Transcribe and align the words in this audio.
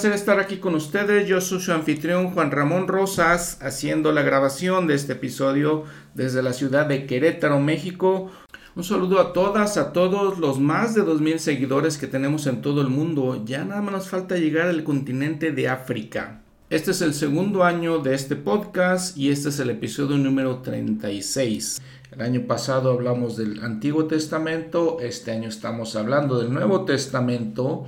placer 0.00 0.12
estar 0.14 0.40
aquí 0.40 0.56
con 0.56 0.74
ustedes. 0.74 1.28
Yo 1.28 1.42
soy 1.42 1.60
su 1.60 1.72
anfitrión 1.72 2.30
Juan 2.30 2.50
Ramón 2.50 2.88
Rosas, 2.88 3.58
haciendo 3.60 4.12
la 4.12 4.22
grabación 4.22 4.86
de 4.86 4.94
este 4.94 5.12
episodio 5.12 5.84
desde 6.14 6.42
la 6.42 6.54
ciudad 6.54 6.86
de 6.86 7.04
Querétaro, 7.04 7.60
México. 7.60 8.30
Un 8.74 8.82
saludo 8.82 9.20
a 9.20 9.34
todas, 9.34 9.76
a 9.76 9.92
todos 9.92 10.38
los 10.38 10.58
más 10.58 10.94
de 10.94 11.02
2.000 11.02 11.36
seguidores 11.36 11.98
que 11.98 12.06
tenemos 12.06 12.46
en 12.46 12.62
todo 12.62 12.80
el 12.80 12.88
mundo. 12.88 13.42
Ya 13.44 13.62
nada 13.66 13.82
más 13.82 13.92
nos 13.92 14.08
falta 14.08 14.38
llegar 14.38 14.68
al 14.68 14.84
continente 14.84 15.52
de 15.52 15.68
África. 15.68 16.40
Este 16.70 16.92
es 16.92 17.02
el 17.02 17.12
segundo 17.12 17.62
año 17.62 17.98
de 17.98 18.14
este 18.14 18.36
podcast 18.36 19.18
y 19.18 19.30
este 19.30 19.50
es 19.50 19.60
el 19.60 19.68
episodio 19.68 20.16
número 20.16 20.60
36. 20.60 21.82
El 22.12 22.22
año 22.22 22.46
pasado 22.46 22.90
hablamos 22.90 23.36
del 23.36 23.62
Antiguo 23.62 24.06
Testamento, 24.06 24.96
este 25.02 25.32
año 25.32 25.50
estamos 25.50 25.94
hablando 25.94 26.38
del 26.38 26.54
Nuevo 26.54 26.86
Testamento. 26.86 27.86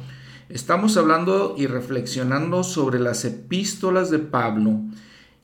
Estamos 0.53 0.99
hablando 0.99 1.55
y 1.57 1.67
reflexionando 1.67 2.63
sobre 2.63 3.01
las 3.01 3.25
epístolas 3.25 4.11
de 4.11 4.19
Pablo. 4.19 4.83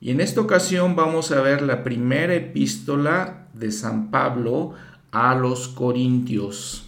Y 0.02 0.10
en 0.10 0.20
esta 0.20 0.42
ocasión 0.42 0.96
vamos 0.96 1.32
a 1.32 1.40
ver 1.40 1.62
la 1.62 1.82
primera 1.82 2.34
epístola 2.34 3.48
de 3.54 3.72
San 3.72 4.10
Pablo 4.10 4.74
a 5.10 5.34
los 5.34 5.68
Corintios. 5.68 6.84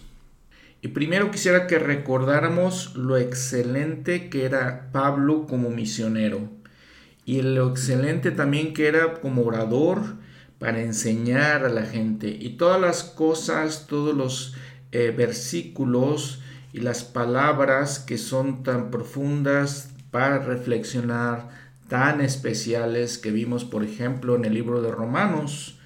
Y 0.83 0.89
primero 0.89 1.31
quisiera 1.31 1.65
que 1.65 1.79
recordáramos 1.79 2.95
lo 2.95 3.17
excelente 3.17 4.29
que 4.29 4.45
era 4.45 4.91
Pablo 4.91 5.47
como 5.47 5.71
misionero 5.71 6.47
y 7.25 7.41
lo 7.41 7.71
excelente 7.71 8.29
también 8.29 8.75
que 8.75 8.87
era 8.87 9.15
como 9.15 9.41
orador 9.41 9.99
para 10.59 10.83
enseñar 10.83 11.65
a 11.65 11.69
la 11.69 11.87
gente 11.87 12.29
y 12.39 12.49
todas 12.49 12.79
las 12.79 13.03
cosas, 13.03 13.87
todos 13.87 14.15
los 14.15 14.53
eh, 14.91 15.11
versículos 15.17 16.39
y 16.73 16.79
las 16.79 17.03
palabras 17.03 17.99
que 17.99 18.17
son 18.17 18.63
tan 18.63 18.91
profundas 18.91 19.91
para 20.11 20.39
reflexionar, 20.39 21.49
tan 21.87 22.21
especiales 22.21 23.17
que 23.17 23.31
vimos 23.31 23.65
por 23.65 23.83
ejemplo 23.83 24.35
en 24.35 24.45
el 24.45 24.53
libro 24.53 24.81
de 24.81 24.91
Romanos, 24.91 25.77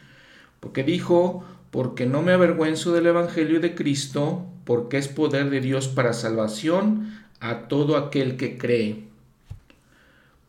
porque 0.59 0.83
dijo, 0.83 1.43
porque 1.71 2.05
no 2.05 2.21
me 2.21 2.31
avergüenzo 2.31 2.93
del 2.93 3.07
Evangelio 3.07 3.59
de 3.59 3.75
Cristo, 3.75 4.45
porque 4.63 4.97
es 4.97 5.07
poder 5.07 5.49
de 5.49 5.61
Dios 5.61 5.87
para 5.87 6.13
salvación 6.13 7.13
a 7.39 7.67
todo 7.67 7.97
aquel 7.97 8.37
que 8.37 8.57
cree. 8.57 9.03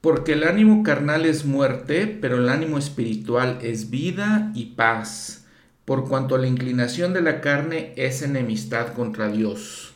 Porque 0.00 0.34
el 0.34 0.44
ánimo 0.44 0.82
carnal 0.82 1.26
es 1.26 1.44
muerte, 1.44 2.06
pero 2.06 2.36
el 2.36 2.48
ánimo 2.48 2.78
espiritual 2.78 3.58
es 3.60 3.90
vida 3.90 4.52
y 4.54 4.66
paz, 4.76 5.46
por 5.84 6.08
cuanto 6.08 6.38
la 6.38 6.46
inclinación 6.46 7.12
de 7.12 7.22
la 7.22 7.40
carne 7.40 7.92
es 7.96 8.22
enemistad 8.22 8.94
contra 8.94 9.28
Dios. 9.28 9.95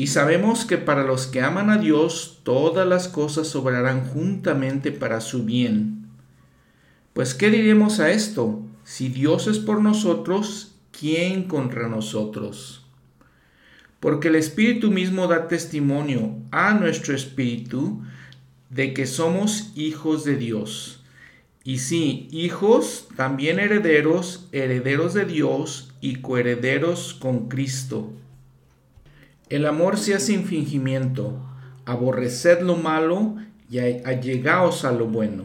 Y 0.00 0.06
sabemos 0.06 0.64
que 0.64 0.78
para 0.78 1.04
los 1.04 1.26
que 1.26 1.42
aman 1.42 1.68
a 1.68 1.76
Dios, 1.76 2.40
todas 2.42 2.88
las 2.88 3.06
cosas 3.06 3.54
obrarán 3.54 4.06
juntamente 4.06 4.92
para 4.92 5.20
su 5.20 5.44
bien. 5.44 6.06
Pues, 7.12 7.34
¿qué 7.34 7.50
diremos 7.50 8.00
a 8.00 8.10
esto? 8.10 8.62
Si 8.82 9.10
Dios 9.10 9.46
es 9.46 9.58
por 9.58 9.82
nosotros, 9.82 10.74
¿quién 10.90 11.42
contra 11.42 11.86
nosotros? 11.86 12.86
Porque 14.00 14.28
el 14.28 14.36
Espíritu 14.36 14.90
mismo 14.90 15.26
da 15.26 15.48
testimonio 15.48 16.34
a 16.50 16.72
nuestro 16.72 17.14
Espíritu 17.14 18.00
de 18.70 18.94
que 18.94 19.06
somos 19.06 19.70
hijos 19.76 20.24
de 20.24 20.36
Dios. 20.36 21.04
Y 21.62 21.76
sí, 21.76 22.26
hijos, 22.30 23.06
también 23.16 23.58
herederos, 23.58 24.48
herederos 24.52 25.12
de 25.12 25.26
Dios 25.26 25.92
y 26.00 26.22
coherederos 26.22 27.12
con 27.12 27.50
Cristo. 27.50 28.14
El 29.50 29.66
amor 29.66 29.98
sea 29.98 30.20
sin 30.20 30.44
fingimiento, 30.44 31.36
aborreced 31.84 32.60
lo 32.62 32.76
malo 32.76 33.34
y 33.68 33.80
allegaos 33.80 34.84
a 34.84 34.92
lo 34.92 35.06
bueno. 35.06 35.44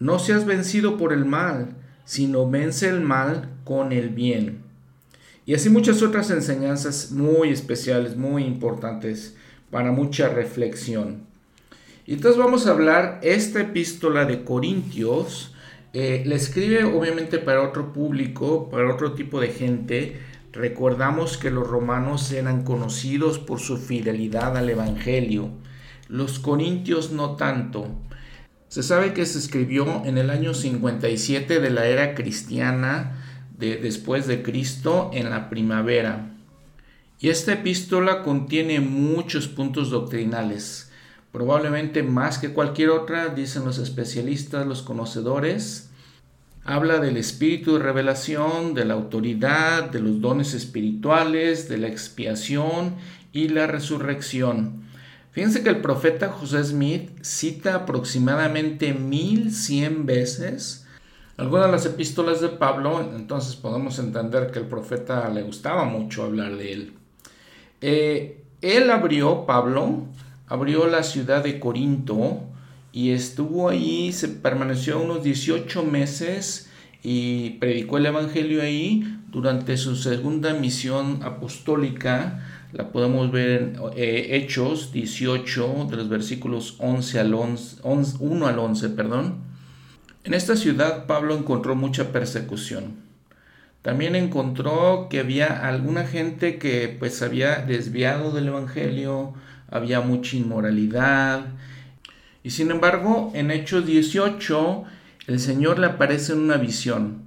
No 0.00 0.18
seas 0.18 0.44
vencido 0.44 0.96
por 0.96 1.12
el 1.12 1.24
mal, 1.24 1.76
sino 2.04 2.50
vence 2.50 2.88
el 2.88 3.00
mal 3.00 3.50
con 3.62 3.92
el 3.92 4.08
bien. 4.08 4.62
Y 5.46 5.54
así 5.54 5.70
muchas 5.70 6.02
otras 6.02 6.30
enseñanzas 6.30 7.12
muy 7.12 7.50
especiales, 7.50 8.16
muy 8.16 8.44
importantes 8.44 9.36
para 9.70 9.92
mucha 9.92 10.28
reflexión. 10.28 11.22
Y 12.06 12.14
entonces 12.14 12.36
vamos 12.36 12.66
a 12.66 12.72
hablar 12.72 13.20
esta 13.22 13.60
epístola 13.60 14.24
de 14.24 14.42
Corintios. 14.42 15.54
Eh, 15.92 16.24
le 16.26 16.34
escribe 16.34 16.82
obviamente 16.82 17.38
para 17.38 17.62
otro 17.62 17.92
público, 17.92 18.68
para 18.70 18.92
otro 18.92 19.12
tipo 19.12 19.40
de 19.40 19.48
gente. 19.48 20.20
Recordamos 20.54 21.36
que 21.36 21.50
los 21.50 21.66
romanos 21.66 22.30
eran 22.30 22.62
conocidos 22.62 23.40
por 23.40 23.58
su 23.58 23.76
fidelidad 23.76 24.56
al 24.56 24.70
Evangelio. 24.70 25.50
Los 26.08 26.38
corintios 26.38 27.10
no 27.10 27.34
tanto. 27.34 27.88
Se 28.68 28.84
sabe 28.84 29.14
que 29.14 29.26
se 29.26 29.38
escribió 29.38 30.04
en 30.04 30.16
el 30.16 30.30
año 30.30 30.54
57 30.54 31.58
de 31.58 31.70
la 31.70 31.86
era 31.86 32.14
cristiana 32.14 33.20
de, 33.58 33.78
después 33.78 34.28
de 34.28 34.44
Cristo 34.44 35.10
en 35.12 35.28
la 35.30 35.50
primavera. 35.50 36.36
Y 37.18 37.30
esta 37.30 37.54
epístola 37.54 38.22
contiene 38.22 38.78
muchos 38.78 39.48
puntos 39.48 39.90
doctrinales, 39.90 40.92
probablemente 41.32 42.04
más 42.04 42.38
que 42.38 42.52
cualquier 42.52 42.90
otra, 42.90 43.28
dicen 43.28 43.64
los 43.64 43.78
especialistas, 43.78 44.66
los 44.68 44.82
conocedores. 44.82 45.90
Habla 46.64 46.98
del 46.98 47.16
espíritu 47.16 47.74
de 47.74 47.80
revelación, 47.80 48.74
de 48.74 48.86
la 48.86 48.94
autoridad, 48.94 49.90
de 49.90 50.00
los 50.00 50.20
dones 50.20 50.54
espirituales, 50.54 51.68
de 51.68 51.76
la 51.76 51.88
expiación 51.88 52.94
y 53.32 53.48
la 53.48 53.66
resurrección. 53.66 54.84
Fíjense 55.32 55.62
que 55.62 55.68
el 55.68 55.80
profeta 55.80 56.30
José 56.30 56.64
Smith 56.64 57.10
cita 57.22 57.74
aproximadamente 57.74 58.94
1100 58.94 60.06
veces 60.06 60.84
algunas 61.36 61.66
de 61.66 61.72
las 61.72 61.86
epístolas 61.86 62.40
de 62.40 62.48
Pablo, 62.48 63.10
entonces 63.16 63.56
podemos 63.56 63.98
entender 63.98 64.52
que 64.52 64.60
el 64.60 64.66
profeta 64.66 65.28
le 65.30 65.42
gustaba 65.42 65.84
mucho 65.84 66.22
hablar 66.22 66.56
de 66.56 66.72
él. 66.72 66.92
Eh, 67.80 68.44
él 68.60 68.88
abrió, 68.88 69.44
Pablo, 69.44 70.04
abrió 70.46 70.86
la 70.86 71.02
ciudad 71.02 71.42
de 71.42 71.58
Corinto 71.58 72.42
y 72.94 73.10
estuvo 73.10 73.68
ahí, 73.68 74.12
se 74.12 74.28
permaneció 74.28 75.02
unos 75.02 75.24
18 75.24 75.82
meses 75.84 76.70
y 77.02 77.50
predicó 77.58 77.98
el 77.98 78.06
Evangelio 78.06 78.62
ahí 78.62 79.02
durante 79.30 79.76
su 79.76 79.96
segunda 79.96 80.54
misión 80.54 81.20
apostólica 81.24 82.40
la 82.74 82.90
podemos 82.90 83.30
ver 83.30 83.62
en 83.62 83.76
eh, 83.96 84.36
Hechos 84.36 84.90
18, 84.90 85.86
de 85.90 85.96
los 85.96 86.08
versículos 86.08 86.74
11 86.78 87.20
al 87.20 87.34
11, 87.34 87.76
1 88.18 88.46
al 88.48 88.58
11. 88.58 88.88
Perdón. 88.90 89.34
En 90.24 90.34
esta 90.34 90.56
ciudad 90.56 91.06
Pablo 91.06 91.36
encontró 91.36 91.76
mucha 91.76 92.10
persecución. 92.10 92.96
También 93.82 94.16
encontró 94.16 95.08
que 95.08 95.20
había 95.20 95.68
alguna 95.68 96.04
gente 96.04 96.58
que 96.58 96.96
pues 96.98 97.22
había 97.22 97.58
desviado 97.58 98.32
del 98.32 98.48
Evangelio, 98.48 99.34
había 99.68 100.00
mucha 100.00 100.36
inmoralidad. 100.36 101.46
Y 102.44 102.50
sin 102.50 102.70
embargo, 102.70 103.32
en 103.34 103.50
Hechos 103.50 103.86
18, 103.86 104.84
el 105.28 105.40
Señor 105.40 105.78
le 105.78 105.86
aparece 105.86 106.34
en 106.34 106.40
una 106.40 106.58
visión. 106.58 107.22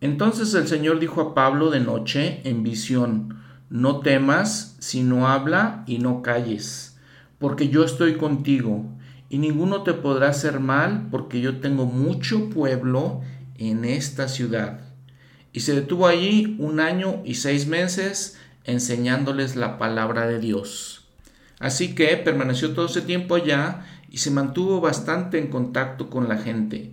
Entonces 0.00 0.54
el 0.54 0.68
Señor 0.68 1.00
dijo 1.00 1.20
a 1.20 1.34
Pablo 1.34 1.70
de 1.70 1.80
noche 1.80 2.40
en 2.44 2.62
visión, 2.62 3.40
no 3.68 3.98
temas, 3.98 4.76
sino 4.78 5.26
habla 5.26 5.82
y 5.88 5.98
no 5.98 6.22
calles, 6.22 6.96
porque 7.38 7.68
yo 7.68 7.84
estoy 7.84 8.14
contigo, 8.14 8.84
y 9.28 9.38
ninguno 9.38 9.82
te 9.82 9.92
podrá 9.92 10.28
hacer 10.28 10.60
mal, 10.60 11.08
porque 11.10 11.40
yo 11.40 11.58
tengo 11.58 11.86
mucho 11.86 12.48
pueblo 12.48 13.22
en 13.56 13.84
esta 13.84 14.28
ciudad. 14.28 14.82
Y 15.52 15.60
se 15.60 15.74
detuvo 15.74 16.06
allí 16.06 16.54
un 16.60 16.78
año 16.78 17.22
y 17.24 17.34
seis 17.34 17.66
meses 17.66 18.38
enseñándoles 18.62 19.56
la 19.56 19.78
palabra 19.78 20.28
de 20.28 20.38
Dios. 20.38 21.08
Así 21.58 21.96
que 21.96 22.16
permaneció 22.18 22.72
todo 22.72 22.86
ese 22.86 23.02
tiempo 23.02 23.34
allá 23.34 23.86
y 24.14 24.18
se 24.18 24.30
mantuvo 24.30 24.80
bastante 24.80 25.40
en 25.40 25.48
contacto 25.48 26.08
con 26.08 26.28
la 26.28 26.38
gente. 26.38 26.92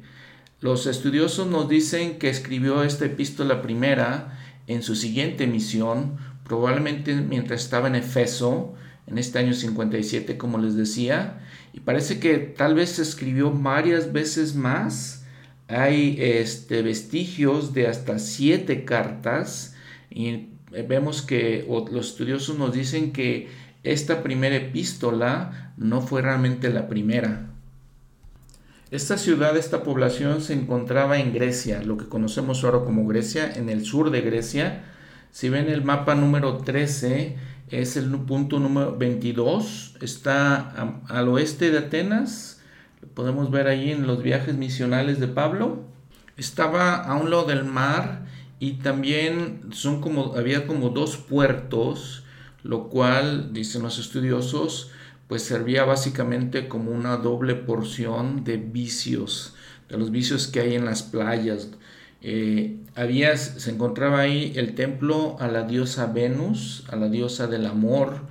Los 0.60 0.88
estudiosos 0.88 1.46
nos 1.46 1.70
dicen 1.70 2.18
que 2.18 2.32
escribió 2.32 2.82
esta 2.82 3.06
epístola 3.06 3.62
primera 3.62 4.40
en 4.66 4.82
su 4.82 4.96
siguiente 4.96 5.46
misión 5.46 6.18
probablemente 6.44 7.14
mientras 7.14 7.64
estaba 7.64 7.90
en 7.90 7.94
Efeso, 7.94 8.74
en 9.06 9.20
este 9.20 9.38
año 9.38 9.54
57, 9.54 10.36
como 10.40 10.58
les 10.58 10.76
decía, 10.76 11.44
y 11.74 11.82
parece 11.82 12.20
que 12.20 12.40
tal 12.40 12.74
vez 12.74 12.98
escribió 12.98 13.52
varias 13.52 14.12
veces 14.12 14.56
más. 14.56 15.24
Hay 15.68 16.18
este, 16.20 16.82
vestigios 16.82 17.72
de 17.76 17.86
hasta 17.86 18.18
siete 18.18 18.84
cartas 18.84 19.76
y 20.10 20.48
vemos 20.72 21.22
que 21.22 21.68
los 21.92 22.08
estudiosos 22.08 22.58
nos 22.58 22.74
dicen 22.74 23.12
que 23.12 23.48
esta 23.84 24.24
primera 24.24 24.56
epístola 24.56 25.74
no 25.78 26.02
fue 26.02 26.22
realmente 26.22 26.70
la 26.70 26.88
primera. 26.88 27.48
Esta 28.92 29.18
ciudad, 29.18 29.56
esta 29.56 29.84
población 29.84 30.42
se 30.42 30.54
encontraba 30.54 31.18
en 31.20 31.34
Grecia, 31.34 31.82
lo 31.82 31.98
que 31.98 32.08
conocemos 32.08 32.64
ahora 32.64 32.84
como 32.84 33.08
Grecia, 33.08 33.52
en 33.54 33.70
el 33.70 33.86
sur 33.86 34.12
de 34.12 34.22
Grecia, 34.22 34.84
si 35.32 35.48
ven 35.48 35.70
el 35.70 35.82
mapa 35.84 36.14
número 36.14 36.58
13, 36.58 37.38
es 37.70 37.96
el 37.96 38.10
punto 38.10 38.60
número 38.60 38.98
22, 38.98 39.96
está 40.02 41.00
al 41.08 41.30
oeste 41.30 41.72
de 41.72 41.78
Atenas, 41.78 42.62
lo 43.02 43.08
podemos 43.08 43.50
ver 43.50 43.68
ahí 43.68 43.92
en 43.92 44.08
los 44.08 44.22
viajes 44.22 44.56
misionales 44.56 45.20
de 45.20 45.28
Pablo. 45.28 45.84
Estaba 46.38 46.96
a 46.96 47.16
un 47.16 47.30
lado 47.30 47.46
del 47.46 47.64
mar 47.64 48.26
y 48.60 48.74
también 48.74 49.70
son 49.72 50.02
como, 50.02 50.36
había 50.36 50.68
como 50.68 50.90
dos 50.90 51.18
puertos, 51.18 52.21
lo 52.64 52.90
cual, 52.90 53.54
dicen 53.54 53.82
los 53.82 54.00
estudiosos, 54.00 54.92
pues 55.28 55.44
servía 55.44 55.86
básicamente 55.86 56.68
como 56.68 56.92
una 56.92 57.18
doble 57.18 57.56
porción 57.56 58.44
de 58.44 58.58
vicios, 58.58 59.56
de 59.90 59.98
los 59.98 60.12
vicios 60.12 60.48
que 60.48 60.60
hay 60.60 60.76
en 60.76 60.86
las 60.86 61.04
playas. 61.04 61.70
Eh, 62.22 62.78
había, 62.96 63.36
se 63.38 63.72
encontraba 63.72 64.20
ahí 64.20 64.54
el 64.56 64.76
templo 64.76 65.38
a 65.40 65.48
la 65.48 65.64
diosa 65.64 66.08
Venus, 66.08 66.84
a 66.90 66.96
la 66.98 67.10
diosa 67.10 67.48
del 67.48 67.66
amor, 67.66 68.28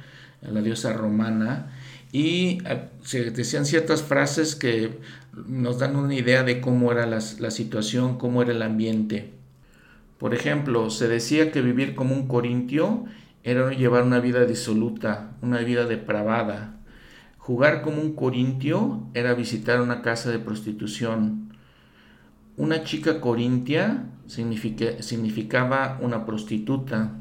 a 0.46 0.50
la 0.50 0.60
diosa 0.60 0.92
romana, 0.92 1.72
y 2.12 2.58
eh, 2.66 2.88
se 3.02 3.30
decían 3.30 3.66
ciertas 3.66 4.02
frases 4.02 4.54
que 4.54 4.98
nos 5.46 5.78
dan 5.78 5.96
una 5.96 6.14
idea 6.14 6.42
de 6.42 6.60
cómo 6.60 6.92
era 6.92 7.06
la, 7.06 7.20
la 7.38 7.50
situación, 7.50 8.18
cómo 8.18 8.42
era 8.42 8.52
el 8.52 8.62
ambiente. 8.62 9.32
Por 10.18 10.34
ejemplo, 10.34 10.90
se 10.90 11.08
decía 11.08 11.50
que 11.50 11.62
vivir 11.62 11.94
como 11.94 12.14
un 12.14 12.28
corintio 12.28 13.06
era 13.42 13.72
llevar 13.72 14.02
una 14.02 14.20
vida 14.20 14.44
disoluta, 14.44 15.32
una 15.42 15.58
vida 15.58 15.86
depravada. 15.86 16.76
Jugar 17.38 17.82
como 17.82 18.00
un 18.02 18.14
corintio 18.14 19.08
era 19.14 19.34
visitar 19.34 19.80
una 19.80 20.02
casa 20.02 20.30
de 20.30 20.38
prostitución. 20.38 21.52
Una 22.56 22.84
chica 22.84 23.20
corintia 23.20 24.04
significaba 24.26 25.98
una 26.02 26.26
prostituta. 26.26 27.16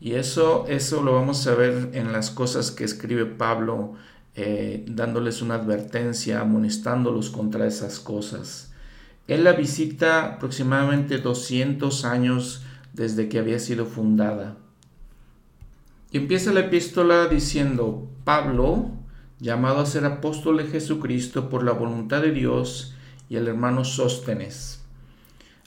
Y 0.00 0.14
eso, 0.14 0.66
eso 0.68 1.02
lo 1.02 1.14
vamos 1.14 1.46
a 1.46 1.54
ver 1.54 1.90
en 1.94 2.12
las 2.12 2.30
cosas 2.30 2.70
que 2.70 2.84
escribe 2.84 3.24
Pablo, 3.24 3.94
eh, 4.34 4.84
dándoles 4.88 5.42
una 5.42 5.54
advertencia, 5.54 6.40
amonestándolos 6.40 7.30
contra 7.30 7.66
esas 7.66 7.98
cosas. 8.00 8.72
Él 9.28 9.44
la 9.44 9.52
visita 9.52 10.34
aproximadamente 10.34 11.18
200 11.18 12.04
años 12.04 12.62
desde 12.92 13.28
que 13.28 13.38
había 13.38 13.58
sido 13.58 13.86
fundada. 13.86 14.56
Empieza 16.14 16.52
la 16.52 16.60
epístola 16.60 17.26
diciendo, 17.26 18.06
Pablo, 18.24 18.90
llamado 19.40 19.80
a 19.80 19.86
ser 19.86 20.04
apóstol 20.04 20.58
de 20.58 20.66
Jesucristo 20.66 21.48
por 21.48 21.64
la 21.64 21.72
voluntad 21.72 22.20
de 22.20 22.32
Dios, 22.32 22.94
y 23.30 23.36
el 23.36 23.48
hermano 23.48 23.82
Sóstenes. 23.86 24.82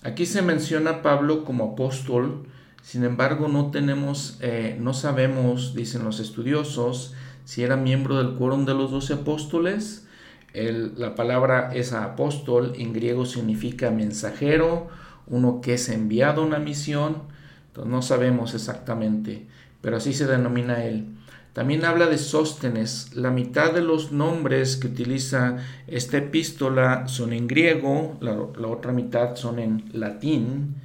Aquí 0.03 0.27
se 0.27 0.43
menciona 0.43 1.01
Pablo 1.01 1.45
como 1.45 1.71
apóstol, 1.71 2.43
sin 2.83 3.03
embargo 3.05 3.47
no 3.47 3.71
tenemos, 3.71 4.37
eh, 4.39 4.77
no 4.79 4.93
sabemos, 4.93 5.73
dicen 5.73 6.03
los 6.03 6.19
estudiosos, 6.19 7.15
si 7.43 7.63
era 7.63 7.75
miembro 7.75 8.17
del 8.17 8.35
quórum 8.35 8.65
de 8.65 8.75
los 8.75 8.91
doce 8.91 9.15
apóstoles. 9.15 10.07
la 10.53 11.15
palabra 11.15 11.71
esa 11.73 12.03
apóstol 12.03 12.73
en 12.77 12.93
griego 12.93 13.25
significa 13.25 13.89
mensajero, 13.89 14.89
uno 15.25 15.59
que 15.59 15.73
es 15.73 15.89
enviado 15.89 16.43
a 16.43 16.45
una 16.45 16.59
misión, 16.59 17.23
entonces 17.69 17.91
no 17.91 18.03
sabemos 18.03 18.53
exactamente 18.53 19.47
pero 19.85 19.97
así 19.97 20.13
se 20.13 20.25
denomina 20.25 20.83
él. 20.83 21.05
También 21.53 21.85
habla 21.85 22.07
de 22.07 22.17
Sóstenes. 22.17 23.11
La 23.13 23.29
mitad 23.29 23.71
de 23.71 23.83
los 23.83 24.11
nombres 24.11 24.77
que 24.77 24.87
utiliza 24.87 25.57
esta 25.85 26.17
epístola 26.17 27.07
son 27.07 27.33
en 27.33 27.45
griego, 27.45 28.17
la, 28.19 28.33
otra 28.67 28.91
mitad 28.93 29.35
son 29.35 29.59
en 29.59 29.83
latín. 29.93 30.77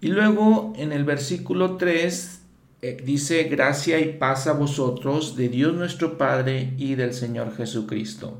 Y 0.00 0.08
luego 0.08 0.72
en 0.76 0.92
el 0.92 1.04
versículo 1.04 1.76
3 1.76 2.40
eh, 2.80 3.02
dice, 3.04 3.44
gracia 3.44 4.00
y 4.00 4.14
paz 4.14 4.46
a 4.46 4.54
vosotros 4.54 5.36
de 5.36 5.50
Dios 5.50 5.74
nuestro 5.74 6.16
Padre 6.16 6.72
y 6.78 6.94
del 6.94 7.12
Señor 7.12 7.54
Jesucristo. 7.54 8.38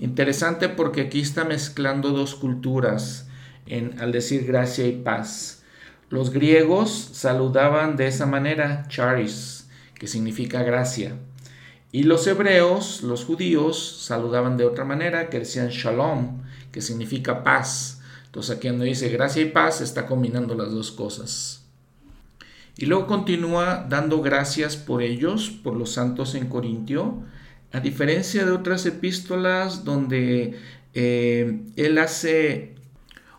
Interesante 0.00 0.68
porque 0.68 1.02
aquí 1.02 1.20
está 1.20 1.44
mezclando 1.44 2.10
dos 2.10 2.34
culturas 2.34 3.28
en, 3.66 4.00
al 4.00 4.10
decir 4.10 4.44
gracia 4.44 4.88
y 4.88 4.92
paz. 5.04 5.63
Los 6.10 6.30
griegos 6.30 6.90
saludaban 7.12 7.96
de 7.96 8.06
esa 8.06 8.26
manera 8.26 8.86
charis, 8.88 9.68
que 9.94 10.06
significa 10.06 10.62
gracia. 10.62 11.16
Y 11.92 12.02
los 12.02 12.26
hebreos, 12.26 13.02
los 13.02 13.24
judíos, 13.24 14.04
saludaban 14.04 14.56
de 14.56 14.64
otra 14.64 14.84
manera, 14.84 15.30
que 15.30 15.38
decían 15.38 15.68
shalom, 15.68 16.42
que 16.72 16.80
significa 16.80 17.44
paz. 17.44 18.00
Entonces 18.26 18.56
aquí 18.56 18.68
cuando 18.68 18.84
dice 18.84 19.08
gracia 19.08 19.42
y 19.42 19.50
paz 19.50 19.80
está 19.80 20.06
combinando 20.06 20.54
las 20.54 20.72
dos 20.72 20.90
cosas. 20.90 21.64
Y 22.76 22.86
luego 22.86 23.06
continúa 23.06 23.86
dando 23.88 24.20
gracias 24.20 24.76
por 24.76 25.02
ellos, 25.02 25.50
por 25.50 25.76
los 25.76 25.92
santos 25.92 26.34
en 26.34 26.48
Corintio, 26.48 27.22
a 27.72 27.80
diferencia 27.80 28.44
de 28.44 28.50
otras 28.50 28.86
epístolas 28.86 29.84
donde 29.84 30.58
eh, 30.94 31.60
él 31.76 31.98
hace 31.98 32.73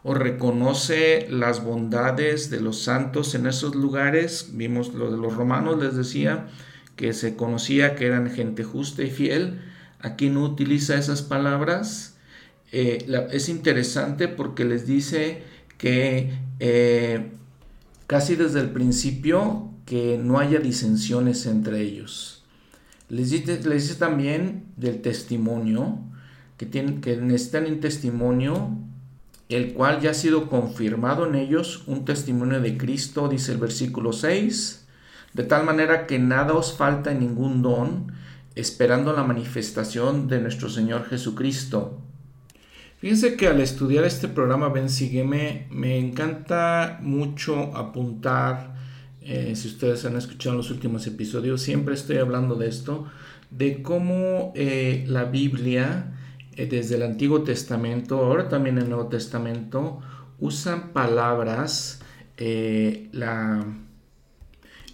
o 0.07 0.13
reconoce 0.13 1.25
las 1.31 1.63
bondades 1.63 2.51
de 2.51 2.61
los 2.61 2.83
santos 2.83 3.33
en 3.33 3.47
esos 3.47 3.73
lugares. 3.73 4.51
Vimos 4.53 4.93
lo 4.93 5.09
de 5.09 5.17
los 5.17 5.35
romanos, 5.35 5.81
les 5.81 5.95
decía 5.95 6.45
que 6.95 7.11
se 7.13 7.35
conocía 7.35 7.95
que 7.95 8.05
eran 8.05 8.29
gente 8.29 8.63
justa 8.63 9.01
y 9.01 9.09
fiel. 9.09 9.61
Aquí 9.99 10.29
no 10.29 10.43
utiliza 10.43 10.95
esas 10.95 11.23
palabras. 11.23 12.17
Eh, 12.71 13.07
es 13.31 13.49
interesante 13.49 14.27
porque 14.27 14.63
les 14.63 14.85
dice 14.85 15.41
que 15.79 16.37
eh, 16.59 17.31
casi 18.05 18.35
desde 18.35 18.59
el 18.59 18.69
principio 18.69 19.71
que 19.87 20.19
no 20.21 20.37
haya 20.37 20.59
disensiones 20.59 21.47
entre 21.47 21.81
ellos. 21.81 22.43
Les 23.09 23.31
dice, 23.31 23.59
les 23.63 23.87
dice 23.87 23.95
también 23.95 24.65
del 24.77 25.01
testimonio, 25.01 25.97
que, 26.57 26.67
tienen, 26.67 27.01
que 27.01 27.17
necesitan 27.17 27.65
un 27.65 27.79
testimonio 27.79 28.85
el 29.49 29.73
cual 29.73 30.01
ya 30.01 30.11
ha 30.11 30.15
sido 30.15 30.49
confirmado 30.49 31.27
en 31.27 31.35
ellos 31.35 31.83
un 31.87 32.05
testimonio 32.05 32.61
de 32.61 32.77
Cristo, 32.77 33.27
dice 33.27 33.51
el 33.51 33.59
versículo 33.59 34.11
6, 34.11 34.85
de 35.33 35.43
tal 35.43 35.65
manera 35.65 36.07
que 36.07 36.17
nada 36.17 36.53
os 36.53 36.75
falta 36.75 37.11
en 37.11 37.19
ningún 37.19 37.61
don, 37.61 38.11
esperando 38.55 39.13
la 39.13 39.23
manifestación 39.23 40.27
de 40.27 40.39
nuestro 40.39 40.69
Señor 40.69 41.05
Jesucristo. 41.05 41.99
Fíjense 42.99 43.35
que 43.35 43.47
al 43.47 43.59
estudiar 43.59 44.05
este 44.05 44.27
programa 44.27 44.69
Ven 44.69 44.89
Sígueme, 44.89 45.67
me 45.69 45.99
encanta 45.99 46.97
mucho 47.01 47.75
apuntar, 47.75 48.73
eh, 49.21 49.53
si 49.55 49.67
ustedes 49.67 50.05
han 50.05 50.15
escuchado 50.15 50.55
los 50.55 50.71
últimos 50.71 51.05
episodios, 51.05 51.61
siempre 51.61 51.93
estoy 51.93 52.17
hablando 52.17 52.55
de 52.55 52.69
esto, 52.69 53.05
de 53.51 53.83
cómo 53.83 54.53
eh, 54.55 55.03
la 55.07 55.25
Biblia 55.25 56.14
desde 56.55 56.95
el 56.95 57.03
Antiguo 57.03 57.43
Testamento, 57.43 58.19
ahora 58.19 58.47
también 58.47 58.77
el 58.77 58.89
Nuevo 58.89 59.07
Testamento, 59.07 59.99
usan 60.39 60.93
palabras, 60.93 62.01
eh, 62.37 63.09
la, 63.11 63.65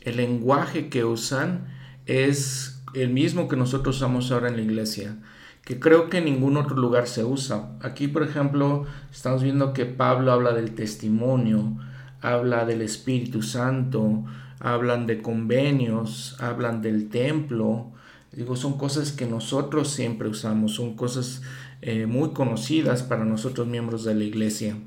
el 0.01 0.17
lenguaje 0.17 0.89
que 0.89 1.03
usan 1.03 1.67
es 2.05 2.83
el 2.93 3.09
mismo 3.09 3.47
que 3.47 3.55
nosotros 3.55 3.97
usamos 3.97 4.31
ahora 4.31 4.49
en 4.49 4.57
la 4.57 4.63
iglesia, 4.63 5.17
que 5.63 5.79
creo 5.79 6.09
que 6.09 6.17
en 6.17 6.25
ningún 6.25 6.57
otro 6.57 6.75
lugar 6.75 7.07
se 7.07 7.23
usa. 7.23 7.71
Aquí, 7.81 8.07
por 8.07 8.23
ejemplo, 8.23 8.85
estamos 9.11 9.43
viendo 9.43 9.73
que 9.73 9.85
Pablo 9.85 10.31
habla 10.31 10.53
del 10.53 10.73
testimonio, 10.73 11.77
habla 12.21 12.65
del 12.65 12.81
Espíritu 12.81 13.41
Santo, 13.41 14.25
hablan 14.59 15.07
de 15.07 15.21
convenios, 15.21 16.35
hablan 16.39 16.81
del 16.81 17.09
templo, 17.09 17.91
Digo, 18.31 18.55
son 18.55 18.77
cosas 18.77 19.11
que 19.11 19.25
nosotros 19.25 19.89
siempre 19.89 20.29
usamos, 20.29 20.75
son 20.75 20.95
cosas 20.95 21.41
eh, 21.81 22.05
muy 22.05 22.31
conocidas 22.31 23.03
para 23.03 23.25
nosotros 23.25 23.67
miembros 23.67 24.05
de 24.05 24.15
la 24.15 24.23
iglesia. 24.23 24.77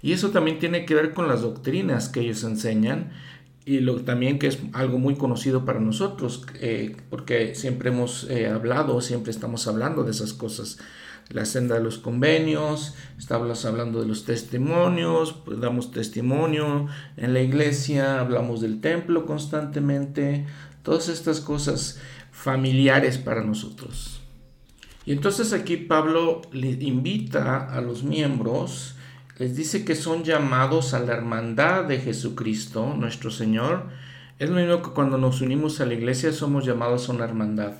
Y 0.00 0.12
eso 0.12 0.30
también 0.30 0.58
tiene 0.58 0.86
que 0.86 0.94
ver 0.94 1.12
con 1.12 1.28
las 1.28 1.42
doctrinas 1.42 2.08
que 2.08 2.20
ellos 2.20 2.44
enseñan 2.44 3.12
y 3.66 3.80
lo, 3.80 4.02
también 4.02 4.38
que 4.38 4.46
es 4.46 4.58
algo 4.72 4.98
muy 4.98 5.16
conocido 5.16 5.64
para 5.64 5.80
nosotros, 5.80 6.46
eh, 6.60 6.96
porque 7.08 7.54
siempre 7.54 7.88
hemos 7.88 8.24
eh, 8.30 8.48
hablado, 8.48 9.00
siempre 9.00 9.30
estamos 9.30 9.66
hablando 9.66 10.04
de 10.04 10.10
esas 10.10 10.34
cosas. 10.34 10.78
La 11.30 11.46
senda 11.46 11.76
de 11.76 11.82
los 11.82 11.96
convenios, 11.96 12.94
estamos 13.18 13.64
hablando 13.64 14.02
de 14.02 14.06
los 14.06 14.24
testimonios, 14.24 15.32
pues 15.32 15.58
damos 15.58 15.90
testimonio 15.90 16.86
en 17.16 17.32
la 17.32 17.40
iglesia, 17.40 18.20
hablamos 18.20 18.60
del 18.60 18.82
templo 18.82 19.24
constantemente, 19.24 20.44
todas 20.82 21.08
estas 21.08 21.40
cosas 21.40 21.98
familiares 22.44 23.16
para 23.16 23.42
nosotros. 23.42 24.20
Y 25.06 25.12
entonces 25.12 25.54
aquí 25.54 25.78
Pablo 25.78 26.42
le 26.52 26.72
invita 26.72 27.74
a 27.74 27.80
los 27.80 28.04
miembros, 28.04 28.96
les 29.38 29.56
dice 29.56 29.86
que 29.86 29.94
son 29.94 30.24
llamados 30.24 30.92
a 30.92 31.00
la 31.00 31.14
hermandad 31.14 31.84
de 31.84 31.98
Jesucristo, 31.98 32.94
nuestro 32.98 33.30
Señor. 33.30 33.88
Es 34.38 34.50
lo 34.50 34.56
mismo 34.56 34.82
que 34.82 34.90
cuando 34.90 35.16
nos 35.16 35.40
unimos 35.40 35.80
a 35.80 35.86
la 35.86 35.94
iglesia 35.94 36.32
somos 36.32 36.66
llamados 36.66 37.08
a 37.08 37.12
una 37.12 37.24
hermandad. 37.24 37.72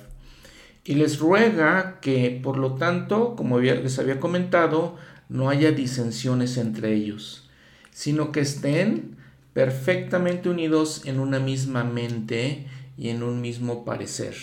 Y 0.83 0.95
les 0.95 1.19
ruega 1.19 1.99
que, 1.99 2.39
por 2.41 2.57
lo 2.57 2.73
tanto, 2.73 3.35
como 3.35 3.59
les 3.59 3.99
había 3.99 4.19
comentado, 4.19 4.95
no 5.29 5.49
haya 5.49 5.71
disensiones 5.71 6.57
entre 6.57 6.93
ellos, 6.93 7.49
sino 7.91 8.31
que 8.31 8.39
estén 8.39 9.15
perfectamente 9.53 10.49
unidos 10.49 11.03
en 11.05 11.19
una 11.19 11.39
misma 11.39 11.83
mente 11.83 12.65
y 12.97 13.09
en 13.09 13.23
un 13.23 13.41
mismo 13.41 13.85
parecer. 13.85 14.35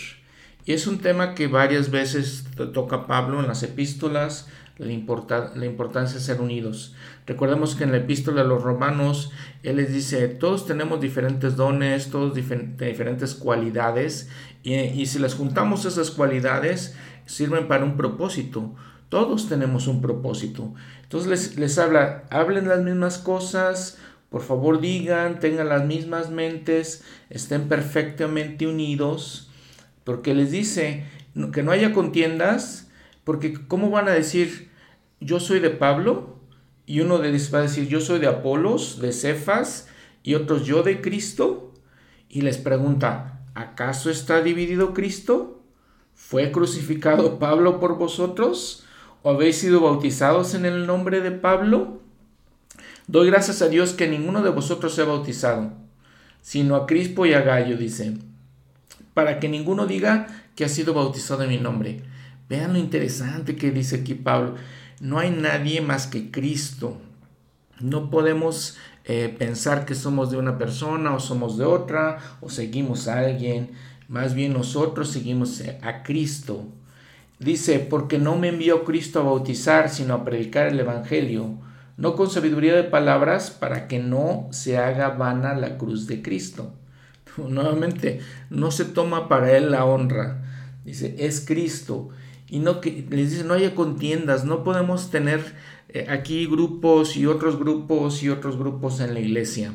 Y 0.65 0.73
es 0.73 0.87
un 0.87 0.99
tema 0.99 1.35
que 1.35 1.47
varias 1.47 1.91
veces 1.91 2.45
toca 2.73 3.05
Pablo 3.05 3.39
en 3.39 3.47
las 3.47 3.63
epístolas, 3.63 4.47
la, 4.77 4.91
importancia 4.91 6.17
de 6.17 6.23
ser 6.23 6.41
unidos. 6.41 6.95
Recordemos 7.27 7.75
que 7.75 7.83
en 7.83 7.91
la 7.91 7.97
epístola 7.97 8.41
a 8.41 8.45
los 8.45 8.63
romanos, 8.63 9.31
él 9.61 9.75
les 9.75 9.93
dice, 9.93 10.27
todos 10.29 10.65
tenemos 10.65 11.01
diferentes 11.01 11.55
dones, 11.55 12.09
todos 12.09 12.33
diferentes 12.33 13.35
cualidades, 13.35 14.29
y, 14.63 14.75
y, 14.75 15.05
si 15.05 15.19
las 15.19 15.35
juntamos 15.35 15.85
esas 15.85 16.11
cualidades, 16.11 16.95
sirven 17.25 17.67
para 17.67 17.83
un 17.83 17.97
propósito. 17.97 18.73
Todos 19.09 19.47
tenemos 19.47 19.87
un 19.87 20.01
propósito. 20.01 20.73
Entonces 21.03 21.29
les, 21.29 21.57
les 21.59 21.77
habla, 21.77 22.23
hablen 22.31 22.67
las 22.67 22.81
mismas 22.81 23.17
cosas, 23.17 23.99
por 24.33 24.41
favor 24.41 24.81
digan, 24.81 25.39
tengan 25.39 25.69
las 25.69 25.85
mismas 25.85 26.31
mentes, 26.31 27.03
estén 27.29 27.69
perfectamente 27.69 28.65
unidos, 28.65 29.51
porque 30.03 30.33
les 30.33 30.49
dice 30.49 31.05
que 31.53 31.61
no 31.61 31.71
haya 31.71 31.93
contiendas, 31.93 32.89
porque 33.25 33.53
¿cómo 33.67 33.91
van 33.91 34.07
a 34.07 34.13
decir 34.13 34.71
yo 35.19 35.39
soy 35.39 35.59
de 35.59 35.69
Pablo? 35.69 36.39
Y 36.87 37.01
uno 37.01 37.19
de 37.19 37.29
ellos 37.29 37.53
va 37.53 37.59
a 37.59 37.61
decir 37.61 37.87
yo 37.87 38.01
soy 38.01 38.17
de 38.17 38.25
Apolos, 38.25 38.99
de 38.99 39.11
Cefas, 39.11 39.87
y 40.23 40.33
otros 40.33 40.65
yo 40.65 40.81
de 40.81 40.99
Cristo. 40.99 41.71
Y 42.27 42.41
les 42.41 42.57
pregunta, 42.57 43.45
¿acaso 43.53 44.09
está 44.09 44.41
dividido 44.41 44.95
Cristo? 44.95 45.61
¿Fue 46.15 46.51
crucificado 46.51 47.37
Pablo 47.37 47.79
por 47.79 47.99
vosotros? 47.99 48.83
¿O 49.21 49.29
habéis 49.29 49.57
sido 49.57 49.81
bautizados 49.81 50.55
en 50.55 50.65
el 50.65 50.87
nombre 50.87 51.21
de 51.21 51.29
Pablo? 51.29 52.01
Doy 53.13 53.27
gracias 53.27 53.61
a 53.61 53.69
Dios 53.69 53.93
que 53.93 54.07
ninguno 54.07 54.41
de 54.41 54.49
vosotros 54.49 54.95
sea 54.95 55.05
bautizado, 55.05 55.71
sino 56.41 56.75
a 56.75 56.87
Crispo 56.87 57.27
y 57.27 57.35
a 57.35 57.41
Gallo, 57.41 57.77
dice, 57.77 58.17
para 59.13 59.39
que 59.39 59.47
ninguno 59.47 59.85
diga 59.85 60.25
que 60.55 60.65
ha 60.65 60.67
sido 60.67 60.95
bautizado 60.95 61.43
en 61.43 61.49
mi 61.49 61.59
nombre. 61.59 62.01
Vean 62.49 62.73
lo 62.73 62.79
interesante 62.79 63.55
que 63.55 63.69
dice 63.69 63.97
aquí 63.97 64.15
Pablo. 64.15 64.55
No 64.99 65.19
hay 65.19 65.29
nadie 65.29 65.79
más 65.79 66.07
que 66.07 66.31
Cristo. 66.31 66.97
No 67.79 68.09
podemos 68.09 68.77
eh, 69.05 69.31
pensar 69.37 69.85
que 69.85 69.93
somos 69.93 70.31
de 70.31 70.37
una 70.37 70.57
persona 70.57 71.13
o 71.13 71.19
somos 71.19 71.59
de 71.59 71.65
otra 71.65 72.17
o 72.41 72.49
seguimos 72.49 73.07
a 73.07 73.19
alguien. 73.19 73.73
Más 74.07 74.33
bien 74.33 74.53
nosotros 74.53 75.11
seguimos 75.11 75.61
a 75.83 76.01
Cristo. 76.01 76.65
Dice, 77.37 77.77
porque 77.77 78.17
no 78.17 78.39
me 78.39 78.47
envió 78.47 78.83
Cristo 78.83 79.19
a 79.19 79.23
bautizar, 79.25 79.91
sino 79.91 80.15
a 80.15 80.25
predicar 80.25 80.65
el 80.65 80.79
Evangelio 80.79 81.59
no 81.97 82.15
con 82.15 82.29
sabiduría 82.29 82.75
de 82.75 82.83
palabras 82.83 83.51
para 83.51 83.87
que 83.87 83.99
no 83.99 84.47
se 84.51 84.77
haga 84.77 85.09
vana 85.09 85.53
la 85.53 85.77
cruz 85.77 86.07
de 86.07 86.21
Cristo. 86.21 86.73
Nuevamente, 87.37 88.19
no 88.49 88.71
se 88.71 88.85
toma 88.85 89.27
para 89.27 89.55
él 89.57 89.71
la 89.71 89.85
honra. 89.85 90.43
Dice, 90.85 91.15
es 91.19 91.43
Cristo. 91.45 92.09
Y 92.47 92.59
no 92.59 92.81
que 92.81 93.05
les 93.09 93.31
dice, 93.31 93.43
no 93.43 93.53
haya 93.53 93.73
contiendas, 93.73 94.45
no 94.45 94.63
podemos 94.63 95.09
tener 95.09 95.41
eh, 95.89 96.05
aquí 96.09 96.45
grupos 96.45 97.15
y 97.17 97.25
otros 97.25 97.57
grupos 97.57 98.21
y 98.23 98.29
otros 98.29 98.57
grupos 98.57 98.99
en 98.99 99.13
la 99.13 99.19
iglesia. 99.19 99.73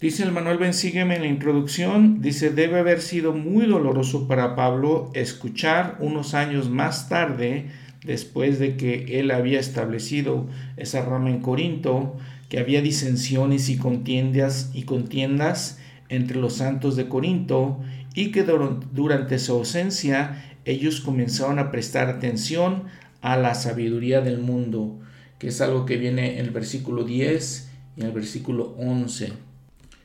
Dice 0.00 0.24
el 0.24 0.32
Manuel 0.32 0.58
Bensígueme 0.58 1.14
en 1.14 1.22
la 1.22 1.28
introducción, 1.28 2.20
dice, 2.20 2.50
debe 2.50 2.80
haber 2.80 3.00
sido 3.00 3.32
muy 3.32 3.66
doloroso 3.66 4.26
para 4.26 4.56
Pablo 4.56 5.10
escuchar 5.14 5.96
unos 6.00 6.34
años 6.34 6.68
más 6.68 7.08
tarde 7.08 7.70
después 8.04 8.58
de 8.58 8.76
que 8.76 9.20
él 9.20 9.30
había 9.30 9.60
establecido 9.60 10.46
esa 10.76 11.04
rama 11.04 11.30
en 11.30 11.40
Corinto, 11.40 12.16
que 12.48 12.58
había 12.58 12.82
disensiones 12.82 13.68
y 13.68 13.76
contiendas 13.76 14.70
y 14.74 14.82
contiendas 14.82 15.78
entre 16.08 16.38
los 16.38 16.54
santos 16.54 16.96
de 16.96 17.08
Corinto 17.08 17.80
y 18.14 18.30
que 18.30 18.42
durante 18.44 19.38
su 19.38 19.52
ausencia 19.52 20.56
ellos 20.64 21.00
comenzaron 21.00 21.58
a 21.58 21.70
prestar 21.70 22.08
atención 22.08 22.84
a 23.22 23.36
la 23.36 23.54
sabiduría 23.54 24.20
del 24.20 24.38
mundo, 24.38 25.00
que 25.38 25.48
es 25.48 25.60
algo 25.60 25.86
que 25.86 25.96
viene 25.96 26.38
en 26.38 26.46
el 26.46 26.50
versículo 26.50 27.04
10 27.04 27.70
y 27.96 28.00
en 28.00 28.06
el 28.06 28.12
versículo 28.12 28.74
11. 28.78 29.32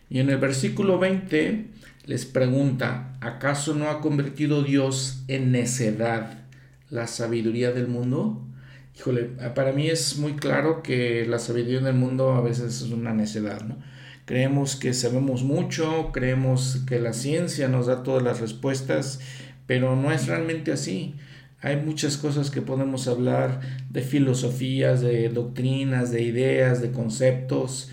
Y 0.10 0.20
en 0.20 0.30
el 0.30 0.38
versículo 0.38 1.00
20 1.00 1.66
les 2.06 2.26
pregunta, 2.26 3.18
¿acaso 3.20 3.74
no 3.74 3.90
ha 3.90 4.00
convertido 4.00 4.64
Dios 4.64 5.24
en 5.28 5.52
necedad 5.52 6.47
la 6.90 7.08
sabiduría 7.08 7.72
del 7.72 7.88
mundo, 7.88 8.46
híjole, 8.96 9.24
para 9.56 9.72
mí 9.72 9.88
es 9.88 10.18
muy 10.18 10.34
claro 10.36 10.82
que 10.82 11.26
la 11.26 11.40
sabiduría 11.40 11.82
del 11.82 11.96
mundo 11.96 12.34
a 12.34 12.42
veces 12.42 12.82
es 12.82 12.92
una 12.92 13.14
necedad, 13.14 13.62
¿no? 13.62 13.78
Creemos 14.26 14.76
que 14.76 14.94
sabemos 14.94 15.44
mucho, 15.44 16.12
creemos 16.12 16.84
que 16.86 17.00
la 17.00 17.14
ciencia 17.14 17.70
nos 17.70 17.86
da 17.86 18.04
todas 18.04 18.22
las 18.22 18.42
respuestas, 18.42 19.22
pero 19.68 19.96
no 19.96 20.12
es 20.12 20.28
realmente 20.28 20.74
así. 20.74 21.16
Hay 21.62 21.78
muchas 21.78 22.18
cosas 22.18 22.52
que 22.52 22.62
podemos 22.62 23.08
hablar 23.08 23.62
de 23.90 24.02
filosofías, 24.02 25.00
de 25.02 25.30
doctrinas, 25.30 26.12
de 26.12 26.24
ideas, 26.24 26.82
de 26.82 26.92
conceptos 26.92 27.90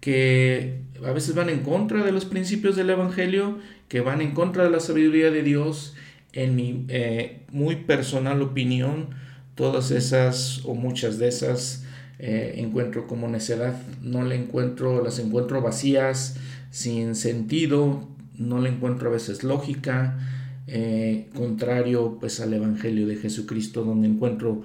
que 0.00 0.82
a 1.04 1.12
veces 1.12 1.34
van 1.34 1.48
en 1.48 1.60
contra 1.60 2.04
de 2.04 2.12
los 2.12 2.26
principios 2.26 2.76
del 2.76 2.90
Evangelio, 2.90 3.58
que 3.88 4.00
van 4.00 4.20
en 4.20 4.32
contra 4.32 4.64
de 4.64 4.70
la 4.70 4.80
sabiduría 4.80 5.30
de 5.30 5.42
Dios 5.42 5.94
en 6.32 6.56
mi 6.56 6.84
eh, 6.88 7.42
muy 7.52 7.76
personal 7.76 8.42
opinión, 8.42 9.08
todas 9.54 9.90
esas 9.90 10.64
o 10.64 10.74
muchas 10.74 11.18
de 11.18 11.28
esas 11.28 11.84
eh, 12.18 12.54
encuentro 12.58 13.06
como 13.06 13.28
necedad. 13.28 13.74
No 14.02 14.22
le 14.22 14.36
encuentro, 14.36 15.02
las 15.02 15.18
encuentro 15.18 15.62
vacías, 15.62 16.36
sin 16.70 17.14
sentido, 17.14 18.06
no 18.36 18.60
le 18.60 18.68
encuentro 18.68 19.08
a 19.08 19.12
veces 19.12 19.42
lógica, 19.42 20.18
eh, 20.66 21.28
contrario 21.34 22.18
pues 22.20 22.40
al 22.40 22.52
Evangelio 22.52 23.06
de 23.06 23.16
Jesucristo, 23.16 23.84
donde 23.84 24.08
encuentro 24.08 24.62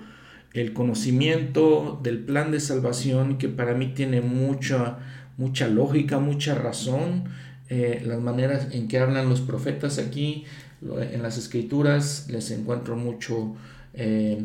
el 0.54 0.74
conocimiento 0.74 2.00
del 2.04 2.20
plan 2.20 2.52
de 2.52 2.60
salvación 2.60 3.38
que 3.38 3.50
para 3.50 3.74
mí 3.74 3.88
tiene 3.96 4.22
mucha, 4.22 5.00
mucha 5.38 5.68
lógica, 5.68 6.20
mucha 6.20 6.56
razón. 6.56 7.24
las 7.70 8.20
maneras 8.20 8.68
en 8.72 8.88
que 8.88 9.00
hablan 9.00 9.30
los 9.30 9.42
profetas 9.42 9.98
aquí 9.98 10.46
en 11.12 11.22
las 11.22 11.38
escrituras 11.38 12.28
les 12.30 12.52
encuentro 12.52 12.96
mucho, 12.96 13.56
eh, 13.94 14.44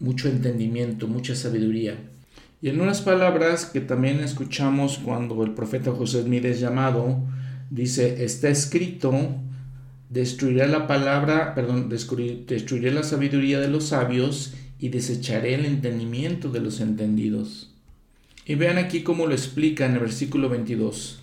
mucho 0.00 0.28
entendimiento, 0.28 1.06
mucha 1.06 1.34
sabiduría. 1.34 1.96
Y 2.62 2.70
en 2.70 2.80
unas 2.80 3.02
palabras 3.02 3.66
que 3.66 3.80
también 3.80 4.20
escuchamos 4.20 4.98
cuando 4.98 5.42
el 5.44 5.52
profeta 5.52 5.92
José 5.92 6.22
Smith 6.22 6.44
es 6.44 6.60
llamado, 6.60 7.20
dice, 7.70 8.24
está 8.24 8.48
escrito, 8.48 9.12
destruiré 10.10 10.66
la 10.66 10.86
palabra, 10.86 11.54
perdón, 11.54 11.88
destruiré 11.88 12.90
la 12.90 13.02
sabiduría 13.02 13.60
de 13.60 13.68
los 13.68 13.88
sabios 13.88 14.54
y 14.78 14.88
desecharé 14.88 15.54
el 15.54 15.64
entendimiento 15.64 16.50
de 16.50 16.60
los 16.60 16.80
entendidos. 16.80 17.72
Y 18.46 18.54
vean 18.54 18.78
aquí 18.78 19.02
cómo 19.02 19.26
lo 19.26 19.32
explica 19.32 19.86
en 19.86 19.94
el 19.94 20.00
versículo 20.00 20.48
22. 20.48 21.20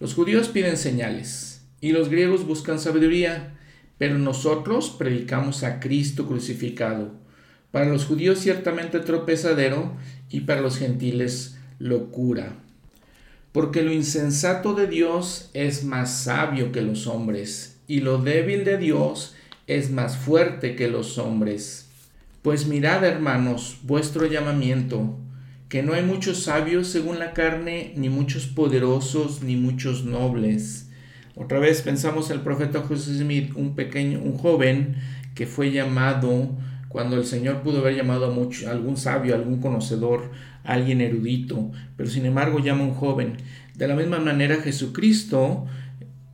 Los 0.00 0.14
judíos 0.14 0.48
piden 0.48 0.76
señales 0.76 1.62
y 1.80 1.92
los 1.92 2.08
griegos 2.08 2.46
buscan 2.46 2.78
sabiduría, 2.78 3.57
pero 3.98 4.16
nosotros 4.16 4.90
predicamos 4.90 5.64
a 5.64 5.80
Cristo 5.80 6.26
crucificado, 6.26 7.12
para 7.72 7.86
los 7.86 8.06
judíos 8.06 8.38
ciertamente 8.38 9.00
tropezadero 9.00 9.92
y 10.30 10.40
para 10.40 10.60
los 10.60 10.78
gentiles 10.78 11.58
locura. 11.78 12.54
Porque 13.52 13.82
lo 13.82 13.92
insensato 13.92 14.74
de 14.74 14.86
Dios 14.86 15.50
es 15.52 15.84
más 15.84 16.22
sabio 16.22 16.70
que 16.70 16.80
los 16.80 17.06
hombres, 17.08 17.76
y 17.88 18.00
lo 18.00 18.18
débil 18.18 18.64
de 18.64 18.78
Dios 18.78 19.34
es 19.66 19.90
más 19.90 20.16
fuerte 20.16 20.76
que 20.76 20.88
los 20.88 21.18
hombres. 21.18 21.88
Pues 22.42 22.66
mirad, 22.66 23.04
hermanos, 23.04 23.78
vuestro 23.82 24.26
llamamiento, 24.26 25.16
que 25.68 25.82
no 25.82 25.92
hay 25.92 26.04
muchos 26.04 26.44
sabios 26.44 26.86
según 26.86 27.18
la 27.18 27.32
carne, 27.32 27.92
ni 27.96 28.08
muchos 28.08 28.46
poderosos, 28.46 29.42
ni 29.42 29.56
muchos 29.56 30.04
nobles 30.04 30.87
otra 31.38 31.60
vez 31.60 31.82
pensamos 31.82 32.30
el 32.30 32.40
profeta 32.40 32.80
José 32.80 33.16
Smith, 33.16 33.52
un 33.54 33.76
pequeño, 33.76 34.20
un 34.20 34.36
joven 34.36 34.96
que 35.36 35.46
fue 35.46 35.70
llamado 35.70 36.50
cuando 36.88 37.16
el 37.16 37.24
Señor 37.24 37.62
pudo 37.62 37.78
haber 37.78 37.94
llamado 37.94 38.26
a, 38.26 38.30
mucho, 38.30 38.68
algún 38.68 38.96
sabio, 38.96 39.36
algún 39.36 39.60
conocedor, 39.60 40.32
alguien 40.64 41.00
erudito, 41.00 41.70
pero 41.96 42.08
sin 42.10 42.26
embargo 42.26 42.58
llama 42.58 42.82
a 42.82 42.86
un 42.86 42.94
joven. 42.94 43.36
De 43.76 43.86
la 43.86 43.94
misma 43.94 44.18
manera 44.18 44.56
Jesucristo, 44.56 45.66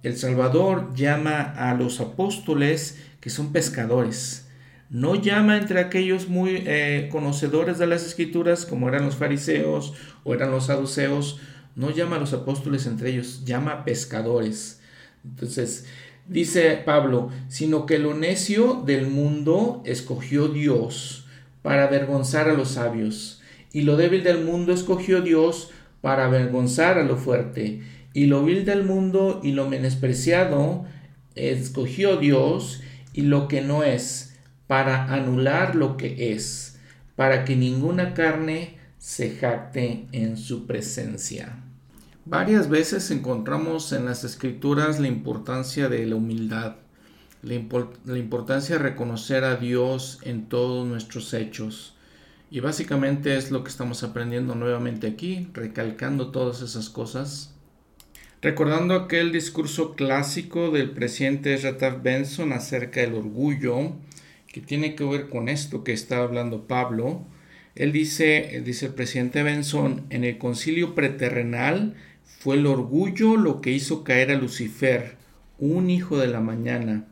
el 0.02 0.16
Salvador, 0.16 0.94
llama 0.94 1.40
a 1.40 1.75
los 1.75 2.00
apóstoles 2.00 2.99
que 3.20 3.28
son 3.28 3.52
pescadores. 3.52 4.49
No 4.88 5.16
llama 5.16 5.58
entre 5.58 5.80
aquellos 5.80 6.28
muy 6.28 6.62
eh, 6.64 7.08
conocedores 7.12 7.78
de 7.78 7.87
las 7.87 8.06
escrituras, 8.06 8.64
como 8.64 8.88
eran 8.88 9.04
los 9.04 9.16
fariseos 9.16 9.92
o 10.23 10.32
eran 10.32 10.50
los 10.50 10.66
saduceos, 10.66 11.40
no 11.75 11.90
llama 11.90 12.16
a 12.16 12.20
los 12.20 12.32
apóstoles 12.32 12.87
entre 12.87 13.11
ellos, 13.11 13.44
llama 13.44 13.73
a 13.73 13.84
pescadores. 13.84 14.80
Entonces, 15.25 15.87
dice 16.28 16.83
Pablo, 16.85 17.31
sino 17.49 17.87
que 17.87 17.99
lo 17.99 18.14
necio 18.14 18.83
del 18.87 19.07
mundo 19.09 19.83
escogió 19.85 20.49
Dios 20.49 21.26
para 21.62 21.85
avergonzar 21.85 22.49
a 22.49 22.54
los 22.54 22.73
sabios, 22.73 23.43
y 23.73 23.83
lo 23.83 23.97
débil 23.97 24.23
del 24.23 24.45
mundo 24.45 24.73
escogió 24.73 25.23
Dios 25.23 25.71
para 26.00 26.26
avergonzar 26.26 26.99
a 26.99 27.02
lo 27.02 27.16
fuerte, 27.16 27.83
y 28.12 28.26
lo 28.26 28.45
vil 28.45 28.64
del 28.64 28.85
mundo 28.85 29.40
y 29.43 29.52
lo 29.52 29.69
menospreciado 29.69 30.85
escogió 31.35 32.16
Dios 32.16 32.83
y 33.12 33.23
lo 33.23 33.49
que 33.49 33.61
no 33.61 33.83
es, 33.83 34.37
para 34.66 35.12
anular 35.12 35.75
lo 35.75 35.97
que 35.97 36.33
es, 36.33 36.78
para 37.16 37.45
que 37.45 37.57
ninguna 37.57 38.14
carne 38.14 38.76
se 38.99 39.31
jacte 39.31 40.07
en 40.12 40.37
su 40.37 40.66
presencia. 40.66 41.63
Varias 42.26 42.69
veces 42.69 43.11
encontramos 43.11 43.93
en 43.93 44.07
las 44.07 44.25
escrituras 44.25 44.99
la 45.00 45.09
importancia 45.09 45.88
de 45.88 46.07
la 46.07 46.16
humildad, 46.16 46.76
la, 47.43 47.54
importancia 48.16 48.76
de 48.76 48.83
reconocer 48.83 49.45
a 49.45 49.57
Dios 49.57 50.21
en 50.23 50.49
todos 50.49 50.87
nuestros 50.87 51.35
hechos. 51.35 51.95
Y 52.50 52.61
básicamente 52.61 53.37
es 53.37 53.50
lo 53.50 53.62
que 53.64 53.71
estamos 53.71 54.02
aprendiendo 54.02 54.54
nuevamente 54.54 55.07
aquí, 55.07 55.49
recalcando 55.52 56.31
todas 56.31 56.62
esas 56.62 56.88
cosas 56.88 57.54
Recordando 58.45 58.95
aquel 58.95 59.33
discurso 59.33 59.95
clásico 59.95 60.71
del 60.71 60.90
presidente 60.90 61.57
Rataf 61.57 62.02
Benson 62.02 62.52
acerca 62.52 63.00
del 63.00 63.14
orgullo, 63.14 63.95
que 64.52 64.61
tiene 64.61 64.95
que 64.95 65.02
ver 65.02 65.31
con 65.31 65.49
esto 65.49 65.83
que 65.83 65.95
está 65.95 66.19
hablando 66.19 66.66
Pablo, 66.66 67.25
él 67.75 67.90
dice, 67.90 68.61
dice 68.62 68.85
el 68.85 68.93
presidente 68.93 69.43
Benson, 69.43 70.04
en 70.11 70.25
el 70.25 70.37
concilio 70.37 70.95
preterrenal 70.95 71.95
fue 72.45 72.57
el 72.57 72.67
orgullo 72.67 73.39
lo 73.39 73.63
que 73.63 73.71
hizo 73.71 74.05
caer 74.05 74.31
a 74.31 74.35
Lucifer, 74.35 75.17
un 75.59 75.89
hijo 75.89 76.19
de 76.19 76.27
la 76.27 76.41
mañana. 76.41 77.07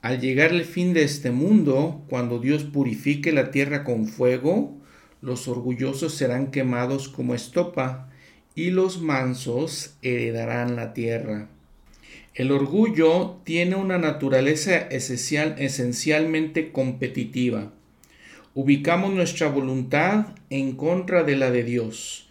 Al 0.00 0.18
llegar 0.18 0.52
el 0.52 0.64
fin 0.64 0.94
de 0.94 1.02
este 1.02 1.30
mundo, 1.30 2.02
cuando 2.08 2.38
Dios 2.38 2.64
purifique 2.64 3.32
la 3.32 3.50
tierra 3.50 3.84
con 3.84 4.06
fuego, 4.06 4.74
los 5.20 5.46
orgullosos 5.46 6.14
serán 6.14 6.50
quemados 6.50 7.10
como 7.10 7.34
estopa 7.34 8.08
y 8.54 8.70
los 8.70 9.02
mansos 9.02 9.96
heredarán 10.00 10.74
la 10.74 10.94
tierra. 10.94 11.50
El 12.34 12.50
orgullo 12.50 13.36
tiene 13.44 13.76
una 13.76 13.98
naturaleza 13.98 14.78
esencial, 14.78 15.56
esencialmente 15.58 16.72
competitiva. 16.72 17.72
Ubicamos 18.54 19.12
nuestra 19.12 19.48
voluntad 19.48 20.28
en 20.48 20.76
contra 20.76 21.24
de 21.24 21.36
la 21.36 21.50
de 21.50 21.62
Dios. 21.62 22.29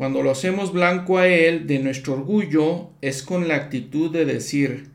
Cuando 0.00 0.22
lo 0.22 0.30
hacemos 0.30 0.72
blanco 0.72 1.18
a 1.18 1.28
Él 1.28 1.66
de 1.66 1.78
nuestro 1.78 2.14
orgullo 2.14 2.88
es 3.02 3.22
con 3.22 3.48
la 3.48 3.56
actitud 3.56 4.10
de 4.10 4.24
decir, 4.24 4.88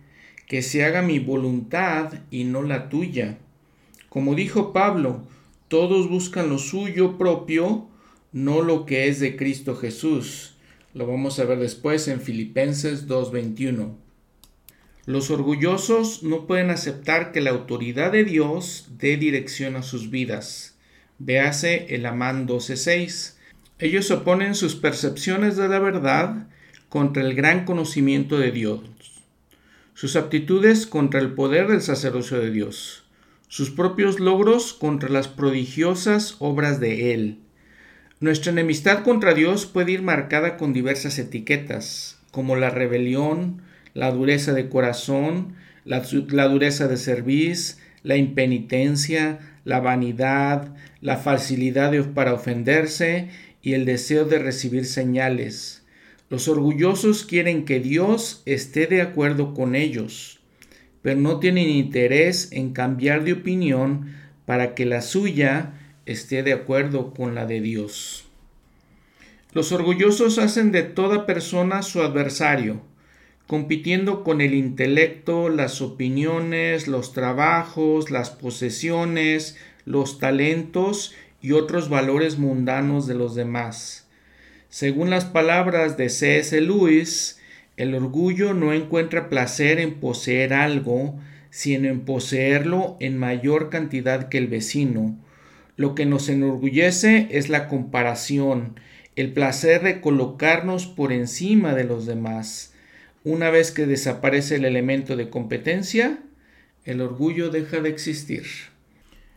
que 0.47 0.63
se 0.63 0.83
haga 0.83 1.03
mi 1.03 1.19
voluntad 1.19 2.11
y 2.31 2.43
no 2.43 2.63
la 2.63 2.89
tuya. 2.89 3.37
Como 4.09 4.33
dijo 4.33 4.73
Pablo, 4.73 5.21
todos 5.67 6.09
buscan 6.09 6.49
lo 6.49 6.57
suyo 6.57 7.19
propio, 7.19 7.87
no 8.31 8.63
lo 8.63 8.87
que 8.87 9.07
es 9.07 9.19
de 9.19 9.35
Cristo 9.35 9.75
Jesús. 9.75 10.55
Lo 10.95 11.05
vamos 11.05 11.37
a 11.37 11.45
ver 11.45 11.59
después 11.59 12.07
en 12.07 12.19
Filipenses 12.19 13.07
2.21. 13.07 13.93
Los 15.05 15.29
orgullosos 15.29 16.23
no 16.23 16.47
pueden 16.47 16.71
aceptar 16.71 17.31
que 17.31 17.41
la 17.41 17.51
autoridad 17.51 18.11
de 18.11 18.23
Dios 18.23 18.87
dé 18.97 19.17
dirección 19.17 19.75
a 19.75 19.83
sus 19.83 20.09
vidas. 20.09 20.79
Véase 21.19 21.93
el 21.93 22.07
Amán 22.07 22.47
12.6. 22.47 23.34
Ellos 23.79 24.09
oponen 24.11 24.55
sus 24.55 24.75
percepciones 24.75 25.57
de 25.57 25.67
la 25.67 25.79
verdad 25.79 26.47
contra 26.89 27.23
el 27.23 27.35
gran 27.35 27.65
conocimiento 27.65 28.37
de 28.37 28.51
Dios, 28.51 28.81
sus 29.93 30.15
aptitudes 30.15 30.87
contra 30.87 31.19
el 31.19 31.33
poder 31.33 31.67
del 31.67 31.81
sacerdocio 31.81 32.39
de 32.39 32.51
Dios, 32.51 33.03
sus 33.47 33.71
propios 33.71 34.19
logros 34.19 34.73
contra 34.73 35.09
las 35.09 35.27
prodigiosas 35.27 36.35
obras 36.39 36.79
de 36.79 37.13
Él, 37.13 37.39
nuestra 38.21 38.53
enemistad 38.53 39.03
contra 39.03 39.33
Dios 39.33 39.65
puede 39.65 39.91
ir 39.91 40.01
marcada 40.01 40.55
con 40.55 40.71
diversas 40.71 41.19
etiquetas, 41.19 42.17
como 42.31 42.55
la 42.55 42.69
rebelión, 42.69 43.61
la 43.93 44.09
dureza 44.11 44.53
de 44.53 44.69
corazón, 44.69 45.55
la, 45.83 45.99
dureza 46.47 46.87
de 46.87 46.95
cerviz, 46.95 47.79
la 48.03 48.15
impenitencia, 48.15 49.39
la 49.65 49.81
vanidad, 49.81 50.73
la 51.01 51.17
facilidad 51.17 51.91
para 52.13 52.33
ofenderse 52.33 53.29
y 53.65 53.73
el 53.73 53.83
deseo 53.83 54.25
de 54.25 54.37
recibir 54.37 54.85
señales. 54.85 55.83
Los 56.29 56.47
orgullosos 56.47 57.25
quieren 57.25 57.65
que 57.65 57.79
Dios 57.79 58.43
esté 58.45 58.85
de 58.85 59.01
acuerdo 59.01 59.55
con 59.55 59.73
ellos, 59.73 60.39
pero 61.01 61.19
no 61.19 61.39
tienen 61.39 61.67
interés 61.69 62.49
en 62.51 62.73
cambiar 62.73 63.23
de 63.23 63.33
opinión 63.33 64.13
para 64.45 64.75
que 64.75 64.85
la 64.85 65.01
suya 65.01 65.73
esté 66.05 66.43
de 66.43 66.53
acuerdo 66.53 67.11
con 67.15 67.33
la 67.33 67.47
de 67.47 67.59
Dios. 67.59 68.25
Los 69.51 69.71
orgullosos 69.71 70.37
hacen 70.37 70.71
de 70.71 70.83
toda 70.83 71.25
persona 71.25 71.81
su 71.81 72.03
adversario, 72.03 72.81
compitiendo 73.47 74.23
con 74.23 74.41
el 74.41 74.53
intelecto, 74.53 75.49
las 75.49 75.81
opiniones, 75.81 76.87
los 76.87 77.13
trabajos, 77.13 78.11
las 78.11 78.29
posesiones, 78.29 79.57
los 79.85 80.19
talentos 80.19 81.15
y 81.45 81.51
otros 81.51 81.89
valores 81.89 82.39
mundanos 82.39 83.05
de 83.05 83.13
los 83.13 83.35
demás. 83.35 84.07
Según 84.67 85.11
las 85.11 85.25
palabras 85.25 85.95
de 85.95 86.09
C.S. 86.09 86.59
Lewis, 86.59 87.39
el 87.77 87.93
orgullo 87.93 88.55
no 88.55 88.73
encuentra 88.73 89.29
placer 89.29 89.79
en 89.79 89.99
poseer 89.99 90.55
algo, 90.55 91.19
sino 91.51 91.87
en 91.87 92.01
poseerlo 92.01 92.97
en 92.99 93.19
mayor 93.19 93.69
cantidad 93.69 94.27
que 94.27 94.39
el 94.39 94.47
vecino, 94.47 95.19
lo 95.77 95.93
que 95.93 96.07
nos 96.07 96.29
enorgullece 96.29 97.27
es 97.29 97.49
la 97.49 97.67
comparación, 97.67 98.79
el 99.15 99.31
placer 99.31 99.83
de 99.83 100.01
colocarnos 100.01 100.87
por 100.87 101.13
encima 101.13 101.75
de 101.75 101.83
los 101.83 102.07
demás. 102.07 102.73
Una 103.23 103.51
vez 103.51 103.69
que 103.69 103.85
desaparece 103.85 104.55
el 104.55 104.65
elemento 104.65 105.15
de 105.15 105.29
competencia, 105.29 106.17
el 106.85 107.01
orgullo 107.01 107.51
deja 107.51 107.81
de 107.81 107.89
existir. 107.89 108.45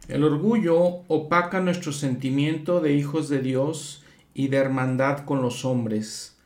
El 0.09 0.25
orgullo 0.25 1.03
opaca 1.09 1.61
nuestro 1.61 1.93
sentimiento 1.93 2.81
de 2.81 2.95
hijos 2.95 3.29
de 3.29 3.43
Dios 3.43 4.03
y 4.33 4.49
de 4.49 4.57
hermandad 4.57 5.27
con 5.27 5.43
los 5.43 5.67
hombres. 5.67 6.39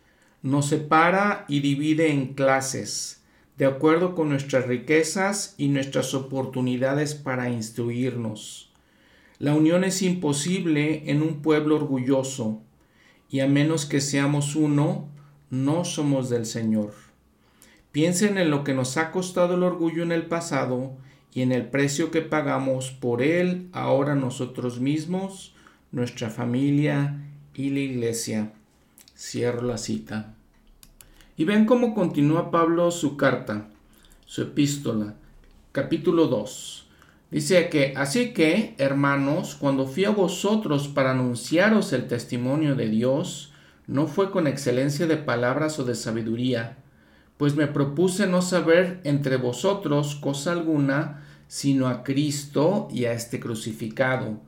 Nos 0.43 0.67
separa 0.67 1.45
y 1.47 1.61
divide 1.61 2.11
en 2.11 2.35
clases, 2.35 3.23
de 3.59 3.67
acuerdo 3.67 4.17
con 4.17 4.31
nuestras 4.31 4.67
riquezas 4.67 5.55
y 5.59 5.69
nuestras 5.69 6.13
oportunidades 6.13 7.15
para 7.15 7.51
instruirnos. 7.51 8.73
La 9.39 9.55
unión 9.55 9.85
es 9.85 10.03
imposible 10.03 11.09
en 11.09 11.23
un 11.23 11.41
pueblo 11.41 11.77
orgulloso, 11.77 12.61
y 13.31 13.39
a 13.41 13.47
menos 13.47 13.87
que 13.87 14.01
seamos 14.01 14.57
uno, 14.57 15.09
no 15.51 15.85
somos 15.85 16.29
del 16.31 16.47
Señor. 16.47 16.95
Piensen 17.93 18.39
en 18.39 18.51
lo 18.51 18.65
que 18.65 18.75
nos 18.75 18.97
ha 18.97 19.13
costado 19.13 19.55
el 19.55 19.63
orgullo 19.63 20.03
en 20.03 20.11
el 20.11 20.27
pasado 20.27 20.97
y 21.35 21.43
en 21.43 21.53
el 21.53 21.67
precio 21.67 22.11
que 22.11 22.21
pagamos 22.21 22.91
por 22.91 23.23
él 23.23 23.69
ahora 23.73 24.15
nosotros 24.15 24.81
mismos, 24.81 25.55
nuestra 25.91 26.31
familia 26.31 27.21
y 27.55 27.71
la 27.71 27.81
iglesia. 27.81 28.53
Cierro 29.17 29.63
la 29.63 29.79
cita. 29.79 30.35
Y 31.37 31.45
ven 31.45 31.65
cómo 31.65 31.95
continúa 31.95 32.51
Pablo 32.51 32.91
su 32.91 33.17
carta, 33.17 33.69
su 34.27 34.43
epístola, 34.43 35.15
capítulo 35.73 36.27
2. 36.27 36.87
Dice 37.31 37.71
que, 37.71 37.95
así 37.97 38.35
que, 38.35 38.75
hermanos, 38.77 39.55
cuando 39.55 39.87
fui 39.87 40.05
a 40.05 40.11
vosotros 40.11 40.89
para 40.89 41.13
anunciaros 41.13 41.95
el 41.95 42.07
testimonio 42.07 42.75
de 42.75 42.91
Dios, 42.91 43.53
no 43.87 44.07
fue 44.07 44.31
con 44.31 44.47
excelencia 44.47 45.07
de 45.07 45.17
palabras 45.17 45.79
o 45.79 45.85
de 45.85 45.95
sabiduría, 45.95 46.77
pues 47.43 47.57
me 47.57 47.67
propuse 47.67 48.29
no 48.29 48.41
saber 48.41 49.01
entre 49.03 49.37
vosotros 49.37 50.15
cosa 50.15 50.53
alguna, 50.53 51.25
sino 51.49 51.89
a 51.89 52.05
Cristo 52.05 52.87
y 52.89 53.07
a 53.07 53.15
este 53.15 53.41
crucificado. 53.41 54.39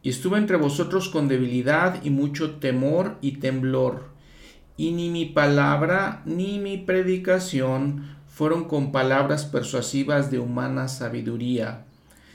Y 0.00 0.10
estuve 0.10 0.38
entre 0.38 0.56
vosotros 0.56 1.08
con 1.08 1.26
debilidad 1.26 2.04
y 2.04 2.10
mucho 2.10 2.52
temor 2.60 3.18
y 3.20 3.38
temblor. 3.38 4.10
Y 4.76 4.92
ni 4.92 5.10
mi 5.10 5.24
palabra 5.24 6.22
ni 6.24 6.60
mi 6.60 6.76
predicación 6.76 8.16
fueron 8.28 8.68
con 8.68 8.92
palabras 8.92 9.44
persuasivas 9.44 10.30
de 10.30 10.38
humana 10.38 10.86
sabiduría 10.86 11.82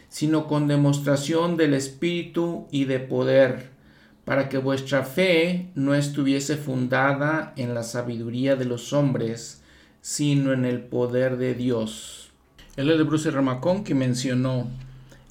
sino 0.10 0.46
con 0.46 0.68
demostración 0.68 1.56
del 1.56 1.74
Espíritu 1.74 2.68
y 2.70 2.84
de 2.84 3.00
poder, 3.00 3.70
para 4.26 4.50
que 4.50 4.58
vuestra 4.58 5.06
fe 5.06 5.72
no 5.74 5.96
estuviese 5.96 6.58
fundada 6.58 7.54
en 7.56 7.74
la 7.74 7.84
sabiduría 7.84 8.58
de 8.58 8.66
los 8.66 8.92
hombres, 8.92 9.61
sino 10.02 10.54
en 10.54 10.66
el 10.66 10.82
poder 10.82 11.38
de 11.38 11.56
Dios. 11.56 12.32
El 12.76 12.88
de 12.88 13.04
Bruce 13.04 13.32
Ramacón 13.32 13.84
que 13.84 13.96
mencionó, 13.96 14.70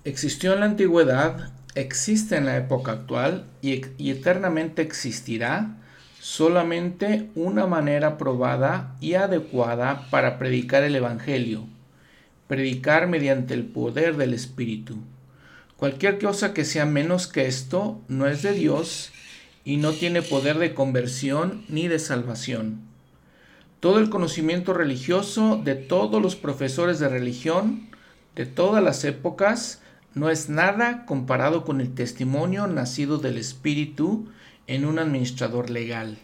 existió 0.05 0.53
en 0.55 0.61
la 0.61 0.67
antigüedad, 0.67 1.51
existe 1.75 2.37
en 2.37 2.47
la 2.47 2.57
época 2.57 2.93
actual 2.93 3.47
y, 3.63 3.83
y 3.99 4.11
eternamente 4.11 4.83
existirá 4.83 5.77
solamente 6.21 7.31
una 7.35 7.67
manera 7.67 8.19
probada 8.19 8.97
y 9.01 9.15
adecuada 9.15 10.09
para 10.11 10.39
predicar 10.39 10.83
el 10.83 10.95
Evangelio 10.95 11.67
predicar 12.51 13.07
mediante 13.07 13.55
el 13.55 13.65
poder 13.65 14.17
del 14.17 14.35
Espíritu. 14.35 14.97
Cualquier 15.77 16.19
cosa 16.19 16.53
que 16.53 16.65
sea 16.65 16.85
menos 16.85 17.29
que 17.29 17.47
esto 17.47 18.03
no 18.09 18.27
es 18.27 18.43
de 18.43 18.53
Dios 18.53 19.13
y 19.65 19.77
no 19.77 19.93
tiene 19.93 20.21
poder 20.21 20.59
de 20.59 20.75
conversión 20.75 21.65
ni 21.69 21.87
de 21.87 22.01
salvación. 22.01 22.90
Todo 23.81 23.99
el 23.99 24.11
conocimiento 24.11 24.75
religioso 24.75 25.61
de 25.65 25.75
todos 25.75 26.21
los 26.23 26.37
profesores 26.37 26.99
de 26.99 27.09
religión 27.09 27.89
de 28.37 28.47
todas 28.47 28.83
las 28.83 29.05
épocas 29.05 29.83
no 30.15 30.31
es 30.31 30.49
nada 30.49 31.07
comparado 31.07 31.65
con 31.65 31.81
el 31.81 31.95
testimonio 31.95 32.67
nacido 32.67 33.19
del 33.19 33.39
Espíritu 33.39 34.29
en 34.67 34.85
un 34.85 34.99
administrador 34.99 35.71
legal. 35.71 36.19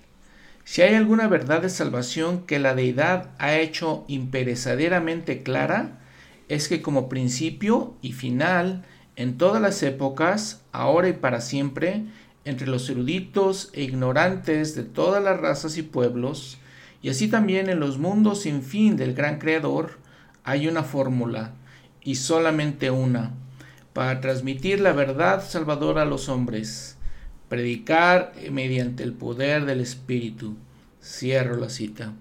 Si 0.65 0.83
hay 0.83 0.95
alguna 0.95 1.29
verdad 1.29 1.63
de 1.63 1.69
salvación 1.69 2.45
que 2.47 2.59
la 2.59 2.75
deidad 2.75 3.31
ha 3.39 3.57
hecho 3.57 4.05
imperecederamente 4.09 5.43
clara, 5.43 6.01
es 6.49 6.69
que 6.69 6.83
como 6.83 7.09
principio 7.09 7.95
y 8.03 8.13
final, 8.13 8.85
en 9.15 9.39
todas 9.39 9.63
las 9.63 9.83
épocas, 9.83 10.63
ahora 10.73 11.09
y 11.09 11.13
para 11.13 11.41
siempre, 11.41 12.05
entre 12.45 12.67
los 12.67 12.89
eruditos 12.91 13.71
e 13.73 13.83
ignorantes 13.83 14.75
de 14.75 14.83
todas 14.83 15.23
las 15.23 15.41
razas 15.41 15.79
y 15.79 15.83
pueblos, 15.83 16.59
y 17.07 17.09
así 17.09 17.29
también 17.29 17.69
en 17.69 17.79
los 17.79 17.99
mundos 17.99 18.43
sin 18.43 18.65
fin 18.65 18.97
del 18.97 19.15
gran 19.15 19.39
Creador, 19.39 19.93
hay 20.43 20.67
una 20.67 20.83
fórmula, 20.83 21.53
y 22.03 22.17
solamente 22.17 22.91
una, 22.91 23.31
para 23.93 24.21
transmitir 24.21 24.81
la 24.81 24.93
verdad 24.93 25.49
salvadora 25.49 26.03
a 26.03 26.05
los 26.05 26.29
hombres, 26.29 26.97
predicar 27.49 28.33
mediante 28.51 29.05
el 29.05 29.13
poder 29.13 29.67
del 29.67 29.83
Espíritu. 29.83 30.57
Cierro 31.01 31.57
la 31.57 31.71
cita. 31.71 32.13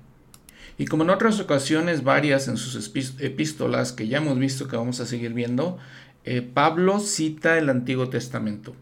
Y 0.78 0.86
como 0.86 1.02
en 1.02 1.10
otras 1.10 1.40
ocasiones 1.40 2.04
varias 2.04 2.48
en 2.48 2.58
sus 2.58 2.94
epístolas 3.22 3.92
que 3.92 4.08
ya 4.08 4.20
hemos 4.20 4.38
visto 4.38 4.68
que 4.68 4.78
vamos 4.78 5.00
a 5.00 5.08
seguir 5.08 5.34
viendo, 5.34 5.80
eh, 6.26 6.44
Pablo 6.44 7.00
cita 7.00 7.58
el 7.58 7.72
Antiguo 7.72 8.10
Testamento. 8.10 8.76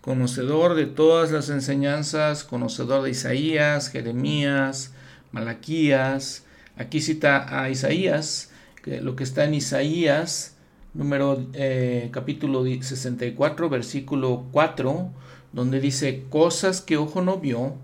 Conocedor 0.00 0.76
de 0.76 0.86
todas 0.86 1.30
las 1.30 1.50
enseñanzas, 1.50 2.42
conocedor 2.42 3.02
de 3.02 3.10
Isaías, 3.10 3.90
Jeremías, 3.90 4.94
Malaquías. 5.32 6.44
Aquí 6.76 7.00
cita 7.00 7.60
a 7.60 7.68
Isaías, 7.68 8.50
lo 8.84 9.16
que 9.16 9.24
está 9.24 9.44
en 9.44 9.54
Isaías, 9.54 10.56
número 10.94 11.46
eh, 11.54 12.08
capítulo 12.12 12.64
64, 12.64 13.68
versículo 13.68 14.46
4, 14.52 15.10
donde 15.52 15.80
dice, 15.80 16.24
cosas 16.30 16.80
que 16.80 16.96
ojo 16.96 17.22
no 17.22 17.38
vio, 17.38 17.74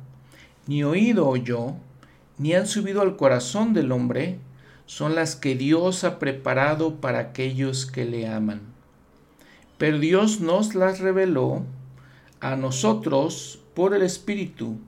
ni 0.67 0.85
oído 0.85 1.29
oyó, 1.29 1.75
ni 2.39 2.55
han 2.55 2.67
subido 2.67 3.03
al 3.03 3.17
corazón 3.17 3.75
del 3.75 3.93
hombre, 3.93 4.39
son 4.87 5.15
las 5.15 5.37
que 5.37 5.55
Dios 5.55 6.05
ha 6.05 6.19
preparado 6.19 6.97
para 6.97 7.19
aquellos 7.19 7.85
que 7.85 8.05
le 8.07 8.27
aman. 8.27 8.61
Pero 9.77 9.99
Dios 9.99 10.41
nos 10.41 10.75
las 10.75 10.99
reveló 10.99 11.63
a 12.41 12.57
nosotros 12.57 13.61
por 13.75 13.95
el 13.95 14.03
Espíritu, 14.03 14.79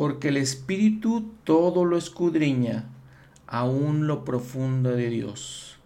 porque 0.00 0.28
el 0.28 0.38
Espíritu 0.38 1.30
todo 1.44 1.84
lo 1.84 1.98
escudriña, 1.98 2.86
aún 3.46 4.06
lo 4.06 4.24
profundo 4.24 4.92
de 4.92 5.10
Dios. 5.10 5.76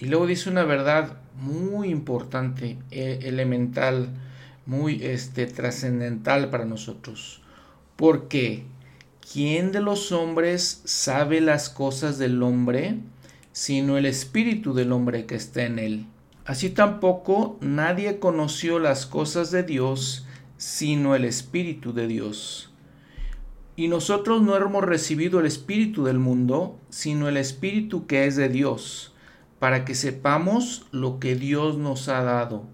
Y 0.00 0.06
luego 0.06 0.26
dice 0.26 0.50
una 0.50 0.64
verdad 0.64 1.18
muy 1.36 1.90
importante, 1.90 2.76
e, 2.90 3.20
elemental, 3.22 4.08
muy 4.66 5.00
este, 5.04 5.46
trascendental 5.46 6.50
para 6.50 6.64
nosotros. 6.64 7.40
Porque, 7.94 8.64
¿quién 9.32 9.70
de 9.70 9.80
los 9.80 10.10
hombres 10.10 10.82
sabe 10.84 11.40
las 11.40 11.68
cosas 11.68 12.18
del 12.18 12.42
hombre, 12.42 12.96
sino 13.52 13.96
el 13.96 14.06
espíritu 14.06 14.74
del 14.74 14.90
hombre 14.90 15.24
que 15.24 15.36
está 15.36 15.62
en 15.62 15.78
él? 15.78 16.06
Así 16.46 16.70
tampoco 16.70 17.58
nadie 17.60 18.18
conoció 18.18 18.80
las 18.80 19.06
cosas 19.06 19.52
de 19.52 19.62
Dios, 19.62 20.26
sino 20.56 21.14
el 21.14 21.24
espíritu 21.24 21.92
de 21.92 22.08
Dios. 22.08 22.72
Y 23.76 23.88
nosotros 23.88 24.42
no 24.42 24.56
hemos 24.56 24.84
recibido 24.84 25.40
el 25.40 25.46
espíritu 25.46 26.04
del 26.04 26.18
mundo, 26.18 26.80
sino 26.88 27.28
el 27.28 27.36
espíritu 27.36 28.06
que 28.06 28.26
es 28.26 28.34
de 28.34 28.48
Dios, 28.48 29.14
para 29.58 29.84
que 29.84 29.94
sepamos 29.94 30.86
lo 30.92 31.20
que 31.20 31.36
Dios 31.36 31.76
nos 31.76 32.08
ha 32.08 32.22
dado 32.22 32.64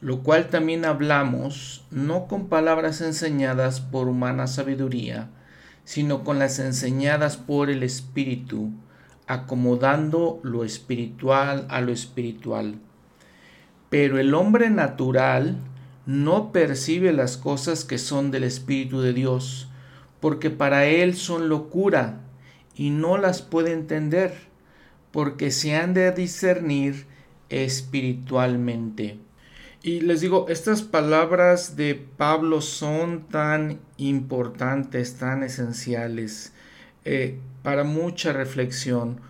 lo 0.00 0.22
cual 0.22 0.48
también 0.48 0.84
hablamos 0.84 1.84
no 1.90 2.26
con 2.26 2.48
palabras 2.48 3.00
enseñadas 3.00 3.80
por 3.80 4.08
humana 4.08 4.46
sabiduría, 4.46 5.30
sino 5.84 6.24
con 6.24 6.38
las 6.38 6.58
enseñadas 6.58 7.36
por 7.36 7.70
el 7.70 7.82
Espíritu, 7.82 8.70
acomodando 9.26 10.40
lo 10.42 10.64
espiritual 10.64 11.66
a 11.70 11.80
lo 11.80 11.92
espiritual. 11.92 12.78
Pero 13.88 14.18
el 14.18 14.34
hombre 14.34 14.68
natural 14.70 15.56
no 16.04 16.52
percibe 16.52 17.12
las 17.12 17.36
cosas 17.36 17.84
que 17.84 17.98
son 17.98 18.30
del 18.30 18.44
Espíritu 18.44 19.00
de 19.00 19.12
Dios, 19.12 19.68
porque 20.20 20.50
para 20.50 20.86
él 20.86 21.14
son 21.14 21.48
locura 21.48 22.20
y 22.74 22.90
no 22.90 23.18
las 23.18 23.42
puede 23.42 23.72
entender, 23.72 24.34
porque 25.10 25.50
se 25.50 25.76
han 25.76 25.94
de 25.94 26.12
discernir 26.12 27.06
espiritualmente. 27.48 29.18
Y 29.82 30.00
les 30.00 30.20
digo, 30.20 30.46
estas 30.48 30.82
palabras 30.82 31.76
de 31.76 31.94
Pablo 31.94 32.60
son 32.60 33.28
tan 33.28 33.78
importantes, 33.98 35.16
tan 35.16 35.42
esenciales 35.42 36.52
eh, 37.04 37.38
para 37.62 37.84
mucha 37.84 38.32
reflexión, 38.32 39.20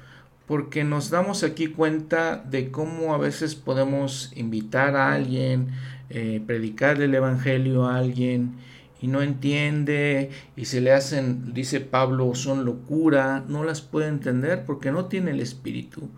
porque 0.47 0.83
nos 0.83 1.11
damos 1.11 1.43
aquí 1.43 1.67
cuenta 1.67 2.37
de 2.37 2.71
cómo 2.71 3.15
a 3.15 3.19
veces 3.19 3.55
podemos 3.55 4.33
invitar 4.35 4.97
a 4.97 5.13
alguien, 5.13 5.73
eh, 6.09 6.41
predicar 6.47 7.03
el 7.03 7.15
Evangelio 7.15 7.85
a 7.85 7.97
alguien 7.97 8.55
y 9.01 9.09
no 9.09 9.23
entiende 9.23 10.31
y 10.57 10.65
se 10.67 10.81
le 10.81 10.93
hacen, 10.93 11.53
dice 11.53 11.81
Pablo, 11.81 12.35
son 12.35 12.65
locura, 12.65 13.45
no 13.49 13.65
las 13.65 13.81
puede 13.81 14.09
entender 14.09 14.65
porque 14.65 14.93
no 14.93 15.07
tiene 15.07 15.33
el 15.33 15.41
Espíritu 15.41 16.09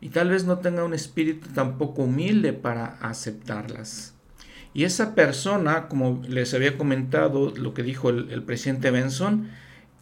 y 0.00 0.10
tal 0.10 0.30
vez 0.30 0.44
no 0.44 0.58
tenga 0.58 0.84
un 0.84 0.94
espíritu 0.94 1.48
tampoco 1.54 2.02
humilde 2.02 2.52
para 2.52 2.96
aceptarlas. 3.00 4.14
Y 4.74 4.84
esa 4.84 5.14
persona, 5.14 5.88
como 5.88 6.22
les 6.28 6.52
había 6.52 6.76
comentado 6.76 7.52
lo 7.56 7.72
que 7.72 7.82
dijo 7.82 8.10
el, 8.10 8.42
presidente 8.42 8.90
Benson, 8.90 9.48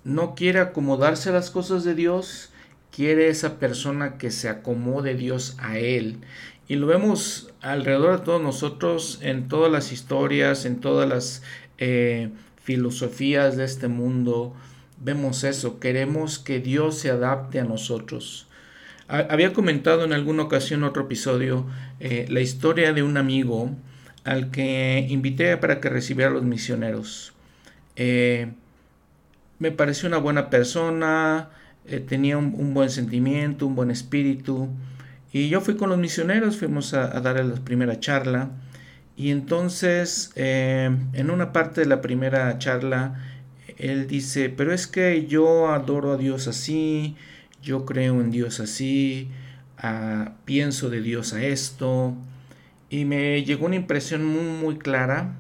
no 0.03 0.35
quiere 0.35 0.59
acomodarse 0.59 1.31
a 1.31 1.33
las 1.33 1.51
cosas 1.51 1.85
de 1.85 1.95
Dios, 1.95 2.51
quiere 2.91 3.29
esa 3.29 3.59
persona 3.61 4.19
que 4.19 4.31
se 4.31 4.49
acomode 4.49 5.15
Dios 5.15 5.57
a 5.59 5.79
él. 5.79 6.19
Y 6.67 6.77
lo 6.77 6.87
vemos 6.87 7.53
alrededor 7.61 8.19
de 8.19 8.25
todos 8.25 8.43
nosotros, 8.43 9.21
en 9.23 9.49
todas 9.49 9.71
las 9.71 9.93
historias, 9.93 10.65
en 10.65 10.81
todas 10.81 11.09
las 11.09 11.43
eh, 11.79 12.31
filosofías 12.63 13.57
de 13.57 13.65
este 13.65 13.89
mundo. 13.89 14.55
Vemos 15.03 15.45
eso, 15.45 15.81
queremos 15.81 16.39
que 16.39 16.61
Dios 16.61 16.99
se 16.99 17.11
adapte 17.11 17.61
a 17.61 17.65
nosotros. 17.65 18.47
Había 19.07 19.53
comentado 19.53 20.05
en 20.05 20.15
alguna 20.15 20.45
ocasión 20.45 20.83
otro 20.83 21.03
episodio 21.03 21.67
eh, 22.01 22.25
la 22.31 22.41
historia 22.41 22.95
de 22.95 23.03
un 23.03 23.19
amigo 23.19 23.71
al 24.25 24.51
que 24.51 25.07
invité 25.11 25.59
para 25.59 25.79
que 25.81 25.91
recibiera 25.91 26.31
a 26.31 26.35
los 26.35 26.43
misioneros. 26.43 27.35
Eh, 27.97 28.53
me 29.59 29.71
pareció 29.73 30.09
una 30.09 30.17
buena 30.17 30.49
persona, 30.49 31.51
tenía 32.09 32.39
un, 32.39 32.73
buen 32.73 32.89
sentimiento, 32.89 33.67
un 33.67 33.75
buen 33.75 33.91
espíritu. 33.91 34.71
Y 35.33 35.51
yo 35.51 35.61
fui 35.61 35.77
con 35.77 35.91
los 35.91 35.99
misioneros, 35.99 36.57
fuimos 36.57 36.95
a, 36.95 37.15
a 37.15 37.21
darle 37.21 37.45
la 37.45 37.61
primera 37.61 38.01
charla. 38.01 38.51
Y 39.17 39.31
entonces, 39.31 40.33
en 40.35 41.31
una 41.31 41.53
parte 41.53 41.83
de 41.83 41.87
la 41.87 42.01
primera 42.01 42.59
charla, 42.59 43.21
él 43.79 44.07
dice, 44.07 44.49
pero 44.49 44.73
es 44.73 44.87
que 44.87 45.27
yo 45.27 45.71
adoro 45.73 46.13
a 46.13 46.17
Dios 46.17 46.49
así, 46.49 47.17
yo 47.63 47.85
creo 47.85 48.21
en 48.21 48.31
Dios 48.31 48.61
así, 48.61 49.31
ah, 49.79 50.35
pienso 50.45 50.91
de 50.91 51.01
Dios 51.01 51.33
a 51.33 51.43
esto, 51.43 52.15
y 52.91 53.05
me 53.05 53.43
llegó 53.45 53.67
una 53.67 53.77
impresión 53.77 54.25
muy, 54.25 54.45
muy 54.45 54.79
clara 54.79 55.37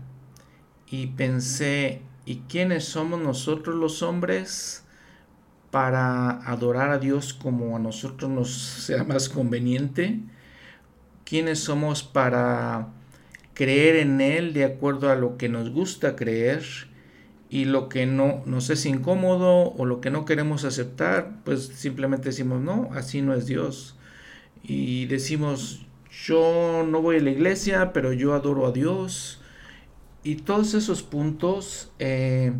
y 0.88 1.08
pensé, 1.08 2.00
¿y 2.26 2.36
quiénes 2.48 2.84
somos 2.84 3.20
nosotros 3.20 3.76
los 3.76 4.02
hombres 4.02 4.84
para 5.70 6.30
adorar 6.50 6.90
a 6.90 6.98
Dios 6.98 7.34
como 7.34 7.76
a 7.76 7.80
nosotros 7.80 8.30
nos 8.30 8.52
sea 8.52 9.04
más 9.04 9.28
conveniente? 9.28 10.20
¿Quiénes 11.24 11.60
somos 11.60 12.02
para 12.02 12.88
creer 13.54 13.96
en 13.96 14.20
Él 14.20 14.52
de 14.52 14.64
acuerdo 14.64 15.10
a 15.10 15.14
lo 15.16 15.36
que 15.36 15.48
nos 15.48 15.70
gusta 15.70 16.16
creer? 16.16 16.62
y 17.54 17.66
lo 17.66 17.88
que 17.88 18.04
no 18.04 18.42
nos 18.46 18.68
es 18.70 18.84
incómodo 18.84 19.72
o 19.74 19.84
lo 19.84 20.00
que 20.00 20.10
no 20.10 20.24
queremos 20.24 20.64
aceptar, 20.64 21.40
pues 21.44 21.66
simplemente 21.66 22.30
decimos, 22.30 22.60
no, 22.60 22.88
así 22.94 23.22
no 23.22 23.32
es 23.32 23.46
Dios. 23.46 23.94
Y 24.64 25.06
decimos, 25.06 25.86
yo 26.26 26.84
no 26.84 27.00
voy 27.00 27.18
a 27.18 27.20
la 27.20 27.30
iglesia, 27.30 27.92
pero 27.92 28.12
yo 28.12 28.34
adoro 28.34 28.66
a 28.66 28.72
Dios. 28.72 29.40
Y 30.24 30.34
todos 30.34 30.74
esos 30.74 31.04
puntos 31.04 31.92
eh, 32.00 32.52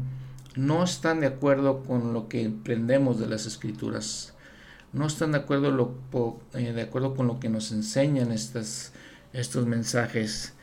no 0.55 0.85
están 0.85 1.19
de 1.19 1.27
acuerdo 1.27 1.83
con 1.83 2.13
lo 2.13 2.29
que 2.29 2.47
aprendemos 2.47 3.19
de 3.19 3.27
las 3.27 3.47
escrituras. 3.47 4.35
No 4.93 5.09
están 5.09 5.33
de 5.33 5.39
acuerdo, 5.39 5.73
lo, 5.73 5.97
eh, 6.53 6.73
de 6.73 6.83
acuerdo 6.83 7.17
con 7.17 7.27
lo 7.27 7.41
que 7.41 7.49
nos 7.49 7.73
enseñan 7.73 8.31
estas, 8.31 8.93
estos 9.33 9.67
mensajes 9.67 10.55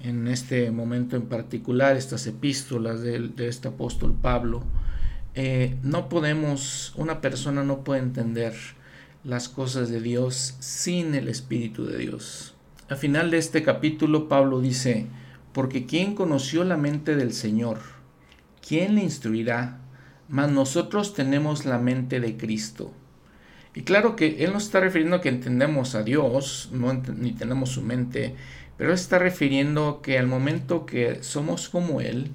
en 0.00 0.28
este 0.28 0.70
momento 0.70 1.16
en 1.16 1.26
particular, 1.26 1.96
estas 1.96 2.26
epístolas 2.26 3.02
de, 3.02 3.32
este 3.38 3.68
apóstol 3.68 4.14
Pablo. 4.20 4.62
eh, 5.34 5.76
no 5.82 6.08
podemos, 6.08 6.94
una 6.96 7.20
persona 7.20 7.62
no 7.62 7.84
puede 7.84 8.00
entender 8.00 8.54
las 9.24 9.48
cosas 9.48 9.90
de 9.90 10.00
Dios 10.00 10.54
sin 10.60 11.14
el 11.14 11.28
Espíritu 11.28 11.84
de 11.84 11.98
Dios. 11.98 12.54
Al 12.88 12.96
final 12.96 13.32
de 13.32 13.38
este 13.38 13.64
capítulo 13.64 14.28
Pablo 14.28 14.60
dice, 14.60 15.06
porque 15.52 15.86
¿quién 15.86 16.14
conoció 16.14 16.62
la 16.62 16.76
mente 16.76 17.16
del 17.16 17.32
Señor? 17.32 17.78
¿Quién 18.66 18.94
le 18.94 19.02
instruirá? 19.02 19.80
Mas 20.28 20.52
nosotros 20.52 21.12
tenemos 21.14 21.64
la 21.64 21.78
mente 21.78 22.20
de 22.20 22.36
Cristo. 22.36 22.92
Y 23.74 23.82
claro 23.82 24.14
que 24.14 24.44
él 24.44 24.52
no 24.52 24.58
está 24.58 24.80
refiriendo 24.80 25.16
a 25.16 25.20
que 25.20 25.28
entendemos 25.28 25.94
a 25.96 26.04
Dios, 26.04 26.70
no 26.72 26.92
ni 26.92 27.32
tenemos 27.32 27.70
su 27.70 27.82
mente, 27.82 28.36
pero 28.76 28.92
está 28.92 29.18
refiriendo 29.18 30.00
que 30.02 30.18
al 30.18 30.26
momento 30.26 30.86
que 30.86 31.22
somos 31.22 31.68
como 31.68 32.00
Él, 32.00 32.32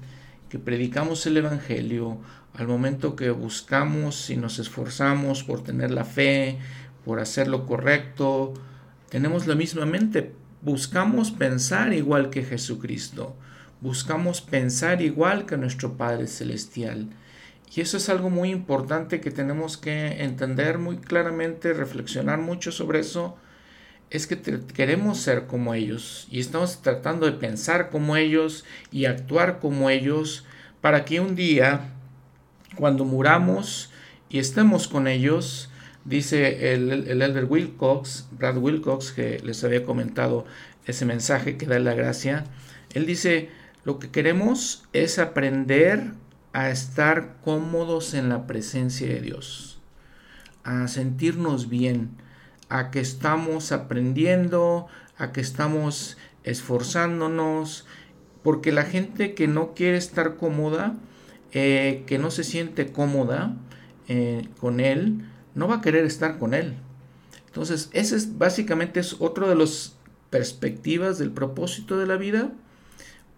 que 0.48 0.58
predicamos 0.58 1.24
el 1.26 1.36
Evangelio, 1.36 2.18
al 2.54 2.68
momento 2.68 3.16
que 3.16 3.30
buscamos 3.30 4.28
y 4.28 4.36
nos 4.36 4.58
esforzamos 4.58 5.44
por 5.44 5.62
tener 5.62 5.90
la 5.90 6.04
fe, 6.04 6.58
por 7.04 7.20
hacer 7.20 7.48
lo 7.48 7.66
correcto, 7.66 8.54
tenemos 9.08 9.46
la 9.46 9.54
misma 9.54 9.86
mente. 9.86 10.32
Buscamos 10.60 11.30
pensar 11.30 11.92
igual 11.92 12.30
que 12.30 12.44
Jesucristo. 12.44 13.36
Buscamos 13.80 14.40
pensar 14.40 15.02
igual 15.02 15.46
que 15.46 15.56
nuestro 15.56 15.96
Padre 15.96 16.26
Celestial. 16.26 17.08
Y 17.74 17.80
eso 17.80 17.96
es 17.96 18.08
algo 18.08 18.28
muy 18.28 18.50
importante 18.50 19.20
que 19.20 19.30
tenemos 19.30 19.78
que 19.78 20.22
entender 20.22 20.78
muy 20.78 20.98
claramente, 20.98 21.72
reflexionar 21.72 22.38
mucho 22.38 22.70
sobre 22.70 23.00
eso. 23.00 23.36
Es 24.12 24.26
que 24.26 24.38
queremos 24.38 25.20
ser 25.20 25.46
como 25.46 25.72
ellos 25.72 26.28
y 26.30 26.38
estamos 26.40 26.82
tratando 26.82 27.24
de 27.24 27.32
pensar 27.32 27.88
como 27.88 28.18
ellos 28.18 28.66
y 28.90 29.06
actuar 29.06 29.58
como 29.58 29.88
ellos 29.88 30.44
para 30.82 31.06
que 31.06 31.20
un 31.20 31.34
día 31.34 31.94
cuando 32.76 33.06
muramos 33.06 33.90
y 34.28 34.38
estemos 34.38 34.86
con 34.86 35.08
ellos, 35.08 35.70
dice 36.04 36.74
el, 36.74 37.08
el 37.08 37.22
elder 37.22 37.46
Wilcox, 37.46 38.28
Brad 38.32 38.58
Wilcox, 38.58 39.12
que 39.12 39.40
les 39.40 39.64
había 39.64 39.82
comentado 39.82 40.44
ese 40.84 41.06
mensaje 41.06 41.56
que 41.56 41.64
da 41.64 41.78
la 41.78 41.94
gracia, 41.94 42.44
él 42.92 43.06
dice, 43.06 43.48
lo 43.82 43.98
que 43.98 44.10
queremos 44.10 44.84
es 44.92 45.18
aprender 45.18 46.12
a 46.52 46.68
estar 46.68 47.36
cómodos 47.42 48.12
en 48.12 48.28
la 48.28 48.46
presencia 48.46 49.08
de 49.08 49.22
Dios, 49.22 49.80
a 50.64 50.86
sentirnos 50.88 51.70
bien, 51.70 52.10
a 52.72 52.90
que 52.90 53.00
estamos 53.00 53.70
aprendiendo, 53.70 54.86
a 55.18 55.30
que 55.30 55.42
estamos 55.42 56.16
esforzándonos, 56.42 57.84
porque 58.42 58.72
la 58.72 58.84
gente 58.84 59.34
que 59.34 59.46
no 59.46 59.74
quiere 59.74 59.98
estar 59.98 60.36
cómoda, 60.36 60.94
eh, 61.52 62.02
que 62.06 62.18
no 62.18 62.30
se 62.30 62.44
siente 62.44 62.90
cómoda 62.90 63.56
eh, 64.08 64.48
con 64.58 64.80
él, 64.80 65.22
no 65.54 65.68
va 65.68 65.76
a 65.76 65.80
querer 65.82 66.06
estar 66.06 66.38
con 66.38 66.54
él. 66.54 66.76
Entonces, 67.46 67.90
ese 67.92 68.16
es 68.16 68.38
básicamente 68.38 69.00
es 69.00 69.16
otro 69.18 69.50
de 69.50 69.54
las 69.54 69.94
perspectivas 70.30 71.18
del 71.18 71.30
propósito 71.30 71.98
de 71.98 72.06
la 72.06 72.16
vida. 72.16 72.52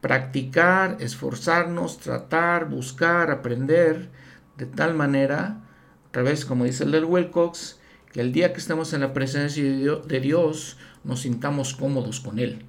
Practicar, 0.01 0.99
esforzarnos, 1.01 1.99
tratar, 1.99 2.69
buscar, 2.69 3.33
aprender, 3.33 4.11
de 4.57 4.67
tal 4.67 4.95
manera, 4.95 5.61
otra 6.07 6.23
vez 6.23 6.45
como 6.45 6.63
dice 6.63 6.85
el 6.85 6.93
del 6.93 7.05
Wilcox, 7.05 7.81
que 8.15 8.21
el 8.21 8.31
día 8.31 8.53
que 8.53 8.61
estemos 8.61 8.93
en 8.93 9.01
la 9.01 9.13
presencia 9.13 9.65
de 9.65 10.21
Dios 10.21 10.77
nos 11.03 11.23
sintamos 11.23 11.75
cómodos 11.75 12.21
con 12.21 12.39
Él. 12.39 12.61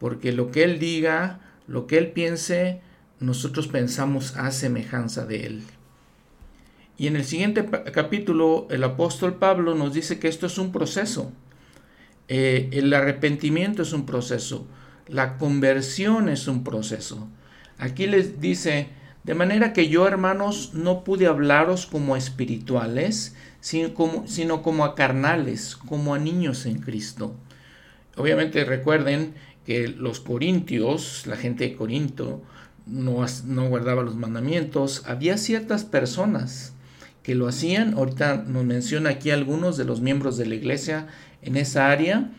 Porque 0.00 0.32
lo 0.32 0.50
que 0.50 0.64
Él 0.64 0.80
diga, 0.80 1.38
lo 1.68 1.86
que 1.86 1.96
Él 1.96 2.10
piense, 2.10 2.80
nosotros 3.20 3.68
pensamos 3.68 4.36
a 4.36 4.50
semejanza 4.50 5.26
de 5.26 5.46
Él. 5.46 5.62
Y 6.98 7.06
en 7.06 7.14
el 7.14 7.24
siguiente 7.24 7.64
capítulo, 7.92 8.66
el 8.68 8.82
apóstol 8.82 9.36
Pablo 9.36 9.76
nos 9.76 9.94
dice 9.94 10.18
que 10.18 10.26
esto 10.26 10.46
es 10.46 10.58
un 10.58 10.72
proceso. 10.72 11.30
Eh, 12.26 12.68
el 12.72 12.92
arrepentimiento 12.92 13.82
es 13.82 13.92
un 13.92 14.06
proceso. 14.06 14.66
La 15.06 15.38
conversión 15.38 16.28
es 16.28 16.48
un 16.48 16.64
proceso. 16.64 17.28
Aquí 17.78 18.08
les 18.08 18.40
dice, 18.40 18.88
de 19.24 19.34
manera 19.34 19.72
que 19.72 19.88
yo, 19.88 20.06
hermanos, 20.06 20.72
no 20.74 21.02
pude 21.02 21.26
hablaros 21.26 21.86
como 21.86 22.14
espirituales, 22.16 23.34
sino 23.60 24.62
como, 24.62 24.84
a 24.84 24.94
carnales, 24.94 25.76
como 25.76 26.14
a 26.14 26.18
niños 26.18 26.66
en 26.66 26.78
Cristo. 26.78 27.34
Obviamente 28.16 28.64
recuerden 28.64 29.34
que 29.64 29.88
los 29.88 30.20
corintios, 30.20 31.26
la 31.26 31.36
gente 31.36 31.64
de 31.64 31.74
Corinto, 31.74 32.42
no, 32.86 33.24
guardaba 33.68 34.02
los 34.02 34.14
mandamientos. 34.14 35.02
Había 35.06 35.38
ciertas 35.38 35.84
personas 35.84 36.74
que 37.22 37.34
lo 37.34 37.48
hacían. 37.48 37.94
Ahorita 37.94 38.44
nos 38.46 38.64
menciona 38.64 39.10
aquí 39.10 39.30
algunos 39.30 39.78
de 39.78 39.86
los 39.86 40.02
miembros 40.02 40.36
de 40.36 40.44
la 40.44 40.54
iglesia 40.54 41.06
en 41.40 41.56
esa 41.56 41.90
área. 41.90 42.30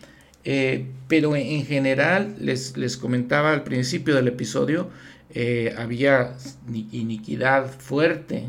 Eh, 0.43 0.85
pero 1.07 1.35
en 1.35 1.65
general, 1.65 2.35
les, 2.39 2.97
comentaba 2.97 3.51
al 3.51 3.63
principio 3.63 4.13
del 4.13 4.27
episodio, 4.27 4.91
eh, 5.37 5.75
había 5.77 6.37
iniquidad 6.93 7.69
fuerte. 7.69 8.47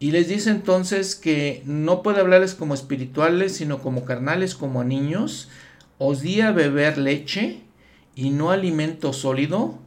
Y 0.00 0.12
les 0.12 0.28
dice 0.28 0.48
entonces 0.50 1.14
que 1.14 1.62
no 1.66 2.02
puede 2.02 2.20
hablarles 2.20 2.54
como 2.54 2.72
espirituales, 2.72 3.56
sino 3.56 3.82
como 3.82 4.06
carnales, 4.06 4.54
como 4.54 4.82
niños, 4.82 5.50
os 5.98 6.22
di 6.22 6.40
a 6.40 6.52
beber 6.52 6.96
leche 6.96 7.64
y 8.14 8.30
no 8.30 8.50
alimento 8.50 9.12
sólido, 9.12 9.78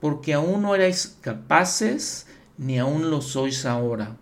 porque 0.00 0.32
aún 0.32 0.62
no 0.62 0.74
erais 0.74 1.18
capaces, 1.20 2.28
ni 2.56 2.78
aún 2.78 3.10
lo 3.10 3.20
sois 3.20 3.66
ahora. 3.66 4.16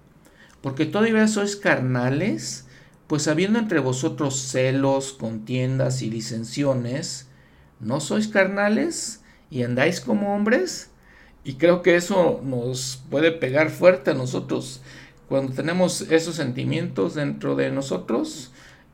Porque 0.63 0.85
todavía 0.85 1.29
sois 1.29 1.55
carnales, 1.55 2.67
pues 3.07 3.29
habiendo 3.29 3.61
entre 3.61 3.79
vosotros 3.79 4.35
celos, 4.35 5.13
contiendas 5.13 6.03
y 6.03 6.11
disensiones, 6.11 7.29
¿no 7.79 8.01
sois 8.01 8.27
carnales 8.27 9.23
y 9.49 9.63
andáis 9.63 10.01
como 10.01 10.35
hombres? 10.35 10.91
Y 11.45 11.55
creo 11.55 11.83
que 11.83 11.97
eso 11.97 12.41
nos 12.43 13.03
puede 13.11 13.31
pegar 13.31 13.71
fuerte 13.71 14.13
a 14.13 14.15
nosotros. 14.15 14.81
Cuando 15.29 15.53
tenemos 15.53 16.01
esos 16.03 16.37
sentimientos 16.37 17.15
dentro 17.15 17.55
de 17.55 17.71
nosotros, 17.71 18.51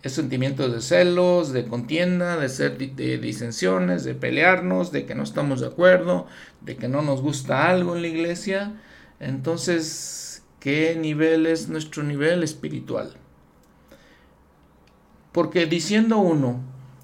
sentimientos 0.09 0.73
de 0.73 0.81
celos, 0.81 1.53
de 1.53 1.67
contienda, 1.67 2.37
de 2.39 2.49
ser 2.49 2.79
de 2.79 3.19
disensiones, 3.19 4.03
de 4.05 4.15
pelearnos, 4.15 4.93
de 4.93 5.05
que 5.05 5.15
no 5.15 5.23
estamos 5.23 5.61
de 5.61 5.67
acuerdo, 5.67 6.27
de 6.63 6.77
que 6.77 6.89
no 6.89 7.03
nos 7.03 7.21
gusta 7.21 7.69
algo 7.69 7.95
en 7.95 8.03
la 8.03 8.09
iglesia. 8.09 8.81
Entonces, 9.21 10.43
¿qué 10.59 10.97
nivel 10.97 11.47
es 11.47 11.69
nuestro 11.69 12.03
nivel 12.03 12.43
espiritual? 12.43 13.15
Porque 15.33 15.67
diciendo 15.67 16.19
uno, 16.19 16.61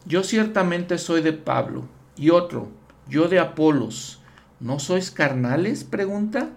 yo 0.06 0.22
ciertamente 0.22 0.98
soy 0.98 1.20
de 1.20 1.35
Pablo, 1.35 1.87
y 2.16 2.30
otro, 2.30 2.68
yo 3.09 3.28
de 3.28 3.38
Apolos, 3.38 4.20
¿no 4.60 4.78
sois 4.78 5.10
carnales? 5.10 5.84
pregunta. 5.84 6.50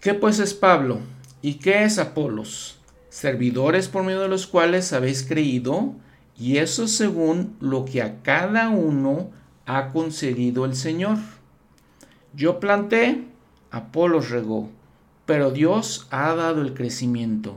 ¿Qué 0.00 0.14
pues 0.14 0.38
es 0.38 0.54
Pablo? 0.54 1.00
¿Y 1.42 1.54
qué 1.54 1.84
es 1.84 1.98
Apolos? 1.98 2.78
servidores 3.18 3.88
por 3.88 4.04
medio 4.04 4.20
de 4.20 4.28
los 4.28 4.46
cuales 4.46 4.92
habéis 4.92 5.24
creído, 5.26 5.94
y 6.38 6.58
eso 6.58 6.86
según 6.86 7.56
lo 7.60 7.84
que 7.84 8.00
a 8.00 8.22
cada 8.22 8.68
uno 8.68 9.30
ha 9.66 9.88
concedido 9.88 10.64
el 10.64 10.76
Señor. 10.76 11.18
Yo 12.34 12.60
planté, 12.60 13.24
Apolos 13.70 14.30
regó, 14.30 14.70
pero 15.26 15.50
Dios 15.50 16.06
ha 16.10 16.34
dado 16.34 16.62
el 16.62 16.74
crecimiento. 16.74 17.56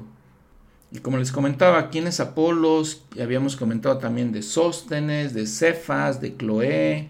Y 0.91 0.99
como 0.99 1.17
les 1.17 1.32
comentaba, 1.32 1.89
¿quién 1.89 2.08
es 2.08 2.19
Apolos? 2.19 3.04
Habíamos 3.21 3.56
comentado 3.56 3.97
también 3.97 4.32
de 4.32 4.41
Sóstenes, 4.41 5.34
de 5.34 5.45
Cefas, 5.45 6.19
de 6.19 6.34
Cloé. 6.34 7.10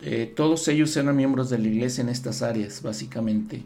Eh, 0.00 0.32
todos 0.34 0.68
ellos 0.68 0.96
eran 0.96 1.16
miembros 1.16 1.50
de 1.50 1.58
la 1.58 1.68
iglesia 1.68 2.02
en 2.02 2.08
estas 2.08 2.42
áreas, 2.42 2.82
básicamente. 2.82 3.64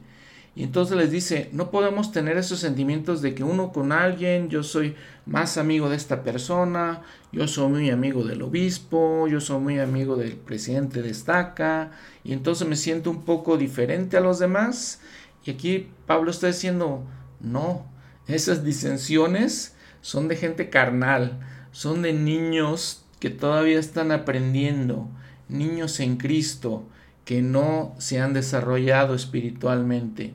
Y 0.54 0.64
entonces 0.64 0.96
les 0.98 1.10
dice, 1.10 1.48
no 1.52 1.70
podemos 1.70 2.12
tener 2.12 2.36
esos 2.36 2.60
sentimientos 2.60 3.22
de 3.22 3.34
que 3.34 3.42
uno 3.42 3.72
con 3.72 3.90
alguien, 3.90 4.50
yo 4.50 4.62
soy 4.62 4.94
más 5.24 5.56
amigo 5.56 5.88
de 5.88 5.96
esta 5.96 6.22
persona, 6.22 7.00
yo 7.32 7.48
soy 7.48 7.70
muy 7.70 7.90
amigo 7.90 8.22
del 8.22 8.42
obispo, 8.42 9.26
yo 9.28 9.40
soy 9.40 9.60
muy 9.60 9.78
amigo 9.78 10.16
del 10.16 10.32
presidente 10.32 11.00
de 11.00 11.10
estaca, 11.10 11.92
y 12.22 12.34
entonces 12.34 12.68
me 12.68 12.76
siento 12.76 13.10
un 13.10 13.24
poco 13.24 13.56
diferente 13.56 14.18
a 14.18 14.20
los 14.20 14.38
demás. 14.38 15.00
Y 15.46 15.52
aquí 15.52 15.88
Pablo 16.06 16.30
está 16.30 16.48
diciendo, 16.48 17.02
no, 17.40 17.86
esas 18.26 18.62
disensiones 18.62 19.74
son 20.02 20.28
de 20.28 20.36
gente 20.36 20.68
carnal, 20.68 21.40
son 21.72 22.02
de 22.02 22.12
niños 22.12 23.06
que 23.20 23.30
todavía 23.30 23.78
están 23.78 24.12
aprendiendo, 24.12 25.08
niños 25.52 26.00
en 26.00 26.16
Cristo, 26.16 26.84
que 27.24 27.42
no 27.42 27.94
se 27.98 28.20
han 28.20 28.32
desarrollado 28.32 29.14
espiritualmente. 29.14 30.34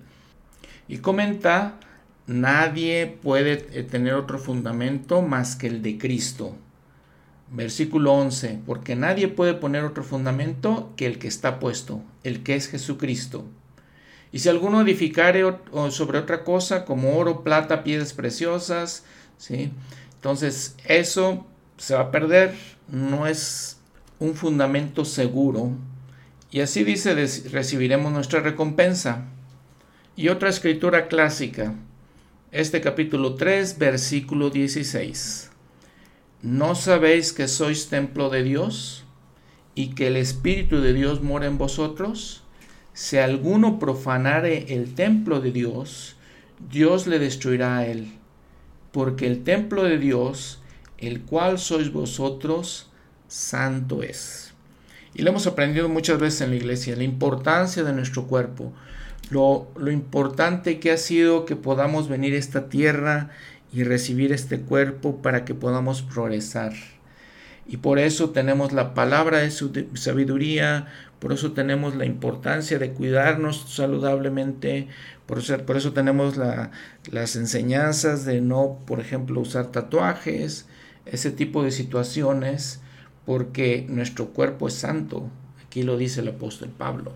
Y 0.88 1.00
comenta, 1.00 1.80
nadie 2.28 3.18
puede 3.22 3.58
tener 3.84 4.14
otro 4.14 4.40
fundamento 4.40 5.22
más 5.22 5.56
que 5.56 5.68
el 5.68 5.82
de 5.82 5.98
Cristo. 5.98 6.56
Versículo 7.52 8.14
11, 8.14 8.60
porque 8.66 8.96
nadie 8.96 9.28
puede 9.28 9.54
poner 9.54 9.84
otro 9.84 10.04
fundamento 10.04 10.94
que 10.98 11.06
el 11.06 11.18
que 11.18 11.28
está 11.28 11.60
puesto, 11.60 12.02
el 12.24 12.44
que 12.44 12.56
es 12.56 12.68
Jesucristo. 12.68 13.46
Y 14.32 14.40
si 14.40 14.50
alguno 14.50 14.82
edificare 14.82 15.44
sobre 15.90 16.20
otra 16.20 16.44
cosa, 16.44 16.84
como 16.84 17.18
oro, 17.18 17.44
plata, 17.44 17.84
piedras 17.84 18.14
preciosas, 18.14 19.06
¿sí? 19.38 19.72
entonces 20.16 20.76
eso 20.86 21.46
se 21.78 21.96
va 21.96 22.02
a 22.02 22.12
perder, 22.12 22.54
no 22.90 23.28
es 23.28 23.77
un 24.20 24.36
fundamento 24.36 25.06
seguro. 25.06 25.72
Y 26.52 26.62
así 26.62 26.84
dice, 26.84 27.14
recibiremos 27.52 28.12
nuestra 28.12 28.40
recompensa. 28.40 29.26
Y 30.16 30.30
otra 30.30 30.50
escritura 30.50 31.08
clásica, 31.08 31.76
este 32.52 32.82
capítulo 32.82 33.36
3, 33.36 33.78
versículo 33.78 34.50
16. 34.50 35.52
¿No 36.42 36.76
sabéis 36.76 37.34
que 37.34 37.48
sois 37.48 37.90
templo 37.90 38.30
de 38.30 38.44
Dios 38.44 39.04
y 39.76 39.90
que 39.90 40.08
el 40.08 40.18
Espíritu 40.18 40.82
de 40.82 40.94
Dios 40.94 41.22
mora 41.22 41.46
en 41.46 41.58
vosotros? 41.58 42.44
Si 42.94 43.18
alguno 43.18 43.78
profanare 43.78 44.74
el 44.74 44.96
templo 44.96 45.40
de 45.40 45.52
Dios, 45.52 46.16
Dios 46.72 47.06
le 47.06 47.20
destruirá 47.20 47.78
a 47.78 47.86
él, 47.86 48.14
porque 48.92 49.28
el 49.28 49.44
templo 49.44 49.84
de 49.84 50.00
Dios, 50.00 50.60
el 50.98 51.22
cual 51.22 51.60
sois 51.60 51.92
vosotros, 51.92 52.87
santo 53.28 54.04
es. 54.04 54.54
Y 55.14 55.24
lo 55.24 55.32
hemos 55.32 55.48
aprendido 55.48 55.90
muchas 55.90 56.20
veces 56.20 56.42
en 56.42 56.52
la 56.52 56.58
iglesia, 56.58 56.96
la 56.96 57.04
importancia 57.04 57.84
de 57.84 57.94
nuestro 57.94 58.28
cuerpo, 58.28 58.74
lo, 59.30 59.68
lo 59.76 59.92
importante 59.92 60.80
que 60.80 60.92
ha 60.92 60.98
sido 60.98 61.46
que 61.46 61.56
podamos 61.56 62.08
venir 62.08 62.34
a 62.34 62.38
esta 62.38 62.70
tierra 62.70 63.30
y 63.74 63.84
recibir 63.84 64.32
este 64.32 64.62
cuerpo 64.62 65.22
para 65.22 65.44
que 65.44 65.54
podamos 65.54 66.02
progresar. 66.02 66.74
Y 67.66 67.78
por 67.78 68.00
eso 68.00 68.30
tenemos 68.30 68.72
la 68.72 68.94
palabra 68.94 69.40
de 69.40 69.52
su 69.52 69.72
sabiduría, 69.96 70.88
por 71.20 71.34
eso 71.34 71.52
tenemos 71.52 71.96
la 71.96 72.06
importancia 72.06 72.80
de 72.80 72.92
cuidarnos 72.92 73.66
saludablemente, 73.74 74.88
por 75.26 75.40
eso, 75.40 75.58
por 75.66 75.76
eso 75.76 75.92
tenemos 75.92 76.38
las 76.38 77.36
enseñanzas 77.36 78.24
de 78.24 78.40
no, 78.40 78.80
por 78.86 79.02
ejemplo, 79.02 79.42
usar 79.42 79.68
tatuajes, 79.68 80.66
ese 81.06 81.32
tipo 81.32 81.64
de 81.64 81.72
situaciones, 81.72 82.80
porque 83.28 83.86
nuestro 83.90 84.28
cuerpo 84.30 84.70
es 84.70 84.76
santo. 84.76 85.30
Aquí 85.62 85.84
lo 85.84 85.98
dice 85.98 86.22
el 86.22 86.30
apóstol 86.30 86.70
Pablo. 86.70 87.12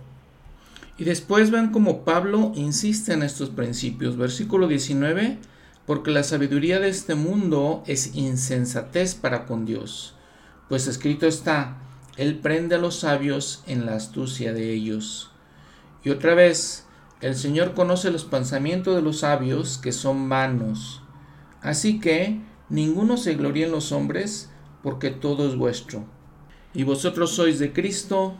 Y 0.97 1.05
después 1.05 1.51
vean 1.51 1.71
cómo 1.71 2.03
Pablo 2.03 2.51
insiste 2.53 3.13
en 3.13 3.23
estos 3.23 3.49
principios. 3.49 4.17
Versículo 4.17 4.67
19, 4.67 5.37
porque 5.85 6.11
la 6.11 6.23
sabiduría 6.23 6.81
de 6.81 6.89
este 6.89 7.15
mundo 7.15 7.81
es 7.87 8.13
insensatez 8.13 9.15
para 9.15 9.45
con 9.45 9.65
Dios. 9.65 10.13
Pues 10.67 10.85
escrito 10.87 11.27
está, 11.27 11.77
Él 12.17 12.39
prende 12.39 12.75
a 12.75 12.79
los 12.79 12.99
sabios 12.99 13.63
en 13.65 13.85
la 13.85 13.95
astucia 13.95 14.51
de 14.51 14.73
ellos. 14.73 15.31
Y 16.03 16.09
otra 16.09 16.35
vez, 16.35 16.87
el 17.21 17.35
Señor 17.35 17.73
conoce 17.73 18.11
los 18.11 18.25
pensamientos 18.25 18.97
de 18.97 19.01
los 19.01 19.19
sabios 19.19 19.77
que 19.77 19.93
son 19.93 20.27
vanos. 20.27 21.01
Así 21.61 22.01
que 22.01 22.41
ninguno 22.67 23.15
se 23.15 23.35
gloríe 23.35 23.67
en 23.67 23.71
los 23.71 23.93
hombres, 23.93 24.50
porque 24.83 25.09
todo 25.09 25.47
es 25.47 25.55
vuestro. 25.55 26.05
Y 26.73 26.83
vosotros 26.83 27.31
sois 27.31 27.59
de 27.59 27.73
Cristo, 27.73 28.35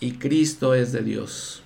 y 0.00 0.12
Cristo 0.12 0.74
es 0.74 0.92
de 0.92 1.02
Dios. 1.02 1.62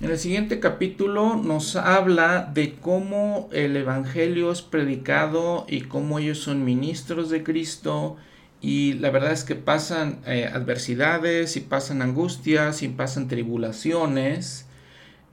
En 0.00 0.10
el 0.10 0.18
siguiente 0.18 0.60
capítulo 0.60 1.36
nos 1.36 1.76
habla 1.76 2.50
de 2.54 2.74
cómo 2.74 3.48
el 3.52 3.76
Evangelio 3.76 4.50
es 4.50 4.62
predicado 4.62 5.66
y 5.68 5.82
cómo 5.82 6.18
ellos 6.18 6.38
son 6.38 6.64
ministros 6.64 7.28
de 7.28 7.42
Cristo 7.42 8.16
y 8.62 8.94
la 8.94 9.10
verdad 9.10 9.32
es 9.32 9.44
que 9.44 9.56
pasan 9.56 10.20
eh, 10.26 10.50
adversidades 10.52 11.56
y 11.56 11.60
pasan 11.60 12.00
angustias 12.00 12.82
y 12.82 12.88
pasan 12.88 13.28
tribulaciones. 13.28 14.66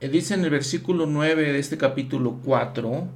Eh, 0.01 0.09
dice 0.09 0.33
en 0.33 0.43
el 0.43 0.49
versículo 0.49 1.05
9 1.05 1.53
de 1.53 1.59
este 1.59 1.77
capítulo 1.77 2.39
4, 2.43 3.07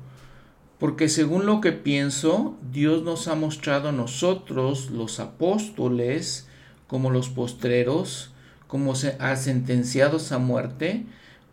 porque 0.81 1.09
según 1.09 1.45
lo 1.45 1.61
que 1.61 1.73
pienso, 1.73 2.57
Dios 2.71 3.03
nos 3.03 3.27
ha 3.27 3.35
mostrado 3.35 3.89
a 3.89 3.91
nosotros, 3.91 4.89
los 4.89 5.19
apóstoles, 5.19 6.47
como 6.87 7.11
los 7.11 7.29
postreros, 7.29 8.31
como 8.65 8.95
ha 9.19 9.35
sentenciados 9.35 10.31
a 10.31 10.39
muerte, 10.39 11.05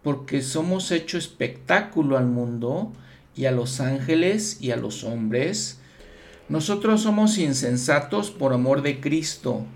porque 0.02 0.40
somos 0.40 0.90
hecho 0.92 1.18
espectáculo 1.18 2.16
al 2.16 2.24
mundo 2.24 2.90
y 3.36 3.44
a 3.44 3.52
los 3.52 3.80
ángeles 3.80 4.62
y 4.62 4.70
a 4.70 4.76
los 4.76 5.04
hombres. 5.04 5.78
Nosotros 6.48 7.02
somos 7.02 7.36
insensatos 7.36 8.30
por 8.30 8.54
amor 8.54 8.80
de 8.80 8.98
Cristo, 8.98 9.66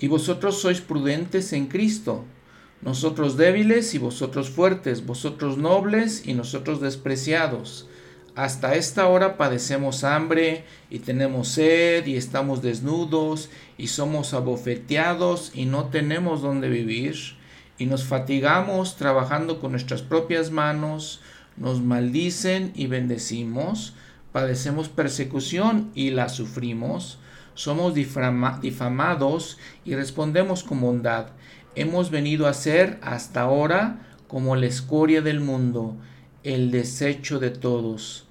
y 0.00 0.08
vosotros 0.08 0.60
sois 0.60 0.80
prudentes 0.80 1.52
en 1.52 1.68
Cristo. 1.68 2.24
Nosotros 2.82 3.36
débiles 3.36 3.94
y 3.94 3.98
vosotros 3.98 4.50
fuertes, 4.50 5.06
vosotros 5.06 5.56
nobles 5.56 6.26
y 6.26 6.34
nosotros 6.34 6.80
despreciados. 6.80 7.88
Hasta 8.38 8.76
esta 8.76 9.08
hora 9.08 9.36
padecemos 9.36 10.04
hambre 10.04 10.62
y 10.90 11.00
tenemos 11.00 11.48
sed 11.48 12.06
y 12.06 12.14
estamos 12.14 12.62
desnudos 12.62 13.50
y 13.76 13.88
somos 13.88 14.32
abofeteados 14.32 15.50
y 15.56 15.64
no 15.64 15.86
tenemos 15.86 16.40
donde 16.40 16.68
vivir 16.68 17.16
y 17.78 17.86
nos 17.86 18.04
fatigamos 18.04 18.94
trabajando 18.94 19.58
con 19.58 19.72
nuestras 19.72 20.02
propias 20.02 20.52
manos, 20.52 21.20
nos 21.56 21.82
maldicen 21.82 22.70
y 22.76 22.86
bendecimos, 22.86 23.94
padecemos 24.30 24.88
persecución 24.88 25.90
y 25.96 26.10
la 26.10 26.28
sufrimos, 26.28 27.18
somos 27.54 27.92
difamados 27.92 29.58
y 29.84 29.96
respondemos 29.96 30.62
con 30.62 30.80
bondad. 30.80 31.30
Hemos 31.74 32.12
venido 32.12 32.46
a 32.46 32.54
ser 32.54 33.00
hasta 33.02 33.40
ahora 33.40 33.98
como 34.28 34.54
la 34.54 34.66
escoria 34.66 35.22
del 35.22 35.40
mundo, 35.40 35.96
el 36.44 36.70
desecho 36.70 37.40
de 37.40 37.50
todos. 37.50 38.27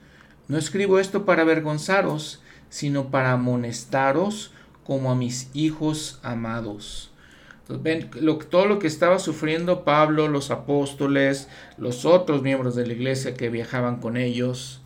No 0.48 0.58
escribo 0.58 1.00
esto 1.00 1.26
para 1.26 1.42
avergonzaros, 1.42 2.42
sino 2.70 3.10
para 3.10 3.34
amonestaros 3.34 4.52
como 4.84 5.12
a 5.12 5.16
mis 5.16 5.50
hijos 5.54 6.20
amados. 6.24 7.12
Entonces, 7.62 7.84
ven 7.84 8.10
todo 8.50 8.66
lo 8.66 8.80
que 8.80 8.88
estaba 8.88 9.20
sufriendo 9.20 9.84
Pablo, 9.84 10.30
los 10.30 10.52
apóstoles, 10.52 11.50
los 11.78 12.06
otros 12.06 12.42
miembros 12.42 12.76
de 12.76 12.88
la 12.88 12.94
iglesia 12.94 13.34
que 13.34 13.50
viajaban 13.50 13.98
con 14.00 14.16
ellos. 14.16 14.82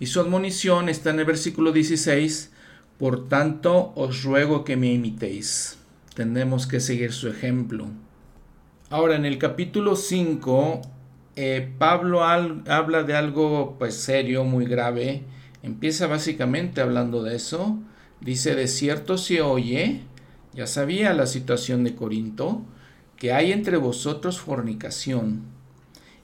Y 0.00 0.06
su 0.06 0.20
admonición 0.20 0.88
está 0.88 1.10
en 1.10 1.18
el 1.18 1.26
versículo 1.26 1.72
16, 1.72 2.52
por 2.98 3.28
tanto 3.28 3.92
os 3.94 4.22
ruego 4.22 4.64
que 4.64 4.76
me 4.76 4.90
imitéis. 4.92 5.76
Tenemos 6.14 6.66
que 6.66 6.80
seguir 6.80 7.12
su 7.12 7.28
ejemplo. 7.28 7.88
Ahora 8.88 9.16
en 9.16 9.26
el 9.26 9.36
capítulo 9.36 9.94
5, 9.94 10.80
eh, 11.40 11.72
Pablo 11.78 12.24
habla 12.24 13.02
de 13.04 13.14
algo 13.14 13.76
pues 13.78 13.94
serio, 13.94 14.44
muy 14.44 14.66
grave. 14.66 15.22
Empieza 15.62 16.06
básicamente 16.06 16.80
hablando 16.80 17.22
de 17.22 17.36
eso. 17.36 17.78
Dice, 18.20 18.54
de 18.54 18.66
cierto 18.66 19.18
se 19.18 19.40
oye 19.40 20.02
ya 20.58 20.66
sabía 20.66 21.12
la 21.14 21.26
situación 21.26 21.84
de 21.84 21.94
Corinto, 21.94 22.62
que 23.16 23.32
hay 23.32 23.52
entre 23.52 23.76
vosotros 23.76 24.40
fornicación, 24.40 25.42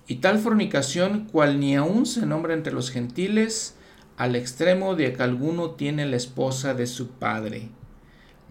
y 0.09 0.17
tal 0.17 0.41
fornicación 0.41 1.29
cual 1.31 1.61
ni 1.61 1.77
aun 1.77 2.05
se 2.05 2.27
nombra 2.27 2.55
entre 2.55 2.73
los 2.73 2.91
gentiles, 2.91 3.77
al 4.17 4.35
extremo 4.35 4.97
de 4.97 5.13
que 5.13 5.23
alguno 5.23 5.71
tiene 5.73 6.05
la 6.07 6.17
esposa 6.17 6.75
de 6.75 6.89
su 6.89 7.11
padre. 7.11 7.69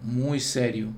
Muy 0.02 0.40
serio. 0.40 0.88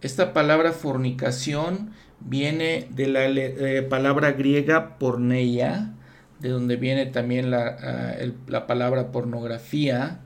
Esta 0.00 0.32
palabra 0.32 0.72
fornicación 0.72 1.92
viene 2.20 2.86
de 2.90 3.06
la 3.06 3.26
eh, 3.26 3.82
palabra 3.82 4.32
griega 4.32 4.98
porneia, 4.98 5.94
de 6.40 6.48
donde 6.48 6.76
viene 6.76 7.06
también 7.06 7.50
la, 7.50 7.76
ah, 7.80 8.14
la 8.46 8.66
palabra 8.66 9.12
pornografía, 9.12 10.20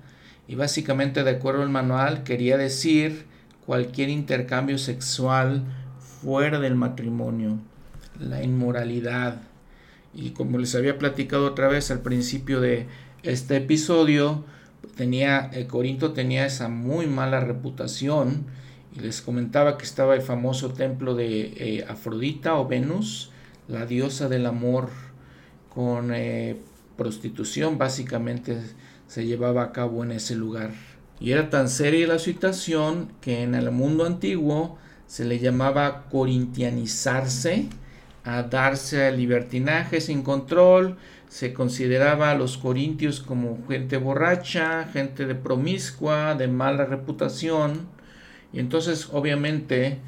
y 0.47 0.55
básicamente 0.57 1.25
de 1.25 1.31
acuerdo 1.31 1.63
al 1.63 1.71
manual 1.71 2.23
quería 2.23 2.57
decir 2.57 3.27
cualquier 3.67 4.11
intercambio 4.11 4.79
sexual 4.79 5.65
fuera 5.99 6.61
del 6.61 6.75
matrimonio, 6.75 7.59
la 8.19 8.43
inmoralidad. 8.43 9.43
Y 10.13 10.31
como 10.31 10.59
les 10.59 10.75
había 10.75 10.99
platicado 10.99 11.47
otra 11.47 11.69
vez 11.69 11.91
al 11.91 12.01
principio 12.01 12.61
de 12.61 12.87
este 13.23 13.57
episodio, 13.57 14.45
tenía 14.97 15.51
eh, 15.53 15.67
Corinto 15.67 16.13
tenía 16.13 16.47
esa 16.47 16.69
muy 16.69 17.07
mala 17.07 17.41
reputación 17.41 18.47
les 18.95 19.23
comentaba 19.23 19.77
que 19.77 19.85
estaba 19.85 20.15
el 20.15 20.23
famoso 20.23 20.73
templo 20.73 21.15
de 21.15 21.55
eh, 21.57 21.87
Afrodita 21.89 22.55
o 22.57 22.67
Venus, 22.67 23.31
la 23.69 23.87
diosa 23.87 24.29
del 24.29 24.47
amor 24.47 24.91
con 25.69 26.13
eh, 26.15 26.57
prostitución 26.97 27.79
básicamente 27.79 28.61
se 29.07 29.27
llevaba 29.27 29.65
a 29.65 29.73
cabo 29.73 30.05
en 30.05 30.13
ese 30.13 30.37
lugar. 30.37 30.73
Y 31.21 31.33
era 31.33 31.51
tan 31.51 31.69
seria 31.69 32.07
la 32.07 32.19
situación 32.19 33.13
que 33.21 33.43
en 33.43 33.55
el 33.55 33.71
mundo 33.71 34.05
antiguo 34.05 34.79
se 35.07 35.25
le 35.25 35.39
llamaba 35.39 36.05
corintianizarse, 36.11 37.69
a 38.25 38.43
darse 38.45 39.07
a 39.07 39.11
libertinaje 39.11 40.01
sin 40.01 40.23
control, 40.23 40.97
se 41.29 41.53
consideraba 41.53 42.31
a 42.31 42.35
los 42.35 42.57
corintios 42.57 43.21
como 43.21 43.59
gente 43.69 43.97
borracha, 43.97 44.85
gente 44.93 45.27
de 45.27 45.35
promiscua, 45.35 46.35
de 46.35 46.49
mala 46.49 46.85
reputación. 46.85 47.94
Y 48.55 48.61
entonces 48.61 49.09
obviamente 49.13 49.99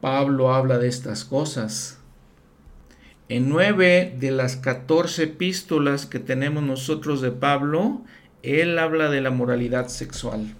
Pablo 0.00 0.54
habla 0.54 0.78
de 0.78 0.88
estas 0.88 1.24
cosas. 1.24 1.98
En 3.30 3.48
nueve 3.48 4.14
de 4.20 4.30
las 4.30 4.56
catorce 4.56 5.24
epístolas 5.24 6.04
que 6.04 6.18
tenemos 6.18 6.62
nosotros 6.62 7.22
de 7.22 7.30
Pablo, 7.30 8.02
él 8.42 8.78
habla 8.78 9.08
de 9.08 9.22
la 9.22 9.30
moralidad 9.30 9.88
sexual. 9.88 10.54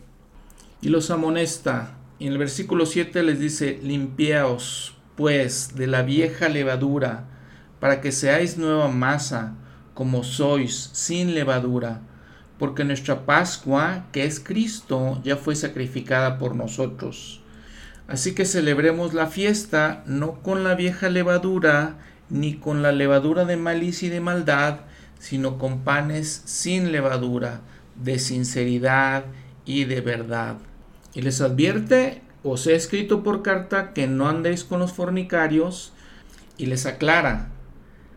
Y 0.81 0.89
los 0.89 1.11
amonesta. 1.11 1.99
En 2.19 2.33
el 2.33 2.39
versículo 2.39 2.87
7 2.87 3.23
les 3.23 3.39
dice, 3.39 3.79
limpiaos 3.83 4.97
pues 5.15 5.77
de 5.77 5.87
la 5.87 6.03
vieja 6.03 6.49
levadura, 6.49 7.27
para 7.81 8.01
que 8.01 8.13
seáis 8.13 8.57
nueva 8.57 8.89
masa, 8.89 9.55
como 9.93 10.25
sois, 10.25 10.91
sin 10.93 11.35
levadura, 11.35 12.01
porque 12.59 12.85
nuestra 12.85 13.27
Pascua, 13.27 14.07
que 14.13 14.25
es 14.25 14.41
Cristo, 14.41 15.21
ya 15.25 15.37
fue 15.37 15.57
sacrificada 15.57 16.39
por 16.39 16.55
nosotros. 16.55 17.41
Así 18.07 18.35
que 18.35 18.45
celebremos 18.45 19.15
la 19.15 19.27
fiesta 19.27 20.03
no 20.07 20.43
con 20.43 20.63
la 20.63 20.75
vieja 20.75 21.09
levadura, 21.09 21.97
ni 22.31 22.55
con 22.55 22.83
la 22.83 22.93
levadura 22.93 23.45
de 23.45 23.57
malicia 23.57 24.09
y 24.09 24.11
de 24.11 24.21
maldad, 24.21 24.81
sino 25.19 25.59
con 25.59 25.81
panes 25.81 26.43
sin 26.45 26.93
levadura, 26.93 27.61
de 28.03 28.19
sinceridad 28.19 29.25
y 29.65 29.85
de 29.85 30.01
verdad. 30.01 30.57
Y 31.15 31.23
les 31.23 31.41
advierte, 31.41 32.23
os 32.43 32.67
he 32.67 32.75
escrito 32.75 33.23
por 33.23 33.43
carta 33.43 33.93
que 33.95 34.07
no 34.07 34.29
andéis 34.29 34.65
con 34.65 34.81
los 34.81 34.93
fornicarios, 34.93 35.93
y 36.57 36.67
les 36.67 36.87
aclara, 36.87 37.49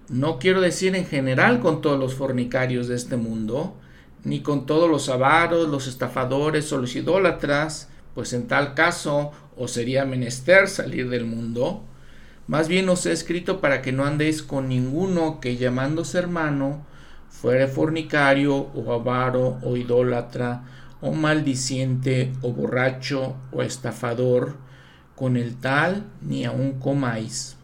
no 0.09 0.39
quiero 0.39 0.61
decir 0.61 0.95
en 0.95 1.05
general 1.05 1.59
con 1.59 1.81
todos 1.81 1.99
los 1.99 2.13
fornicarios 2.13 2.87
de 2.87 2.95
este 2.95 3.17
mundo, 3.17 3.75
ni 4.23 4.41
con 4.41 4.65
todos 4.65 4.89
los 4.89 5.09
avaros, 5.09 5.69
los 5.69 5.87
estafadores 5.87 6.71
o 6.73 6.77
los 6.77 6.95
idólatras, 6.95 7.89
pues 8.13 8.33
en 8.33 8.47
tal 8.47 8.73
caso 8.73 9.31
os 9.55 9.71
sería 9.71 10.05
menester 10.05 10.67
salir 10.67 11.09
del 11.09 11.25
mundo, 11.25 11.83
más 12.47 12.69
bien 12.69 12.87
os 12.87 13.05
he 13.05 13.11
escrito 13.11 13.59
para 13.59 13.81
que 13.81 13.91
no 13.91 14.05
andéis 14.05 14.41
con 14.41 14.69
ninguno 14.69 15.41
que 15.41 15.57
llamándose 15.57 16.17
hermano 16.17 16.85
fuere 17.29 17.67
fornicario 17.67 18.55
o 18.55 18.93
avaro 18.93 19.59
o 19.63 19.75
idólatra 19.75 20.63
o 21.01 21.11
maldiciente 21.11 22.31
o 22.41 22.53
borracho 22.53 23.35
o 23.51 23.61
estafador, 23.61 24.55
con 25.15 25.35
el 25.35 25.57
tal 25.57 26.05
ni 26.21 26.45
aun 26.45 26.79
comáis. 26.79 27.57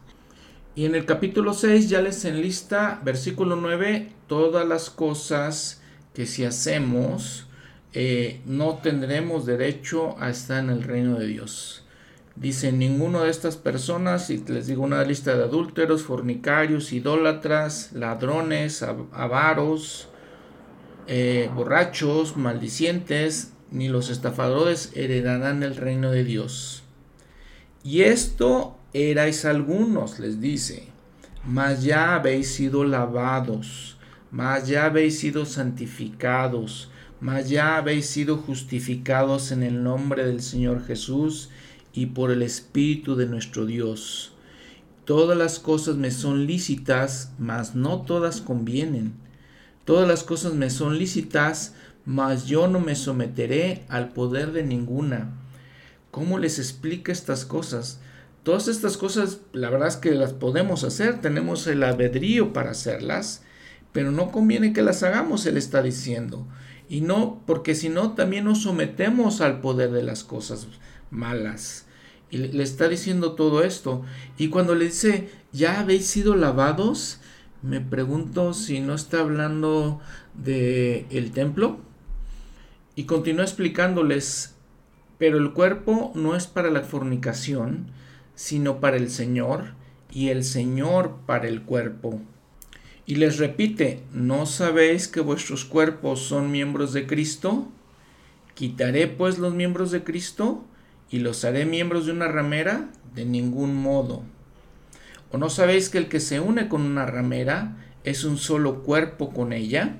Y 0.76 0.86
en 0.86 0.96
el 0.96 1.06
capítulo 1.06 1.54
6 1.54 1.90
ya 1.90 2.02
les 2.02 2.26
enlista, 2.26 3.00
versículo 3.06 3.56
9, 3.56 4.12
todas 4.28 4.68
las 4.68 4.90
cosas 4.90 5.83
que 6.14 6.26
si 6.26 6.46
hacemos 6.46 7.48
eh, 7.94 8.42
no 8.46 8.80
tendremos 8.80 9.46
derecho 9.46 10.16
a 10.20 10.30
estar 10.30 10.64
en 10.64 10.72
el 10.72 10.84
reino 10.84 11.20
de 11.20 11.28
Dios. 11.28 11.84
Dice, 12.36 12.72
ninguno 12.72 13.22
de 13.22 13.30
estas 13.30 13.58
personas, 13.58 14.32
y 14.32 14.44
les 14.48 14.66
digo 14.66 14.84
una 14.84 15.04
lista 15.04 15.36
de 15.38 15.44
adúlteros, 15.44 16.02
fornicarios, 16.02 16.92
idólatras, 16.92 17.92
ladrones, 17.94 18.82
avaros, 18.82 20.08
eh, 21.06 21.52
borrachos, 21.54 22.36
maldicientes, 22.36 23.54
ni 23.70 23.88
los 23.88 24.10
estafadores 24.10 24.92
heredarán 24.96 25.62
el 25.62 25.76
reino 25.76 26.10
de 26.10 26.24
Dios. 26.24 26.84
Y 27.84 28.02
esto 28.02 28.78
erais 28.94 29.46
algunos, 29.46 30.20
les 30.20 30.42
dice, 30.42 30.88
mas 31.46 31.84
ya 31.84 32.16
habéis 32.16 32.52
sido 32.54 32.84
lavados, 32.84 33.93
mas 34.34 34.68
ya 34.68 34.86
habéis 34.86 35.20
sido 35.20 35.46
santificados, 35.46 36.90
mas 37.22 37.50
ya 37.50 37.78
habéis 37.78 38.08
sido 38.08 38.38
justificados 38.38 39.52
en 39.52 39.62
el 39.62 39.84
nombre 39.84 40.26
del 40.26 40.42
Señor 40.42 40.84
Jesús 40.84 41.50
y 41.94 42.08
por 42.08 42.32
el 42.32 42.42
Espíritu 42.42 43.16
de 43.16 43.28
nuestro 43.28 43.68
Dios. 43.68 44.34
Todas 45.06 45.38
las 45.38 45.60
cosas 45.60 45.98
me 45.98 46.10
son 46.10 46.48
lícitas, 46.48 47.32
mas 47.38 47.76
no 47.76 48.02
todas 48.02 48.42
convienen. 48.42 49.14
Todas 49.86 50.08
las 50.08 50.24
cosas 50.24 50.56
me 50.56 50.72
son 50.72 50.98
lícitas, 50.98 51.76
mas 52.04 52.48
yo 52.48 52.68
no 52.68 52.80
me 52.80 52.96
someteré 52.96 53.84
al 53.88 54.14
poder 54.14 54.52
de 54.52 54.64
ninguna. 54.64 55.32
¿Cómo 56.10 56.40
les 56.40 56.58
explica 56.58 57.12
estas 57.12 57.46
cosas? 57.46 58.00
Todas 58.42 58.68
estas 58.68 58.98
cosas, 58.98 59.42
la 59.52 59.70
verdad 59.70 59.90
es 59.90 59.98
que 59.98 60.12
las 60.12 60.34
podemos 60.34 60.84
hacer, 60.84 61.22
tenemos 61.22 61.68
el 61.68 61.84
albedrío 61.84 62.52
para 62.52 62.72
hacerlas, 62.72 63.43
pero 63.94 64.12
no 64.12 64.32
conviene 64.32 64.74
que 64.74 64.82
las 64.82 65.04
hagamos, 65.04 65.46
él 65.46 65.56
está 65.56 65.82
diciendo. 65.82 66.46
Y 66.90 67.02
no, 67.02 67.42
porque 67.46 67.76
si 67.76 67.90
no, 67.90 68.14
también 68.14 68.46
nos 68.46 68.64
sometemos 68.64 69.40
al 69.40 69.62
poder 69.62 69.92
de 69.92 70.04
las 70.04 70.24
cosas 70.24 70.68
malas. 71.10 71.86
Y 72.30 72.38
le 72.38 72.64
está 72.64 72.90
diciendo 72.90 73.34
todo 73.34 73.64
esto. 73.64 74.04
Y 74.38 74.50
cuando 74.50 74.76
le 74.76 74.86
dice, 74.86 75.30
¿ya 75.52 75.80
habéis 75.80 76.08
sido 76.08 76.36
lavados? 76.36 77.20
Me 77.62 77.80
pregunto 77.80 78.54
si 78.54 78.80
no 78.80 78.96
está 78.96 79.20
hablando 79.20 80.02
de 80.34 81.06
el 81.12 81.32
templo. 81.32 81.78
Y 82.96 83.04
continúa 83.06 83.44
explicándoles, 83.46 84.56
pero 85.18 85.38
el 85.38 85.54
cuerpo 85.54 86.12
no 86.16 86.36
es 86.36 86.48
para 86.48 86.70
la 86.70 86.82
fornicación, 86.82 87.88
sino 88.36 88.80
para 88.80 88.98
el 88.98 89.10
Señor, 89.10 89.76
y 90.12 90.30
el 90.30 90.44
Señor 90.44 91.18
para 91.26 91.48
el 91.48 91.64
cuerpo. 91.64 92.22
Y 93.06 93.16
les 93.16 93.38
repite, 93.38 94.02
¿no 94.14 94.46
sabéis 94.46 95.08
que 95.08 95.20
vuestros 95.20 95.66
cuerpos 95.66 96.22
son 96.22 96.52
miembros 96.52 96.94
de 96.94 97.06
Cristo? 97.06 97.68
¿Quitaré 98.56 99.08
pues 99.08 99.40
los 99.40 99.54
miembros 99.54 99.92
de 99.92 100.04
Cristo? 100.04 100.66
y 101.14 101.20
los 101.20 101.46
haré 101.46 101.68
miembros 101.68 102.08
de 102.08 102.12
una 102.12 102.28
ramera? 102.28 102.90
De 103.14 103.24
ningún 103.24 103.76
modo. 103.76 104.24
¿O 105.32 105.38
no 105.38 105.52
sabéis 105.52 105.90
que 105.90 106.00
el 106.00 106.08
que 106.08 106.20
se 106.20 106.40
une 106.40 106.68
con 106.68 106.82
una 106.82 107.06
ramera 107.06 107.78
es 108.04 108.24
un 108.24 108.40
solo 108.40 108.82
cuerpo 108.82 109.32
con 109.32 109.54
ella? 109.54 109.98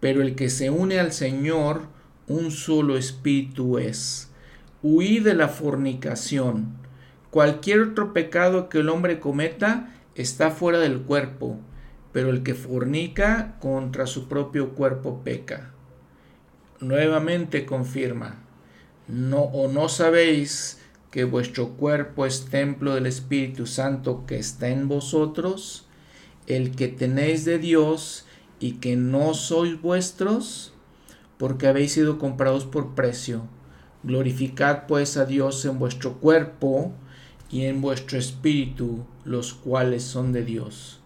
Pero 0.00 0.22
el 0.22 0.34
que 0.34 0.50
se 0.50 0.70
une 0.70 0.98
al 0.98 1.12
Señor, 1.12 1.82
un 2.26 2.50
solo 2.50 2.96
espíritu 2.96 3.78
es. 3.78 4.32
Huid 4.82 5.22
de 5.22 5.34
la 5.34 5.46
fornicación. 5.46 6.78
Cualquier 7.30 7.82
otro 7.82 8.12
pecado 8.12 8.68
que 8.68 8.78
el 8.78 8.88
hombre 8.88 9.20
cometa 9.20 9.94
está 10.16 10.50
fuera 10.50 10.78
del 10.78 11.02
cuerpo, 11.02 11.58
pero 12.12 12.30
el 12.30 12.42
que 12.42 12.54
fornica 12.54 13.56
contra 13.60 14.06
su 14.06 14.26
propio 14.26 14.74
cuerpo 14.74 15.22
peca. 15.22 15.72
Nuevamente 16.80 17.66
confirma, 17.66 18.42
no 19.06 19.42
o 19.42 19.70
no 19.70 19.88
sabéis 19.88 20.80
que 21.10 21.24
vuestro 21.24 21.70
cuerpo 21.70 22.26
es 22.26 22.46
templo 22.46 22.94
del 22.94 23.06
Espíritu 23.06 23.66
Santo 23.66 24.24
que 24.26 24.38
está 24.38 24.68
en 24.68 24.88
vosotros, 24.88 25.86
el 26.46 26.74
que 26.74 26.88
tenéis 26.88 27.44
de 27.44 27.58
Dios 27.58 28.26
y 28.60 28.72
que 28.72 28.96
no 28.96 29.34
sois 29.34 29.80
vuestros, 29.80 30.72
porque 31.38 31.66
habéis 31.66 31.92
sido 31.92 32.18
comprados 32.18 32.64
por 32.64 32.94
precio. 32.94 33.42
Glorificad 34.02 34.86
pues 34.86 35.16
a 35.16 35.24
Dios 35.24 35.64
en 35.64 35.78
vuestro 35.78 36.14
cuerpo 36.14 36.92
y 37.50 37.64
en 37.64 37.80
vuestro 37.80 38.18
espíritu, 38.18 39.04
los 39.26 39.52
cuales 39.52 40.02
son 40.02 40.32
de 40.32 40.44
Dios. 40.44 41.00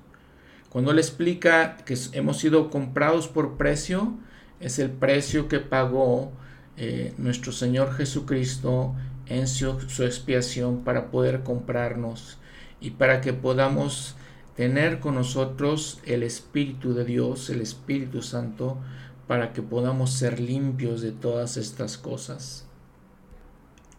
Cuando 0.68 0.92
él 0.92 0.98
explica 0.98 1.78
que 1.78 1.96
hemos 2.12 2.38
sido 2.38 2.70
comprados 2.70 3.26
por 3.26 3.56
precio, 3.56 4.14
es 4.60 4.78
el 4.78 4.90
precio 4.90 5.48
que 5.48 5.58
pagó 5.58 6.30
eh, 6.76 7.12
nuestro 7.18 7.50
Señor 7.50 7.94
Jesucristo 7.94 8.94
en 9.26 9.48
su, 9.48 9.70
expiación 10.04 10.84
para 10.84 11.10
poder 11.10 11.42
comprarnos 11.42 12.38
y 12.80 12.90
para 12.90 13.20
que 13.20 13.32
podamos 13.32 14.16
tener 14.54 15.00
con 15.00 15.14
nosotros 15.14 16.00
el 16.04 16.22
Espíritu 16.22 16.94
de 16.94 17.04
Dios, 17.04 17.48
el 17.50 17.60
Espíritu 17.60 18.22
Santo, 18.22 18.78
para 19.26 19.52
que 19.52 19.62
podamos 19.62 20.12
ser 20.12 20.40
limpios 20.40 21.00
de 21.00 21.12
todas 21.12 21.56
estas 21.56 21.96
cosas. 21.96 22.66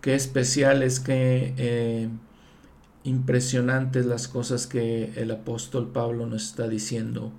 Qué 0.02 0.16
especiales, 0.16 1.00
qué 1.00 1.54
eh, 1.58 2.10
impresionantes 3.04 4.06
las 4.06 4.28
cosas 4.28 4.68
que 4.68 5.14
el 5.16 5.32
apóstol 5.32 5.92
Pablo 5.92 6.26
nos 6.26 6.44
está 6.44 6.68
diciendo. 6.68 7.32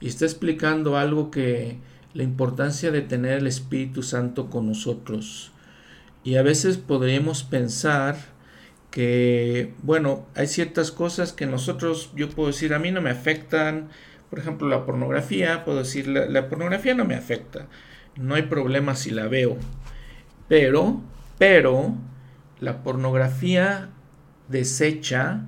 Y 0.00 0.08
está 0.08 0.24
explicando 0.24 0.96
algo 0.96 1.30
que 1.30 1.78
la 2.14 2.22
importancia 2.22 2.90
de 2.90 3.02
tener 3.02 3.38
el 3.38 3.46
Espíritu 3.46 4.02
Santo 4.02 4.50
con 4.50 4.66
nosotros. 4.66 5.52
Y 6.24 6.36
a 6.36 6.42
veces 6.42 6.76
podríamos 6.76 7.42
pensar 7.42 8.16
que, 8.90 9.74
bueno, 9.82 10.26
hay 10.34 10.46
ciertas 10.46 10.90
cosas 10.90 11.32
que 11.32 11.46
nosotros, 11.46 12.10
yo 12.16 12.28
puedo 12.28 12.48
decir, 12.48 12.74
a 12.74 12.78
mí 12.78 12.90
no 12.90 13.00
me 13.00 13.10
afectan. 13.10 13.88
Por 14.28 14.38
ejemplo, 14.38 14.68
la 14.68 14.84
pornografía, 14.84 15.64
puedo 15.64 15.78
decir, 15.78 16.08
la, 16.08 16.48
pornografía 16.48 16.94
no 16.94 17.04
me 17.04 17.14
afecta. 17.14 17.66
No 18.16 18.34
hay 18.34 18.42
problema 18.42 18.96
si 18.96 19.10
la 19.10 19.28
veo. 19.28 19.56
Pero, 20.48 21.00
pero, 21.38 21.94
la 22.58 22.82
pornografía 22.82 23.90
desecha, 24.50 25.46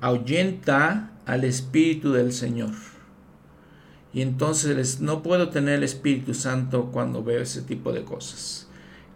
ahuyenta 0.00 1.12
al 1.26 1.44
Espíritu 1.44 2.12
del 2.12 2.32
Señor. 2.32 2.72
Y 4.12 4.22
entonces 4.22 5.00
no 5.00 5.22
puedo 5.22 5.50
tener 5.50 5.74
el 5.76 5.84
Espíritu 5.84 6.34
Santo 6.34 6.90
cuando 6.92 7.22
veo 7.22 7.40
ese 7.40 7.62
tipo 7.62 7.92
de 7.92 8.02
cosas. 8.02 8.68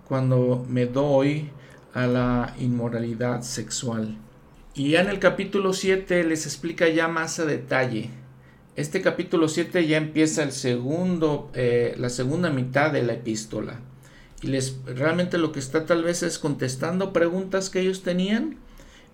Cuando 0.06 0.64
me 0.68 0.86
doy 0.86 1.50
a 1.94 2.06
la 2.06 2.54
inmoralidad 2.58 3.42
sexual. 3.42 4.16
Y 4.74 4.90
ya 4.90 5.00
en 5.00 5.08
el 5.08 5.18
capítulo 5.18 5.72
7 5.72 6.24
les 6.24 6.46
explica 6.46 6.88
ya 6.88 7.08
más 7.08 7.38
a 7.38 7.44
detalle. 7.44 8.10
Este 8.76 9.00
capítulo 9.02 9.48
7 9.48 9.86
ya 9.86 9.96
empieza 9.96 10.42
el 10.42 10.50
segundo, 10.50 11.50
eh, 11.54 11.94
la 11.96 12.08
segunda 12.08 12.50
mitad 12.50 12.92
de 12.92 13.02
la 13.02 13.14
epístola. 13.14 13.80
Y 14.42 14.48
les 14.48 14.76
realmente 14.84 15.38
lo 15.38 15.52
que 15.52 15.60
está 15.60 15.86
tal 15.86 16.02
vez 16.02 16.22
es 16.24 16.38
contestando 16.38 17.12
preguntas 17.12 17.70
que 17.70 17.80
ellos 17.80 18.02
tenían, 18.02 18.56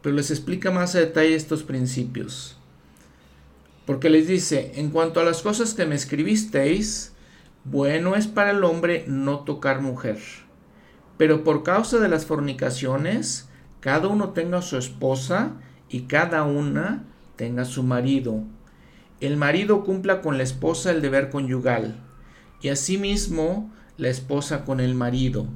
pero 0.03 0.15
les 0.15 0.31
explica 0.31 0.71
más 0.71 0.95
a 0.95 1.01
detalle 1.01 1.35
estos 1.35 1.63
principios. 1.63 2.57
Porque 3.87 4.11
les 4.11 4.29
dice, 4.29 4.73
en 4.77 4.91
cuanto 4.91 5.21
a 5.21 5.25
las 5.25 5.43
cosas 5.43 5.75
que 5.75 5.87
me 5.87 5.95
escribisteis, 5.95 7.13
bueno 7.65 8.17
es 8.17 8.27
para 8.27 8.53
el 8.53 8.65
hombre 8.65 9.05
no 9.07 9.41
tocar 9.41 9.81
mujer. 9.81 10.19
Pero 11.17 11.45
por 11.45 11.63
causa 11.63 11.99
de 11.99 12.09
las 12.09 12.25
fornicaciones, 12.25 13.49
cada 13.81 14.09
uno 14.09 14.31
tenga 14.31 14.63
su 14.63 14.77
esposa 14.77 15.53
y 15.89 16.03
cada 16.03 16.45
una 16.45 17.05
tenga 17.37 17.65
su 17.65 17.83
marido. 17.83 18.43
El 19.21 19.37
marido 19.37 19.85
cumpla 19.85 20.23
con 20.23 20.39
la 20.39 20.45
esposa 20.45 20.91
el 20.91 21.03
deber 21.03 21.29
conyugal 21.31 21.97
y 22.63 22.69
asimismo 22.69 23.71
la 23.99 24.09
esposa 24.09 24.65
con 24.65 24.81
el 24.81 24.95
marido. 24.95 25.47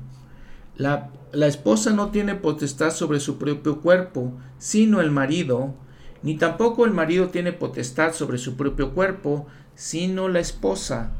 La, 0.77 1.11
esposa 1.33 1.93
no 1.93 2.11
tiene 2.11 2.35
potestad 2.35 2.91
sobre 2.91 3.21
su 3.21 3.39
propio 3.39 3.81
cuerpo, 3.81 4.33
sino 4.59 5.01
el 5.01 5.13
marido, 5.13 5.75
ni 6.23 6.37
tampoco 6.37 6.85
el 6.85 6.91
marido 6.91 7.29
tiene 7.29 7.53
potestad 7.53 8.13
sobre 8.13 8.39
su 8.39 8.57
propio 8.57 8.93
cuerpo, 8.93 9.47
sino 9.77 10.29
la 10.29 10.41
esposa. 10.41 11.13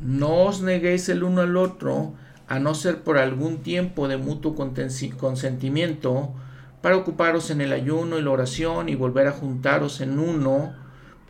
No 0.00 0.44
os 0.44 0.60
neguéis 0.60 1.08
el 1.08 1.22
uno 1.22 1.40
al 1.40 1.56
otro, 1.56 2.12
a 2.46 2.58
no 2.58 2.74
ser 2.74 3.02
por 3.02 3.16
algún 3.16 3.58
tiempo 3.58 4.06
de 4.06 4.18
mutuo 4.18 4.54
consentimiento, 4.54 6.34
para 6.82 6.96
ocuparos 6.96 7.50
en 7.50 7.60
el 7.62 7.72
ayuno 7.72 8.18
y 8.18 8.22
la 8.22 8.30
oración 8.30 8.88
y 8.88 8.96
volver 8.96 9.28
a 9.28 9.32
juntaros 9.32 10.00
en 10.02 10.18
uno, 10.18 10.74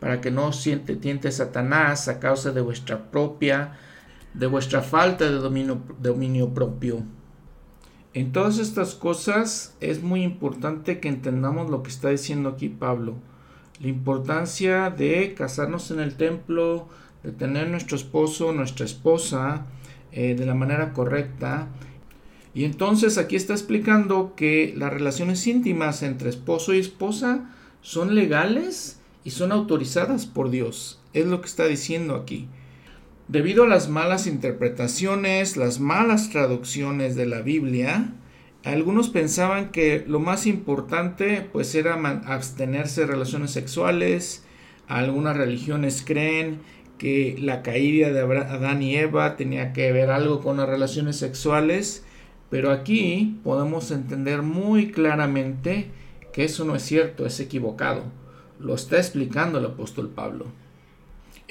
para 0.01 0.19
que 0.19 0.31
no 0.31 0.47
os 0.47 0.59
siente, 0.59 0.95
tiente 0.95 1.31
Satanás 1.31 2.07
a 2.09 2.19
causa 2.19 2.51
de 2.51 2.61
vuestra 2.61 3.11
propia, 3.11 3.77
de 4.33 4.47
vuestra 4.47 4.81
falta 4.81 5.25
de 5.25 5.35
dominio, 5.35 5.81
dominio 5.99 6.53
propio. 6.53 7.03
En 8.13 8.33
todas 8.33 8.57
estas 8.57 8.93
cosas 8.93 9.73
es 9.79 10.03
muy 10.03 10.23
importante 10.23 10.99
que 10.99 11.07
entendamos 11.07 11.69
lo 11.69 11.81
que 11.81 11.89
está 11.89 12.09
diciendo 12.09 12.49
aquí 12.49 12.67
Pablo. 12.67 13.15
La 13.79 13.87
importancia 13.87 14.89
de 14.89 15.33
casarnos 15.33 15.91
en 15.91 16.01
el 16.01 16.17
templo, 16.17 16.89
de 17.23 17.31
tener 17.31 17.69
nuestro 17.69 17.95
esposo, 17.95 18.51
nuestra 18.51 18.85
esposa, 18.85 19.65
eh, 20.11 20.35
de 20.35 20.45
la 20.45 20.55
manera 20.55 20.91
correcta. 20.91 21.69
Y 22.53 22.65
entonces 22.65 23.17
aquí 23.17 23.37
está 23.37 23.53
explicando 23.53 24.35
que 24.35 24.73
las 24.75 24.91
relaciones 24.91 25.47
íntimas 25.47 26.03
entre 26.03 26.29
esposo 26.29 26.73
y 26.73 26.79
esposa 26.79 27.49
son 27.81 28.13
legales 28.13 28.99
y 29.23 29.31
son 29.31 29.53
autorizadas 29.53 30.25
por 30.25 30.49
Dios. 30.49 30.99
Es 31.13 31.27
lo 31.27 31.39
que 31.39 31.47
está 31.47 31.65
diciendo 31.65 32.15
aquí. 32.15 32.49
Debido 33.31 33.63
a 33.63 33.67
las 33.67 33.87
malas 33.87 34.27
interpretaciones, 34.27 35.55
las 35.55 35.79
malas 35.79 36.31
traducciones 36.31 37.15
de 37.15 37.25
la 37.25 37.41
Biblia, 37.41 38.13
algunos 38.65 39.07
pensaban 39.07 39.71
que 39.71 40.03
lo 40.05 40.19
más 40.19 40.45
importante 40.45 41.47
pues 41.53 41.73
era 41.73 41.93
abstenerse 42.25 42.99
de 42.99 43.07
relaciones 43.07 43.51
sexuales. 43.51 44.43
Algunas 44.89 45.37
religiones 45.37 46.03
creen 46.05 46.59
que 46.97 47.37
la 47.39 47.61
caída 47.61 48.11
de 48.11 48.19
Adán 48.19 48.81
y 48.81 48.97
Eva 48.97 49.37
tenía 49.37 49.71
que 49.71 49.93
ver 49.93 50.09
algo 50.09 50.41
con 50.41 50.57
las 50.57 50.67
relaciones 50.67 51.15
sexuales, 51.15 52.03
pero 52.49 52.69
aquí 52.69 53.39
podemos 53.45 53.91
entender 53.91 54.41
muy 54.41 54.91
claramente 54.91 55.87
que 56.33 56.43
eso 56.43 56.65
no 56.65 56.75
es 56.75 56.83
cierto, 56.83 57.25
es 57.25 57.39
equivocado. 57.39 58.03
Lo 58.59 58.75
está 58.75 58.97
explicando 58.97 59.59
el 59.59 59.67
apóstol 59.67 60.09
Pablo. 60.09 60.47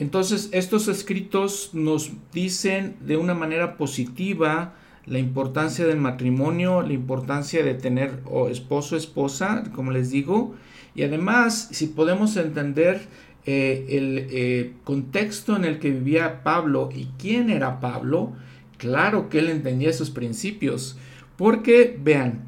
Entonces, 0.00 0.48
estos 0.52 0.88
escritos 0.88 1.70
nos 1.74 2.10
dicen 2.32 2.96
de 3.04 3.18
una 3.18 3.34
manera 3.34 3.76
positiva 3.76 4.72
la 5.04 5.18
importancia 5.18 5.86
del 5.86 5.98
matrimonio, 5.98 6.80
la 6.80 6.94
importancia 6.94 7.62
de 7.62 7.74
tener 7.74 8.22
o 8.24 8.48
esposo, 8.48 8.96
esposa, 8.96 9.62
como 9.74 9.90
les 9.90 10.10
digo, 10.10 10.54
y 10.94 11.02
además, 11.02 11.68
si 11.72 11.88
podemos 11.88 12.38
entender 12.38 13.08
eh, 13.44 13.84
el 13.90 14.26
eh, 14.30 14.72
contexto 14.84 15.54
en 15.54 15.66
el 15.66 15.78
que 15.78 15.90
vivía 15.90 16.42
Pablo 16.44 16.88
y 16.94 17.08
quién 17.18 17.50
era 17.50 17.78
Pablo, 17.80 18.32
claro 18.78 19.28
que 19.28 19.40
él 19.40 19.50
entendía 19.50 19.90
esos 19.90 20.08
principios. 20.08 20.96
Porque, 21.36 21.98
vean, 22.02 22.44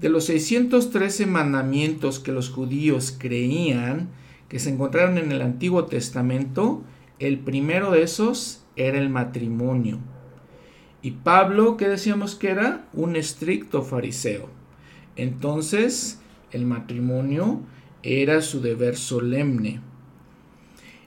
de 0.00 0.08
los 0.08 0.24
613 0.24 1.26
mandamientos 1.26 2.18
que 2.18 2.32
los 2.32 2.50
judíos 2.50 3.14
creían 3.16 4.08
que 4.48 4.58
se 4.58 4.70
encontraron 4.70 5.18
en 5.18 5.30
el 5.30 5.42
Antiguo 5.42 5.84
Testamento, 5.84 6.82
el 7.18 7.38
primero 7.38 7.90
de 7.90 8.02
esos 8.02 8.64
era 8.76 8.98
el 8.98 9.08
matrimonio. 9.08 9.98
Y 11.02 11.12
Pablo, 11.12 11.76
¿qué 11.76 11.88
decíamos 11.88 12.34
que 12.34 12.50
era? 12.50 12.86
Un 12.92 13.16
estricto 13.16 13.82
fariseo. 13.82 14.48
Entonces, 15.16 16.20
el 16.52 16.66
matrimonio 16.66 17.60
era 18.02 18.42
su 18.42 18.60
deber 18.60 18.96
solemne. 18.96 19.80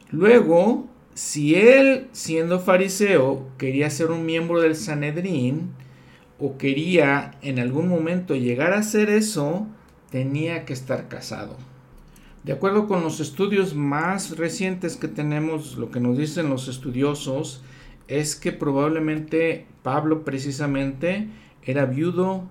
Luego, 0.10 0.88
si 1.14 1.56
él, 1.56 2.08
siendo 2.12 2.60
fariseo, 2.60 3.50
quería 3.58 3.90
ser 3.90 4.10
un 4.12 4.26
miembro 4.26 4.62
del 4.62 4.76
Sanedrín, 4.76 5.72
o 6.40 6.58
quería 6.58 7.38
en 7.42 7.60
algún 7.60 7.90
momento 7.90 8.36
llegar 8.36 8.74
a 8.74 8.84
ser 8.84 9.10
eso, 9.10 9.68
tenía 10.10 10.66
que 10.66 10.74
estar 10.74 11.08
casado. 11.10 11.58
De 12.44 12.54
acuerdo 12.54 12.88
con 12.88 13.04
los 13.04 13.20
estudios 13.20 13.76
más 13.76 14.38
recientes 14.38 14.96
que 14.96 15.08
tenemos, 15.08 15.78
lo 15.78 15.92
que 15.92 16.00
nos 16.00 16.18
dicen 16.18 16.50
los 16.50 16.68
estudiosos 16.68 17.62
es 18.08 18.36
que 18.36 18.52
probablemente 18.52 19.68
Pablo 19.84 20.24
precisamente 20.24 21.28
era 21.64 21.86
viudo, 21.86 22.50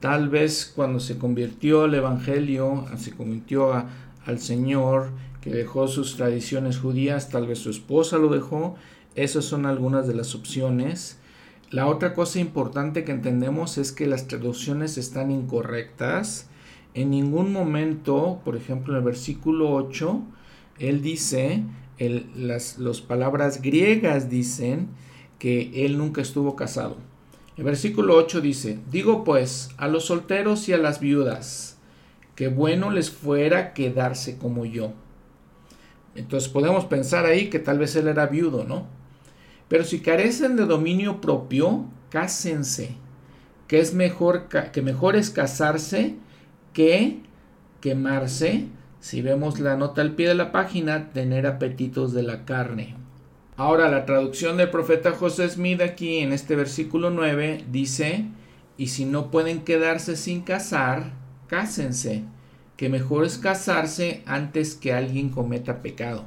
tal 0.00 0.28
vez 0.28 0.70
cuando 0.76 1.00
se 1.00 1.16
convirtió 1.16 1.84
al 1.84 1.94
Evangelio, 1.94 2.86
se 2.96 3.12
convirtió 3.12 3.72
al 3.72 4.38
Señor, 4.38 5.10
que 5.40 5.50
dejó 5.50 5.88
sus 5.88 6.16
tradiciones 6.16 6.78
judías, 6.78 7.28
tal 7.30 7.46
vez 7.46 7.58
su 7.58 7.70
esposa 7.70 8.18
lo 8.18 8.28
dejó. 8.28 8.76
Esas 9.14 9.44
son 9.44 9.66
algunas 9.66 10.06
de 10.06 10.14
las 10.14 10.34
opciones. 10.34 11.18
La 11.70 11.86
otra 11.86 12.14
cosa 12.14 12.38
importante 12.38 13.04
que 13.04 13.12
entendemos 13.12 13.76
es 13.76 13.92
que 13.92 14.06
las 14.06 14.28
traducciones 14.28 14.98
están 14.98 15.30
incorrectas. 15.30 16.48
En 16.94 17.10
ningún 17.10 17.52
momento, 17.52 18.40
por 18.44 18.56
ejemplo, 18.56 18.92
en 18.92 18.98
el 18.98 19.04
versículo 19.04 19.72
8, 19.72 20.22
él 20.78 21.02
dice, 21.02 21.64
las 21.98 23.00
palabras 23.00 23.62
griegas 23.62 24.28
dicen 24.28 24.88
que 25.38 25.84
él 25.86 25.98
nunca 25.98 26.20
estuvo 26.22 26.56
casado. 26.56 26.96
El 27.56 27.64
versículo 27.64 28.16
8 28.16 28.40
dice, 28.40 28.78
digo 28.90 29.24
pues 29.24 29.70
a 29.76 29.88
los 29.88 30.06
solteros 30.06 30.68
y 30.68 30.72
a 30.72 30.78
las 30.78 31.00
viudas, 31.00 31.78
que 32.34 32.48
bueno 32.48 32.90
les 32.90 33.10
fuera 33.10 33.74
quedarse 33.74 34.38
como 34.38 34.64
yo 34.64 34.92
entonces 36.14 36.48
podemos 36.48 36.84
pensar 36.84 37.24
ahí 37.24 37.48
que 37.48 37.58
tal 37.58 37.78
vez 37.78 37.96
él 37.96 38.08
era 38.08 38.26
viudo, 38.26 38.64
¿no? 38.64 38.86
Pero 39.68 39.84
si 39.84 40.00
carecen 40.00 40.56
de 40.56 40.66
dominio 40.66 41.20
propio, 41.20 41.86
cásense. 42.10 42.94
Que 43.66 43.80
es 43.80 43.94
mejor 43.94 44.48
que 44.48 44.82
mejor 44.82 45.16
es 45.16 45.30
casarse 45.30 46.16
que 46.72 47.20
quemarse. 47.80 48.66
Si 49.00 49.20
vemos 49.22 49.58
la 49.58 49.76
nota 49.76 50.00
al 50.02 50.12
pie 50.12 50.28
de 50.28 50.34
la 50.34 50.52
página, 50.52 51.10
tener 51.12 51.46
apetitos 51.46 52.12
de 52.12 52.22
la 52.22 52.44
carne. 52.44 52.96
Ahora 53.56 53.88
la 53.90 54.06
traducción 54.06 54.56
del 54.56 54.70
profeta 54.70 55.12
José 55.12 55.48
Smith 55.48 55.80
aquí 55.80 56.18
en 56.18 56.32
este 56.32 56.56
versículo 56.56 57.10
9 57.10 57.64
dice, 57.70 58.26
y 58.78 58.88
si 58.88 59.04
no 59.04 59.30
pueden 59.30 59.62
quedarse 59.62 60.16
sin 60.16 60.42
casar, 60.42 61.12
cásense 61.48 62.24
que 62.76 62.88
mejor 62.88 63.24
es 63.24 63.38
casarse 63.38 64.22
antes 64.26 64.74
que 64.74 64.92
alguien 64.92 65.28
cometa 65.28 65.82
pecado. 65.82 66.24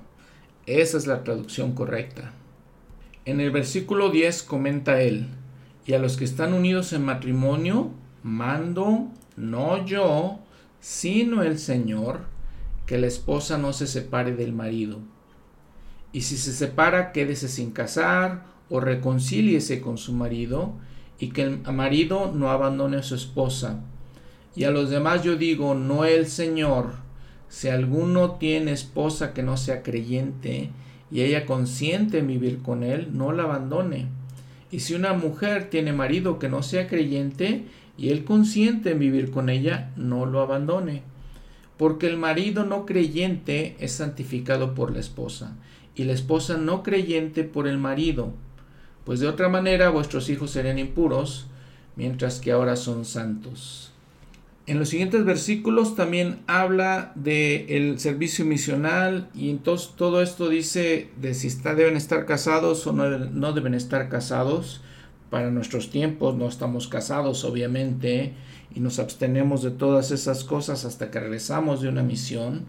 Esa 0.66 0.98
es 0.98 1.08
la 1.08 1.24
traducción 1.24 1.74
correcta. 1.74 2.32
En 3.26 3.42
el 3.42 3.52
versículo 3.52 4.10
10 4.10 4.44
comenta 4.44 5.02
él, 5.02 5.28
y 5.86 5.94
a 5.94 6.00
los 6.00 6.18
que 6.18 6.24
están 6.24 6.54
unidos 6.54 6.94
en 6.94 7.04
matrimonio, 7.04 7.92
mando, 8.24 9.10
no 9.36 9.86
yo, 9.86 10.40
sino 10.80 11.44
el 11.44 11.60
Señor, 11.60 12.22
que 12.86 12.98
la 12.98 13.08
esposa 13.08 13.58
no 13.58 13.74
se 13.74 13.88
separe 13.88 14.36
del 14.36 14.54
marido. 14.54 15.00
Y 16.12 16.22
si 16.22 16.38
se 16.38 16.54
separa, 16.54 17.12
quédese 17.12 17.48
sin 17.48 17.72
casar 17.72 18.46
o 18.70 18.80
reconcíliese 18.80 19.82
con 19.82 19.98
su 19.98 20.14
marido, 20.14 20.74
y 21.20 21.30
que 21.30 21.44
el 21.44 21.62
marido 21.72 22.32
no 22.34 22.52
abandone 22.52 22.98
a 22.98 23.04
su 23.04 23.16
esposa 23.16 23.82
y 24.56 24.64
a 24.64 24.72
los 24.72 24.90
demás 24.90 25.24
yo 25.24 25.36
digo, 25.36 25.76
no 25.76 26.06
el 26.06 26.28
Señor, 26.28 26.94
si 27.50 27.68
alguno 27.68 28.36
tiene 28.36 28.72
esposa 28.72 29.34
que 29.34 29.44
no 29.44 29.58
sea 29.58 29.84
creyente 29.84 30.70
y 31.12 31.22
ella 31.22 31.46
consiente 31.46 32.20
en 32.20 32.28
vivir 32.28 32.62
con 32.62 32.84
él, 32.84 33.10
no 33.12 33.34
la 33.34 33.44
abandone. 33.44 34.08
Y 34.72 34.80
si 34.80 34.94
una 34.94 35.14
mujer 35.14 35.70
tiene 35.70 35.94
marido 35.94 36.40
que 36.40 36.50
no 36.50 36.64
sea 36.64 36.88
creyente 36.88 37.66
y 37.98 38.10
él 38.10 38.24
consiente 38.24 38.92
en 38.92 39.00
vivir 39.00 39.32
con 39.32 39.50
ella, 39.50 39.92
no 39.96 40.26
lo 40.26 40.42
abandone. 40.42 41.04
porque 41.78 42.08
el 42.08 42.18
marido 42.18 42.64
no 42.66 42.86
creyente 42.86 43.76
es 43.80 43.94
santificado 43.94 44.74
por 44.76 44.94
la 44.94 45.00
esposa, 45.00 45.56
y 45.96 46.06
la 46.06 46.14
esposa 46.14 46.58
no 46.58 46.84
creyente 46.84 47.44
por 47.44 47.68
el 47.68 47.78
marido, 47.78 48.34
pues 49.04 49.20
de 49.20 49.28
otra 49.28 49.50
manera 49.50 49.90
vuestros 49.90 50.30
hijos 50.30 50.52
serían 50.52 50.80
impuros, 50.80 51.48
mientras 51.96 52.40
que 52.40 52.52
ahora 52.52 52.76
son 52.76 53.06
santos. 53.06 53.92
En 54.68 54.80
los 54.80 54.90
siguientes 54.90 55.26
versículos 55.26 55.96
también 55.96 56.40
habla 56.48 57.12
del 57.14 57.70
el 57.70 58.00
servicio 58.00 58.46
misional 58.46 59.30
y 59.36 59.52
entonces 59.52 59.92
todo 59.96 60.24
esto 60.24 60.50
dice 60.50 61.10
de 61.22 61.36
si 61.36 61.48
está, 61.48 61.76
deben 61.76 61.96
estar 61.96 62.26
casados 62.26 62.88
o 62.88 62.94
no, 62.94 63.08
no 63.08 63.54
deben 63.54 63.76
estar 63.76 64.10
casados. 64.10 64.82
Para 65.30 65.52
nuestros 65.52 65.90
tiempos 65.90 66.36
no 66.36 66.48
estamos 66.48 66.88
casados 66.88 67.44
obviamente 67.44 68.34
y 68.74 68.80
nos 68.80 69.00
abstenemos 69.00 69.64
de 69.64 69.72
todas 69.72 70.12
esas 70.12 70.44
cosas 70.44 70.86
hasta 70.86 71.10
que 71.12 71.20
regresamos 71.20 71.82
de 71.82 71.90
una 71.90 72.04
misión. 72.04 72.66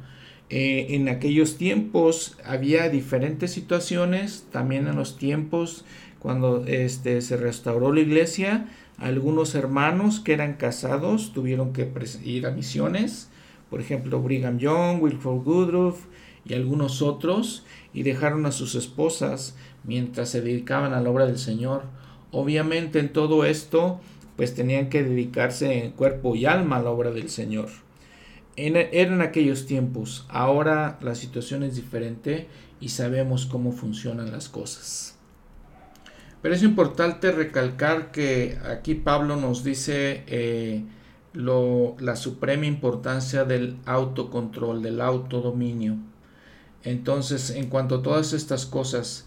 Eh, 0.48 0.86
en 0.90 1.08
aquellos 1.08 1.56
tiempos 1.56 2.36
había 2.44 2.88
diferentes 2.88 3.50
situaciones, 3.50 4.46
también 4.52 4.86
en 4.86 4.96
los 4.96 5.18
tiempos 5.18 5.84
cuando 6.20 6.64
este, 6.66 7.20
se 7.20 7.36
restauró 7.36 7.92
la 7.92 8.00
iglesia, 8.00 8.68
algunos 8.98 9.54
hermanos 9.54 10.20
que 10.20 10.32
eran 10.32 10.54
casados 10.54 11.32
tuvieron 11.32 11.72
que 11.72 11.90
ir 12.24 12.46
a 12.46 12.50
misiones, 12.50 13.28
por 13.68 13.80
ejemplo 13.80 14.22
Brigham 14.22 14.58
Young, 14.58 15.02
Wilford 15.02 15.46
Woodruff 15.46 16.04
y 16.44 16.54
algunos 16.54 17.02
otros, 17.02 17.64
y 17.92 18.04
dejaron 18.04 18.46
a 18.46 18.52
sus 18.52 18.74
esposas 18.74 19.56
mientras 19.84 20.30
se 20.30 20.40
dedicaban 20.40 20.94
a 20.94 21.00
la 21.00 21.10
obra 21.10 21.26
del 21.26 21.38
Señor. 21.38 21.82
Obviamente 22.30 22.98
en 22.98 23.12
todo 23.12 23.44
esto, 23.44 24.00
pues 24.36 24.54
tenían 24.54 24.88
que 24.88 25.02
dedicarse 25.02 25.84
en 25.84 25.92
cuerpo 25.92 26.36
y 26.36 26.46
alma 26.46 26.76
a 26.76 26.82
la 26.82 26.90
obra 26.90 27.10
del 27.10 27.30
Señor. 27.30 27.68
En, 28.56 28.76
eran 28.76 29.20
aquellos 29.20 29.66
tiempos, 29.66 30.26
ahora 30.28 30.98
la 31.02 31.14
situación 31.14 31.62
es 31.62 31.76
diferente 31.76 32.46
y 32.80 32.90
sabemos 32.90 33.46
cómo 33.46 33.72
funcionan 33.72 34.32
las 34.32 34.48
cosas. 34.48 35.16
Pero 36.42 36.54
es 36.54 36.62
importante 36.62 37.32
recalcar 37.32 38.12
que 38.12 38.58
aquí 38.70 38.94
Pablo 38.94 39.36
nos 39.36 39.64
dice 39.64 40.24
eh, 40.26 40.84
lo, 41.32 41.96
la 41.98 42.16
suprema 42.16 42.66
importancia 42.66 43.44
del 43.44 43.76
autocontrol, 43.84 44.82
del 44.82 45.00
autodominio. 45.00 45.96
Entonces, 46.84 47.50
en 47.50 47.68
cuanto 47.68 47.96
a 47.96 48.02
todas 48.02 48.32
estas 48.32 48.64
cosas, 48.64 49.26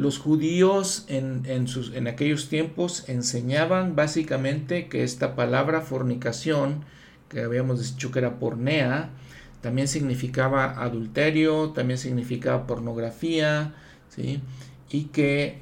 los 0.00 0.18
judíos 0.18 1.04
en, 1.08 1.42
en, 1.44 1.68
sus, 1.68 1.94
en 1.94 2.08
aquellos 2.08 2.48
tiempos 2.48 3.06
enseñaban 3.08 3.96
básicamente 3.96 4.88
que 4.88 5.04
esta 5.04 5.36
palabra 5.36 5.82
fornicación, 5.82 6.84
que 7.28 7.42
habíamos 7.42 7.92
dicho 7.92 8.10
que 8.10 8.20
era 8.20 8.38
pornea, 8.38 9.10
también 9.60 9.88
significaba 9.88 10.82
adulterio, 10.82 11.70
también 11.70 11.98
significaba 11.98 12.66
pornografía, 12.66 13.74
¿sí? 14.08 14.40
y 14.90 15.04
que 15.04 15.58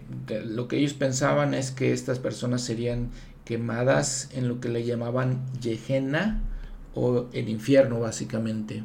lo 0.47 0.68
que 0.68 0.76
ellos 0.76 0.95
pensaban 0.95 1.53
es 1.53 1.72
que 1.72 1.93
estas 1.93 2.20
personas 2.20 2.62
serían 2.62 3.11
quemadas 3.45 4.30
en 4.34 4.47
lo 4.47 4.61
que 4.61 4.68
le 4.68 4.84
llamaban 4.84 5.43
Gehenna 5.61 6.41
o 6.95 7.26
el 7.32 7.49
infierno 7.49 7.99
básicamente. 7.99 8.84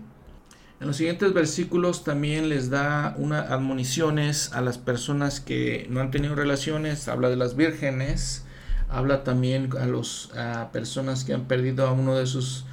En 0.83 0.87
los 0.87 0.97
siguientes 0.97 1.33
versículos 1.33 2.03
también 2.03 2.49
les 2.49 2.69
da 2.69 3.15
unas 3.17 3.49
admoniciones 3.49 4.51
a 4.51 4.59
las 4.59 4.77
personas 4.77 5.39
que 5.39 5.87
no 5.89 6.01
han 6.01 6.11
tenido 6.11 6.35
relaciones, 6.35 7.07
habla 7.07 7.29
de 7.29 7.37
las 7.37 7.55
vírgenes, 7.55 8.43
habla 8.89 9.23
también 9.23 9.69
a 9.79 9.85
las 9.85 10.29
personas 10.73 11.23
que 11.23 11.33
han 11.33 11.45
perdido 11.45 11.87
a 11.87 11.93
uno 11.93 12.17
de 12.17 12.25
sus 12.25 12.65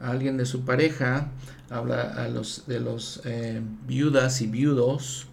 a 0.00 0.12
alguien 0.12 0.36
de 0.36 0.46
su 0.46 0.64
pareja, 0.64 1.32
habla 1.68 2.02
a 2.02 2.28
los 2.28 2.68
de 2.68 2.78
los 2.78 3.22
eh, 3.24 3.60
viudas 3.88 4.42
y 4.42 4.46
viudos, 4.46 5.26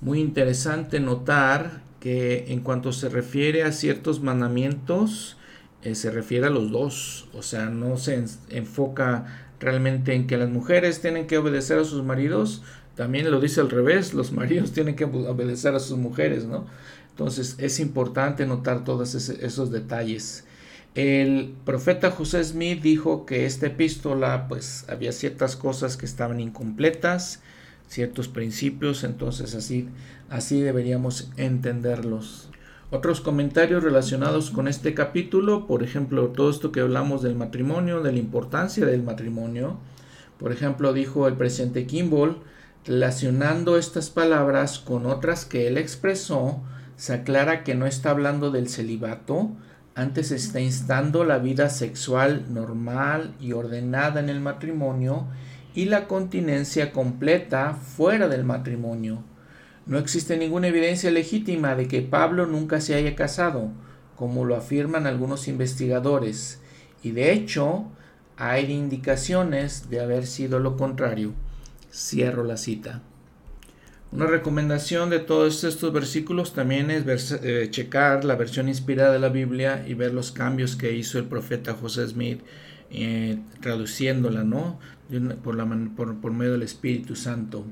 muy 0.00 0.20
interesante 0.20 1.00
notar 1.00 1.82
que 1.98 2.52
en 2.52 2.60
cuanto 2.60 2.92
se 2.92 3.08
refiere 3.08 3.64
a 3.64 3.72
ciertos 3.72 4.20
mandamientos, 4.20 5.36
eh, 5.82 5.96
se 5.96 6.12
refiere 6.12 6.46
a 6.46 6.50
los 6.50 6.70
dos, 6.70 7.26
o 7.32 7.42
sea, 7.42 7.66
no 7.66 7.96
se 7.96 8.24
enfoca 8.50 9.47
realmente 9.60 10.14
en 10.14 10.26
que 10.26 10.36
las 10.36 10.50
mujeres 10.50 11.00
tienen 11.00 11.26
que 11.26 11.38
obedecer 11.38 11.78
a 11.78 11.84
sus 11.84 12.04
maridos, 12.04 12.62
también 12.94 13.30
lo 13.30 13.40
dice 13.40 13.60
al 13.60 13.70
revés, 13.70 14.14
los 14.14 14.32
maridos 14.32 14.72
tienen 14.74 14.96
que 14.96 15.04
obedecer 15.04 15.74
a 15.74 15.80
sus 15.80 15.98
mujeres, 15.98 16.44
¿no? 16.44 16.66
Entonces 17.10 17.56
es 17.58 17.80
importante 17.80 18.46
notar 18.46 18.84
todos 18.84 19.14
esos 19.14 19.70
detalles. 19.72 20.44
El 20.94 21.54
profeta 21.64 22.10
José 22.10 22.42
Smith 22.42 22.80
dijo 22.80 23.26
que 23.26 23.44
esta 23.46 23.66
epístola, 23.66 24.48
pues 24.48 24.84
había 24.88 25.12
ciertas 25.12 25.56
cosas 25.56 25.96
que 25.96 26.06
estaban 26.06 26.40
incompletas, 26.40 27.40
ciertos 27.88 28.28
principios, 28.28 29.04
entonces 29.04 29.54
así, 29.54 29.88
así 30.30 30.60
deberíamos 30.60 31.30
entenderlos. 31.36 32.47
Otros 32.90 33.20
comentarios 33.20 33.84
relacionados 33.84 34.50
con 34.50 34.66
este 34.66 34.94
capítulo, 34.94 35.66
por 35.66 35.82
ejemplo, 35.82 36.28
todo 36.28 36.48
esto 36.48 36.72
que 36.72 36.80
hablamos 36.80 37.20
del 37.20 37.34
matrimonio, 37.34 38.02
de 38.02 38.12
la 38.12 38.18
importancia 38.18 38.86
del 38.86 39.02
matrimonio. 39.02 39.76
Por 40.38 40.52
ejemplo, 40.52 40.94
dijo 40.94 41.28
el 41.28 41.34
presidente 41.34 41.86
Kimball, 41.86 42.38
relacionando 42.86 43.76
estas 43.76 44.08
palabras 44.08 44.78
con 44.78 45.04
otras 45.04 45.44
que 45.44 45.66
él 45.66 45.76
expresó, 45.76 46.62
se 46.96 47.12
aclara 47.12 47.62
que 47.62 47.74
no 47.74 47.84
está 47.84 48.08
hablando 48.08 48.50
del 48.50 48.70
celibato, 48.70 49.50
antes 49.94 50.30
está 50.30 50.60
instando 50.60 51.24
la 51.24 51.36
vida 51.36 51.68
sexual 51.68 52.46
normal 52.48 53.34
y 53.38 53.52
ordenada 53.52 54.18
en 54.18 54.30
el 54.30 54.40
matrimonio 54.40 55.26
y 55.74 55.84
la 55.84 56.08
continencia 56.08 56.90
completa 56.92 57.74
fuera 57.74 58.28
del 58.28 58.44
matrimonio. 58.44 59.24
No 59.88 59.98
existe 59.98 60.36
ninguna 60.36 60.68
evidencia 60.68 61.10
legítima 61.10 61.74
de 61.74 61.88
que 61.88 62.02
Pablo 62.02 62.46
nunca 62.46 62.80
se 62.80 62.94
haya 62.94 63.16
casado, 63.16 63.72
como 64.16 64.44
lo 64.44 64.54
afirman 64.54 65.06
algunos 65.06 65.48
investigadores, 65.48 66.60
y 67.02 67.12
de 67.12 67.32
hecho 67.32 67.86
hay 68.36 68.70
indicaciones 68.70 69.90
de 69.90 70.00
haber 70.00 70.26
sido 70.26 70.60
lo 70.60 70.76
contrario. 70.76 71.32
Cierro 71.90 72.44
la 72.44 72.56
cita. 72.56 73.02
Una 74.10 74.26
recomendación 74.26 75.10
de 75.10 75.18
todos 75.18 75.64
estos 75.64 75.92
versículos 75.92 76.54
también 76.54 76.90
es 76.90 77.32
eh, 77.32 77.68
checar 77.70 78.24
la 78.24 78.36
versión 78.36 78.68
inspirada 78.68 79.12
de 79.12 79.18
la 79.18 79.28
Biblia 79.28 79.84
y 79.86 79.94
ver 79.94 80.14
los 80.14 80.32
cambios 80.32 80.76
que 80.76 80.92
hizo 80.92 81.18
el 81.18 81.24
profeta 81.24 81.74
José 81.74 82.06
Smith 82.08 82.40
eh, 82.90 83.38
traduciéndola, 83.60 84.44
¿no? 84.44 84.78
La, 85.10 85.36
por, 85.36 86.32
medio 86.32 86.52
del 86.52 86.62
Espíritu 86.62 87.16
Santo. 87.16 87.64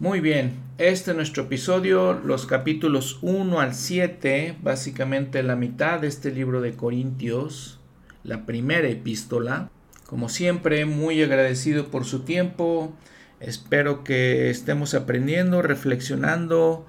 Muy 0.00 0.20
bien, 0.20 0.54
este 0.78 1.10
es 1.10 1.16
nuestro 1.18 1.42
episodio, 1.42 2.14
los 2.14 2.46
capítulos 2.46 3.18
1 3.20 3.60
al 3.60 3.74
7, 3.74 4.56
básicamente 4.62 5.42
la 5.42 5.56
mitad 5.56 6.00
de 6.00 6.08
este 6.08 6.30
libro 6.30 6.62
de 6.62 6.72
Corintios, 6.72 7.78
la 8.24 8.46
primera 8.46 8.88
epístola. 8.88 9.68
Como 10.06 10.30
siempre, 10.30 10.86
muy 10.86 11.22
agradecido 11.22 11.88
por 11.88 12.06
su 12.06 12.20
tiempo. 12.20 12.94
Espero 13.40 14.02
que 14.02 14.48
estemos 14.48 14.94
aprendiendo, 14.94 15.60
reflexionando, 15.60 16.86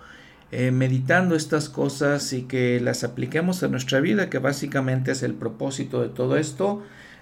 eh, 0.53 0.72
meditando 0.72 1.36
estas 1.36 1.68
cosas 1.68 2.32
y 2.32 2.43
que 2.43 2.80
las 2.80 3.03
apliquemos 3.03 3.62
a 3.62 3.68
nuestra 3.68 3.99
vida, 3.99 4.30
que 4.30 4.39
básicamente 4.39 5.12
es 5.12 5.22
el 5.22 5.34
propósito 5.34 6.01
de 6.01 6.07
todo 6.07 6.38
esto 6.38 6.82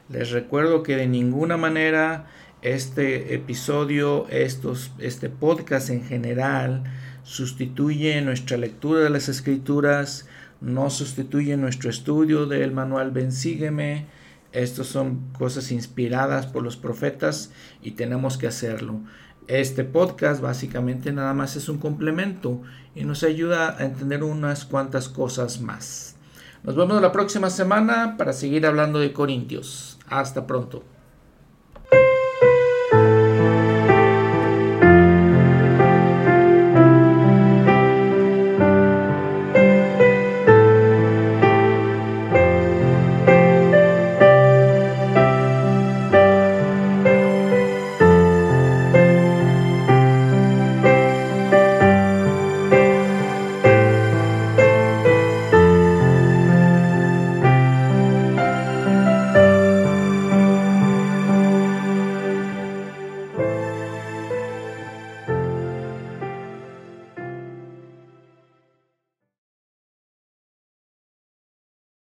les 0.10 0.32
recuerdo 0.32 0.82
que 0.84 0.96
de 0.96 1.08
ninguna 1.08 1.56
manera 1.56 2.26
este 2.62 3.34
episodio, 3.36 4.28
estos, 4.30 4.91
este 4.99 5.30
podcast 5.30 5.89
en 5.89 6.03
general, 6.03 6.84
sustituye 7.24 8.22
nuestra 8.22 8.57
lectura 8.57 9.01
de 9.01 9.10
las 9.10 9.30
escrituras, 9.30 10.28
no 10.62 10.89
sustituye 10.89 11.55
nuestro 11.55 11.89
estudio 11.89 12.45
del 12.45 12.72
manual 12.74 13.12
Ven 13.12 13.32
Sígueme. 13.32 14.07
Estas 14.51 14.88
son 14.88 15.32
cosas 15.38 15.72
inspiradas 15.72 16.47
por 16.47 16.64
los 16.64 16.76
profetas 16.76 17.51
y 17.82 17.91
tenemos 17.91 18.38
que 18.38 18.47
hacerlo. 18.47 19.01
Este 19.47 19.84
podcast 19.84 20.41
básicamente 20.41 21.12
nada 21.14 21.34
más 21.34 21.55
es 21.55 21.70
un 21.70 21.78
complemento 21.78 22.62
y 22.93 23.05
nos 23.05 23.24
ayuda 23.24 23.78
a 23.78 23.86
entender 23.86 24.24
unas 24.24 24.66
cuantas 24.66 25.07
cosas 25.07 25.62
más. 25.62 26.18
Nos 26.64 26.76
vemos 26.76 27.01
la 27.01 27.12
próxima 27.12 27.49
semana 27.49 28.18
para 28.18 28.34
seguir 28.34 28.66
hablando 28.66 28.99
de 28.99 29.14
Corintios. 29.14 29.97
Hasta 30.10 30.45
pronto. 30.45 30.84